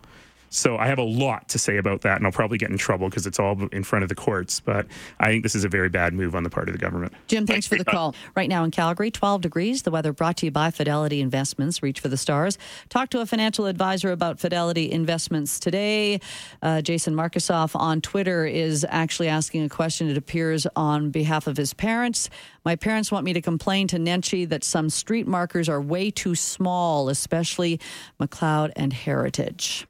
So 0.52 0.78
I 0.78 0.88
have 0.88 1.00
a 1.00 1.04
lot 1.04 1.48
to 1.50 1.58
say 1.58 1.78
about 1.78 2.02
that, 2.02 2.18
and 2.18 2.26
I'll 2.26 2.32
probably 2.32 2.58
get 2.58 2.70
in 2.70 2.78
trouble 2.78 3.10
because 3.10 3.26
it's 3.26 3.40
all 3.40 3.58
in 3.72 3.84
front 3.84 4.04
of 4.04 4.10
the 4.10 4.16
courts. 4.16 4.60
But 4.60 4.86
I 5.18 5.28
think 5.28 5.44
this 5.44 5.56
is 5.56 5.64
a 5.64 5.70
very 5.70 5.88
bad 5.88 6.14
move 6.14 6.36
on 6.36 6.44
the 6.44 6.50
part 6.50 6.68
of 6.68 6.74
the 6.74 6.78
government. 6.78 7.14
Jim, 7.28 7.48
thanks 7.48 7.68
for 7.68 7.78
the 7.78 7.86
call. 7.86 8.14
Right 8.36 8.50
now 8.50 8.66
in 8.66 8.72
Calgary, 8.72 9.12
12 9.12 9.42
degrees. 9.42 9.84
The 9.84 9.92
weather 9.92 10.12
brought 10.12 10.38
to 10.38 10.46
you 10.46 10.52
by 10.52 10.70
Fidelity 10.70 11.22
Investments. 11.22 11.82
Reach 11.82 12.02
for 12.02 12.10
the 12.10 12.18
stars. 12.18 12.58
Talk 12.90 13.10
to 13.12 13.22
a 13.22 13.26
financial 13.26 13.66
advisor 13.66 14.12
about 14.12 14.40
Fidelity 14.40 14.92
Investments 14.92 15.58
today. 15.58 16.20
Uh, 16.62 16.82
Jason 16.82 17.16
Markusoff 17.16 17.74
on 17.74 18.02
Twitter 18.02 18.46
is 18.46 18.86
actually 18.90 19.30
asking 19.30 19.64
a 19.64 19.70
question. 19.70 20.10
It 20.10 20.18
appears 20.18 20.68
on 20.76 21.12
behalf 21.12 21.48
of 21.48 21.56
his 21.56 21.74
parents. 21.74 22.30
My 22.66 22.76
parents 22.76 23.10
want 23.10 23.24
me 23.24 23.32
to 23.34 23.42
complain 23.42 23.88
to 23.88 23.98
Nenshi 23.98 24.48
that 24.50 24.66
some 24.66 24.90
street 24.90 25.28
markers 25.28 25.70
are 25.70 25.82
way 25.82 26.12
too 26.12 26.36
small, 26.36 27.08
especially 27.08 27.80
Macleod 28.20 28.74
and 28.76 28.92
Heritage. 28.92 29.88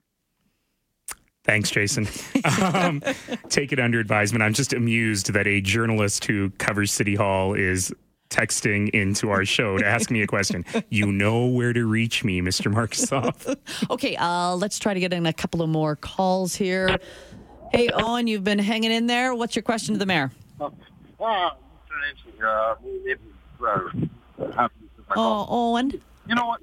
Thanks, 1.44 1.72
Jason. 1.72 2.08
um, 2.62 3.02
take 3.50 3.72
it 3.72 3.80
under 3.80 4.00
advisement. 4.00 4.44
I'm 4.44 4.54
just 4.54 4.74
amused 4.74 5.34
that 5.34 5.48
a 5.48 5.60
journalist 5.62 6.26
who 6.26 6.52
covers 6.52 6.92
City 6.92 7.16
Hall 7.16 7.54
is 7.56 7.92
texting 8.30 8.90
into 8.92 9.30
our 9.30 9.44
show 9.44 9.78
to 9.78 9.86
ask 9.86 10.10
me 10.10 10.22
a 10.22 10.28
question. 10.28 10.64
You 10.90 11.12
know 11.12 11.48
where 11.48 11.74
to 11.74 11.86
reach 11.86 12.24
me, 12.24 12.42
Mr. 12.42 12.74
Markusoff. 12.74 13.58
okay, 13.90 14.16
uh, 14.16 14.56
let's 14.56 14.80
try 14.80 14.94
to 14.94 15.00
get 15.00 15.14
in 15.14 15.26
a 15.26 15.34
couple 15.34 15.62
of 15.62 15.70
more 15.70 15.96
calls 15.96 16.56
here. 16.56 16.98
Hey, 17.74 17.90
Owen, 17.90 18.28
you've 18.28 18.44
been 18.44 18.60
hanging 18.60 18.92
in 18.92 19.08
there. 19.08 19.34
What's 19.34 19.56
your 19.56 19.64
question 19.64 19.96
to 19.96 20.00
the 20.00 20.06
mayor? 20.06 20.32
Uh, 20.60 20.70
well, 21.18 21.58
uh, 24.40 24.66
oh, 25.16 25.46
Owen. 25.50 25.92
You 26.28 26.36
know 26.36 26.48
what? 26.48 26.62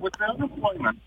With 0.00 0.14
the 0.14 0.24
unemployment 0.24 0.98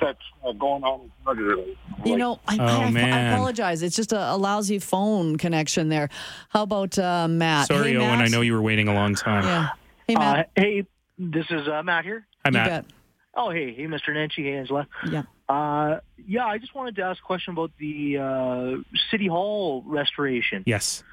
that's 0.00 0.20
uh, 0.44 0.52
going 0.52 0.84
on 0.84 1.10
regularly. 1.24 1.78
You 2.04 2.16
know, 2.16 2.40
I, 2.46 2.56
oh, 2.58 2.64
I, 2.64 3.00
I, 3.00 3.20
apologize. 3.32 3.82
It's 3.82 3.96
just 3.96 4.12
a, 4.12 4.34
a, 4.34 4.36
lousy 4.36 4.78
phone 4.78 5.36
connection 5.36 5.88
there. 5.88 6.08
How 6.50 6.62
about 6.62 6.98
uh, 6.98 7.28
Matt? 7.28 7.68
Sorry, 7.68 7.92
hey, 7.92 7.96
Owen. 7.96 8.18
Matt. 8.18 8.26
I 8.26 8.28
know 8.28 8.40
you 8.40 8.52
were 8.52 8.62
waiting 8.62 8.88
a 8.88 8.94
long 8.94 9.14
time. 9.14 9.44
Yeah. 9.44 9.68
Hey, 10.06 10.14
Matt. 10.14 10.38
Uh, 10.38 10.60
hey, 10.60 10.86
this 11.18 11.46
is 11.50 11.68
uh, 11.68 11.82
Matt 11.82 12.04
here. 12.04 12.26
Hi, 12.44 12.50
Matt. 12.50 12.86
Oh, 13.34 13.50
hey, 13.50 13.74
hey, 13.74 13.84
Mr. 13.84 14.08
Nenshi, 14.10 14.44
hey, 14.44 14.54
Angela. 14.54 14.86
Yeah. 15.10 15.24
Uh, 15.48 16.00
yeah, 16.26 16.46
I 16.46 16.58
just 16.58 16.74
wanted 16.74 16.96
to 16.96 17.02
ask 17.02 17.22
a 17.22 17.26
question 17.26 17.52
about 17.52 17.70
the 17.78 18.18
uh, 18.18 18.96
City 19.10 19.26
Hall 19.26 19.82
restoration. 19.86 20.64
Yes. 20.66 21.04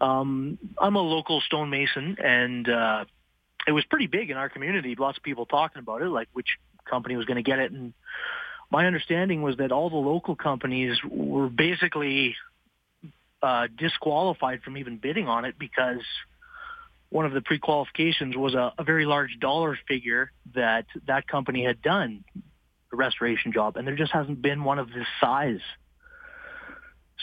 Um, 0.00 0.58
I'm 0.78 0.96
a 0.96 1.00
local 1.00 1.40
stonemason, 1.40 2.16
and 2.22 2.68
uh, 2.68 3.04
it 3.66 3.72
was 3.72 3.84
pretty 3.84 4.08
big 4.08 4.30
in 4.30 4.36
our 4.36 4.48
community. 4.48 4.94
Lots 4.98 5.18
of 5.18 5.22
people 5.22 5.46
talking 5.46 5.80
about 5.80 6.02
it, 6.02 6.08
like 6.08 6.28
which 6.32 6.58
company 6.86 7.16
was 7.16 7.26
going 7.26 7.36
to 7.36 7.42
get 7.42 7.58
it. 7.58 7.72
And 7.72 7.92
my 8.70 8.86
understanding 8.86 9.42
was 9.42 9.56
that 9.58 9.72
all 9.72 9.90
the 9.90 9.96
local 9.96 10.36
companies 10.36 10.96
were 11.08 11.48
basically 11.48 12.36
uh, 13.42 13.68
disqualified 13.76 14.62
from 14.62 14.76
even 14.76 14.98
bidding 14.98 15.28
on 15.28 15.44
it 15.44 15.56
because 15.58 16.02
one 17.10 17.24
of 17.24 17.32
the 17.32 17.40
pre-qualifications 17.40 18.36
was 18.36 18.54
a, 18.54 18.72
a 18.78 18.84
very 18.84 19.06
large 19.06 19.38
dollar 19.40 19.78
figure 19.86 20.32
that 20.54 20.86
that 21.06 21.28
company 21.28 21.64
had 21.64 21.80
done 21.80 22.24
the 22.90 22.96
restoration 22.96 23.52
job, 23.52 23.76
and 23.76 23.86
there 23.86 23.96
just 23.96 24.12
hasn't 24.12 24.42
been 24.42 24.64
one 24.64 24.78
of 24.78 24.88
this 24.88 25.06
size. 25.20 25.60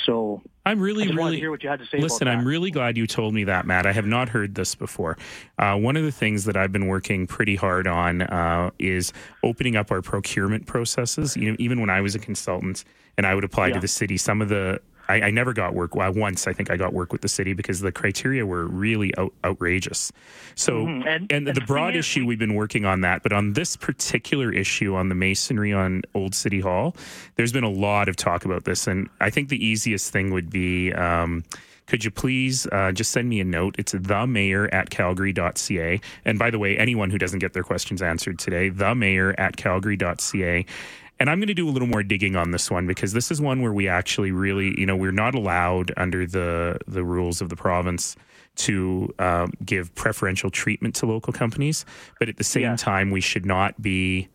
So 0.05 0.41
I'm 0.65 0.79
really, 0.79 1.07
really 1.11 1.33
to 1.35 1.37
hear 1.39 1.51
what 1.51 1.61
you 1.63 1.69
had 1.69 1.79
to 1.79 1.85
say. 1.85 1.99
Listen, 1.99 2.27
I'm 2.27 2.45
really 2.45 2.71
glad 2.71 2.97
you 2.97 3.05
told 3.05 3.33
me 3.33 3.43
that, 3.45 3.65
Matt. 3.65 3.85
I 3.85 3.91
have 3.93 4.07
not 4.07 4.29
heard 4.29 4.55
this 4.55 4.75
before. 4.75 5.17
Uh, 5.57 5.77
one 5.77 5.95
of 5.97 6.03
the 6.03 6.11
things 6.11 6.45
that 6.45 6.57
I've 6.57 6.71
been 6.71 6.87
working 6.87 7.27
pretty 7.27 7.55
hard 7.55 7.85
on 7.87 8.23
uh, 8.23 8.71
is 8.79 9.13
opening 9.43 9.75
up 9.75 9.91
our 9.91 10.01
procurement 10.01 10.65
processes. 10.65 11.37
You 11.37 11.51
know, 11.51 11.55
even 11.59 11.79
when 11.79 11.89
I 11.89 12.01
was 12.01 12.15
a 12.15 12.19
consultant 12.19 12.83
and 13.17 13.27
I 13.27 13.35
would 13.35 13.43
apply 13.43 13.67
Yeah. 13.67 13.75
to 13.75 13.79
the 13.81 13.87
city, 13.87 14.17
some 14.17 14.41
of 14.41 14.49
the 14.49 14.81
I, 15.09 15.21
I 15.23 15.31
never 15.31 15.53
got 15.53 15.73
work. 15.73 15.95
Well, 15.95 16.13
once 16.13 16.47
I 16.47 16.53
think 16.53 16.71
I 16.71 16.77
got 16.77 16.93
work 16.93 17.11
with 17.11 17.21
the 17.21 17.27
city 17.27 17.53
because 17.53 17.81
the 17.81 17.91
criteria 17.91 18.45
were 18.45 18.65
really 18.67 19.15
out, 19.17 19.33
outrageous. 19.43 20.11
So, 20.55 20.85
Mhm. 20.85 21.05
And- 21.05 21.31
and, 21.31 21.47
and 21.49 21.57
the 21.57 21.61
broad 21.61 21.95
is, 21.95 21.99
issue 22.05 22.25
we've 22.25 22.39
been 22.39 22.53
working 22.55 22.85
on 22.85 23.01
that, 23.01 23.21
but 23.23 23.33
on 23.33 23.53
this 23.53 23.75
particular 23.75 24.51
issue 24.51 24.95
on 24.95 25.09
the 25.09 25.15
masonry 25.15 25.73
on 25.73 26.03
Old 26.13 26.33
City 26.35 26.59
Hall, 26.61 26.95
there's 27.35 27.51
been 27.51 27.63
a 27.63 27.69
lot 27.69 28.07
of 28.09 28.15
talk 28.15 28.45
about 28.45 28.63
this, 28.65 28.87
and 28.87 29.09
I 29.19 29.29
think 29.29 29.49
the 29.49 29.63
easiest 29.63 30.11
thing 30.13 30.31
would 30.31 30.49
be. 30.49 30.91
Um, 30.93 31.43
could 31.85 32.05
you 32.05 32.11
please 32.11 32.65
uh, 32.71 32.93
just 32.93 33.11
send 33.11 33.27
me 33.27 33.41
a 33.41 33.43
note? 33.43 33.75
It's 33.77 33.91
the 33.91 34.25
mayor 34.25 34.73
at 34.73 34.89
calgary.ca. 34.89 35.99
And 36.23 36.39
by 36.39 36.49
the 36.49 36.57
way, 36.57 36.77
anyone 36.77 37.09
who 37.09 37.17
doesn't 37.17 37.39
get 37.39 37.51
their 37.51 37.63
questions 37.63 38.01
answered 38.01 38.39
today, 38.39 38.69
the 38.69 38.95
mayor 38.95 39.35
at 39.37 39.57
calgary.ca. 39.57 40.65
And 41.23 41.29
I'm 41.29 41.39
going 41.39 41.47
to 41.47 41.53
do 41.53 41.69
a 41.69 41.71
little 41.71 41.87
more 41.87 42.03
digging 42.03 42.35
on 42.35 42.51
this 42.51 42.69
one 42.69 42.85
because 42.85 43.13
this 43.13 43.31
is 43.31 43.39
one 43.39 43.61
where 43.61 43.71
we 43.71 43.87
actually 43.87 44.33
really, 44.33 44.77
you 44.77 44.85
know, 44.85 44.97
we're 44.97 45.13
not 45.13 45.35
allowed 45.35 45.93
under 45.95 46.27
the 46.27 46.77
the 46.85 47.01
rules 47.01 47.39
of 47.39 47.47
the 47.47 47.55
province 47.55 48.17
to 48.57 49.07
um, 49.19 49.53
give 49.63 49.95
preferential 49.95 50.49
treatment 50.49 50.95
to 50.95 51.05
local 51.05 51.31
companies, 51.31 51.85
but 52.19 52.27
at 52.27 52.35
the 52.35 52.43
same 52.43 52.63
Yeah. 52.63 52.75
time, 52.75 53.09
we 53.09 53.21
should 53.21 53.45
not 53.45 53.81
be 53.81 54.27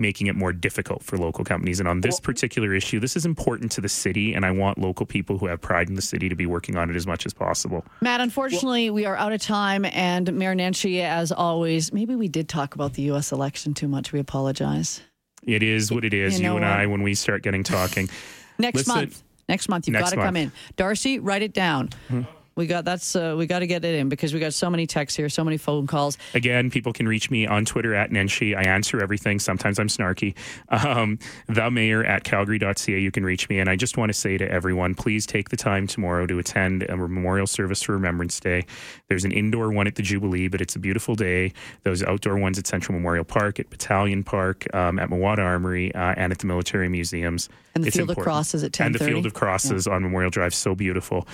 making 0.00 0.26
it 0.26 0.34
more 0.34 0.52
difficult 0.52 1.04
for 1.04 1.16
local 1.16 1.44
companies. 1.44 1.78
And 1.78 1.88
on 1.88 2.00
this 2.00 2.18
particular 2.18 2.74
issue, 2.74 2.98
this 2.98 3.14
is 3.14 3.24
important 3.24 3.70
to 3.72 3.80
the 3.80 3.88
city, 3.88 4.34
and 4.34 4.44
I 4.44 4.50
want 4.50 4.76
local 4.76 5.06
people 5.06 5.38
who 5.38 5.46
have 5.46 5.60
pride 5.60 5.88
in 5.88 5.94
the 5.94 6.02
city 6.02 6.28
to 6.28 6.34
be 6.34 6.46
working 6.46 6.76
on 6.76 6.90
it 6.90 6.96
as 6.96 7.06
much 7.06 7.26
as 7.26 7.32
possible. 7.32 7.84
Matt, 8.00 8.20
unfortunately, 8.20 8.90
we 8.90 9.06
are 9.06 9.14
out 9.14 9.32
of 9.32 9.40
time. 9.40 9.84
And 9.84 10.32
Mayor 10.32 10.56
Nenshi, 10.56 11.00
as 11.00 11.30
always, 11.30 11.92
maybe 11.92 12.16
we 12.16 12.26
did 12.26 12.48
talk 12.48 12.74
about 12.74 12.94
the 12.94 13.02
U.S. 13.02 13.30
election 13.30 13.72
too 13.72 13.86
much. 13.86 14.12
We 14.12 14.18
apologize. 14.18 15.00
It 15.44 15.62
is 15.62 15.90
what 15.92 16.04
it 16.04 16.12
is. 16.14 16.38
You 16.38 16.46
You, 16.46 16.56
and 16.56 16.64
what? 16.64 16.72
I, 16.72 16.86
when 16.86 17.02
we 17.02 17.14
start 17.14 17.42
getting 17.42 17.62
talking, 17.62 18.08
Next 18.58 18.76
Listen- 18.76 18.94
month. 18.94 19.22
Next 19.48 19.68
month, 19.70 19.88
you've 19.88 19.96
got 19.98 20.10
to 20.10 20.16
come 20.16 20.36
in. 20.36 20.52
Darcy, 20.76 21.18
write 21.18 21.40
it 21.40 21.54
down. 21.54 21.88
Hmm. 22.08 22.22
We 22.58 22.66
got 22.66 22.84
that's 22.84 23.14
uh, 23.14 23.36
we 23.38 23.46
got 23.46 23.60
to 23.60 23.68
get 23.68 23.84
it 23.84 23.94
in 23.94 24.08
because 24.08 24.34
we 24.34 24.40
got 24.40 24.52
so 24.52 24.68
many 24.68 24.84
texts 24.84 25.16
here, 25.16 25.28
so 25.28 25.44
many 25.44 25.58
phone 25.58 25.86
calls. 25.86 26.18
Again, 26.34 26.72
people 26.72 26.92
can 26.92 27.06
reach 27.06 27.30
me 27.30 27.46
on 27.46 27.64
Twitter 27.64 27.94
at 27.94 28.10
Nenshi. 28.10 28.56
I 28.56 28.62
answer 28.62 29.00
everything. 29.00 29.38
Sometimes 29.38 29.78
I'm 29.78 29.88
snarky. 29.88 30.34
Um, 30.88 31.18
the 31.46 31.70
mayor 31.70 32.04
at 32.04 32.24
calgary.ca, 32.24 32.98
you 32.98 33.10
can 33.10 33.24
reach 33.24 33.48
me. 33.48 33.58
And 33.58 33.68
I 33.68 33.76
just 33.76 33.96
want 33.96 34.10
to 34.10 34.14
say 34.14 34.38
to 34.38 34.50
everyone, 34.50 34.94
please 34.94 35.26
take 35.26 35.50
the 35.50 35.56
time 35.56 35.86
tomorrow 35.86 36.26
to 36.26 36.38
attend 36.38 36.84
a 36.84 36.96
memorial 36.96 37.46
service 37.46 37.82
for 37.82 37.92
Remembrance 37.92 38.38
Day. 38.40 38.64
There's 39.08 39.24
an 39.24 39.32
indoor 39.32 39.70
one 39.70 39.86
at 39.86 39.96
the 39.96 40.02
Jubilee, 40.02 40.48
but 40.48 40.60
it's 40.60 40.76
a 40.76 40.78
beautiful 40.78 41.14
day. 41.14 41.52
Those 41.82 42.02
outdoor 42.02 42.38
ones 42.38 42.58
at 42.58 42.66
Central 42.66 42.96
Memorial 42.96 43.24
Park, 43.24 43.60
at 43.60 43.70
Battalion 43.70 44.24
Park, 44.24 44.72
um, 44.74 44.98
at 44.98 45.10
Mewata 45.10 45.40
Armory, 45.40 45.94
uh, 45.94 46.14
and 46.16 46.32
at 46.32 46.38
the 46.38 46.46
military 46.46 46.88
museums. 46.88 47.48
And 47.74 47.84
the 47.84 47.88
It's 47.88 47.96
Field 47.96 48.10
of. 48.10 48.16
Crosses 48.16 48.64
at 48.64 48.80
And 48.80 48.94
the 48.94 49.04
Field 49.04 49.26
of 49.26 49.34
Crosses 49.34 49.86
on 49.86 50.02
Memorial 50.02 50.30
Drive, 50.30 50.54
so 50.54 50.74
beautiful 50.74 51.26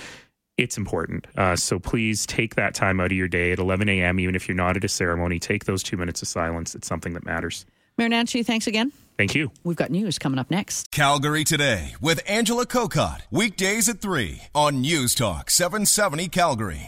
it's 0.57 0.77
important. 0.77 1.27
Uh, 1.37 1.55
so 1.55 1.79
please 1.79 2.25
take 2.25 2.55
that 2.55 2.73
time 2.73 2.99
out 2.99 3.07
of 3.07 3.17
your 3.17 3.27
day 3.27 3.51
at 3.51 3.59
11 3.59 3.89
a.m., 3.89 4.19
even 4.19 4.35
if 4.35 4.47
you're 4.47 4.55
not 4.55 4.77
at 4.77 4.83
a 4.83 4.89
ceremony. 4.89 5.39
Take 5.39 5.65
those 5.65 5.83
two 5.83 5.97
minutes 5.97 6.21
of 6.21 6.27
silence. 6.27 6.75
It's 6.75 6.87
something 6.87 7.13
that 7.13 7.25
matters. 7.25 7.65
Mayor 7.97 8.09
Nenshi, 8.09 8.45
thanks 8.45 8.67
again. 8.67 8.91
Thank 9.17 9.33
you. 9.35 9.51
We've 9.63 9.77
got 9.77 9.91
news 9.91 10.19
coming 10.19 10.39
up 10.39 10.51
next. 10.51 10.91
Calgary 10.91 11.45
Today 11.45 11.95
with 12.01 12.21
Angela 12.27 12.65
Kokott. 12.65 13.21
Weekdays 13.31 13.87
at 13.87 14.01
3 14.01 14.41
on 14.53 14.81
News 14.81 15.15
Talk 15.15 15.49
770 15.49 16.27
Calgary. 16.27 16.81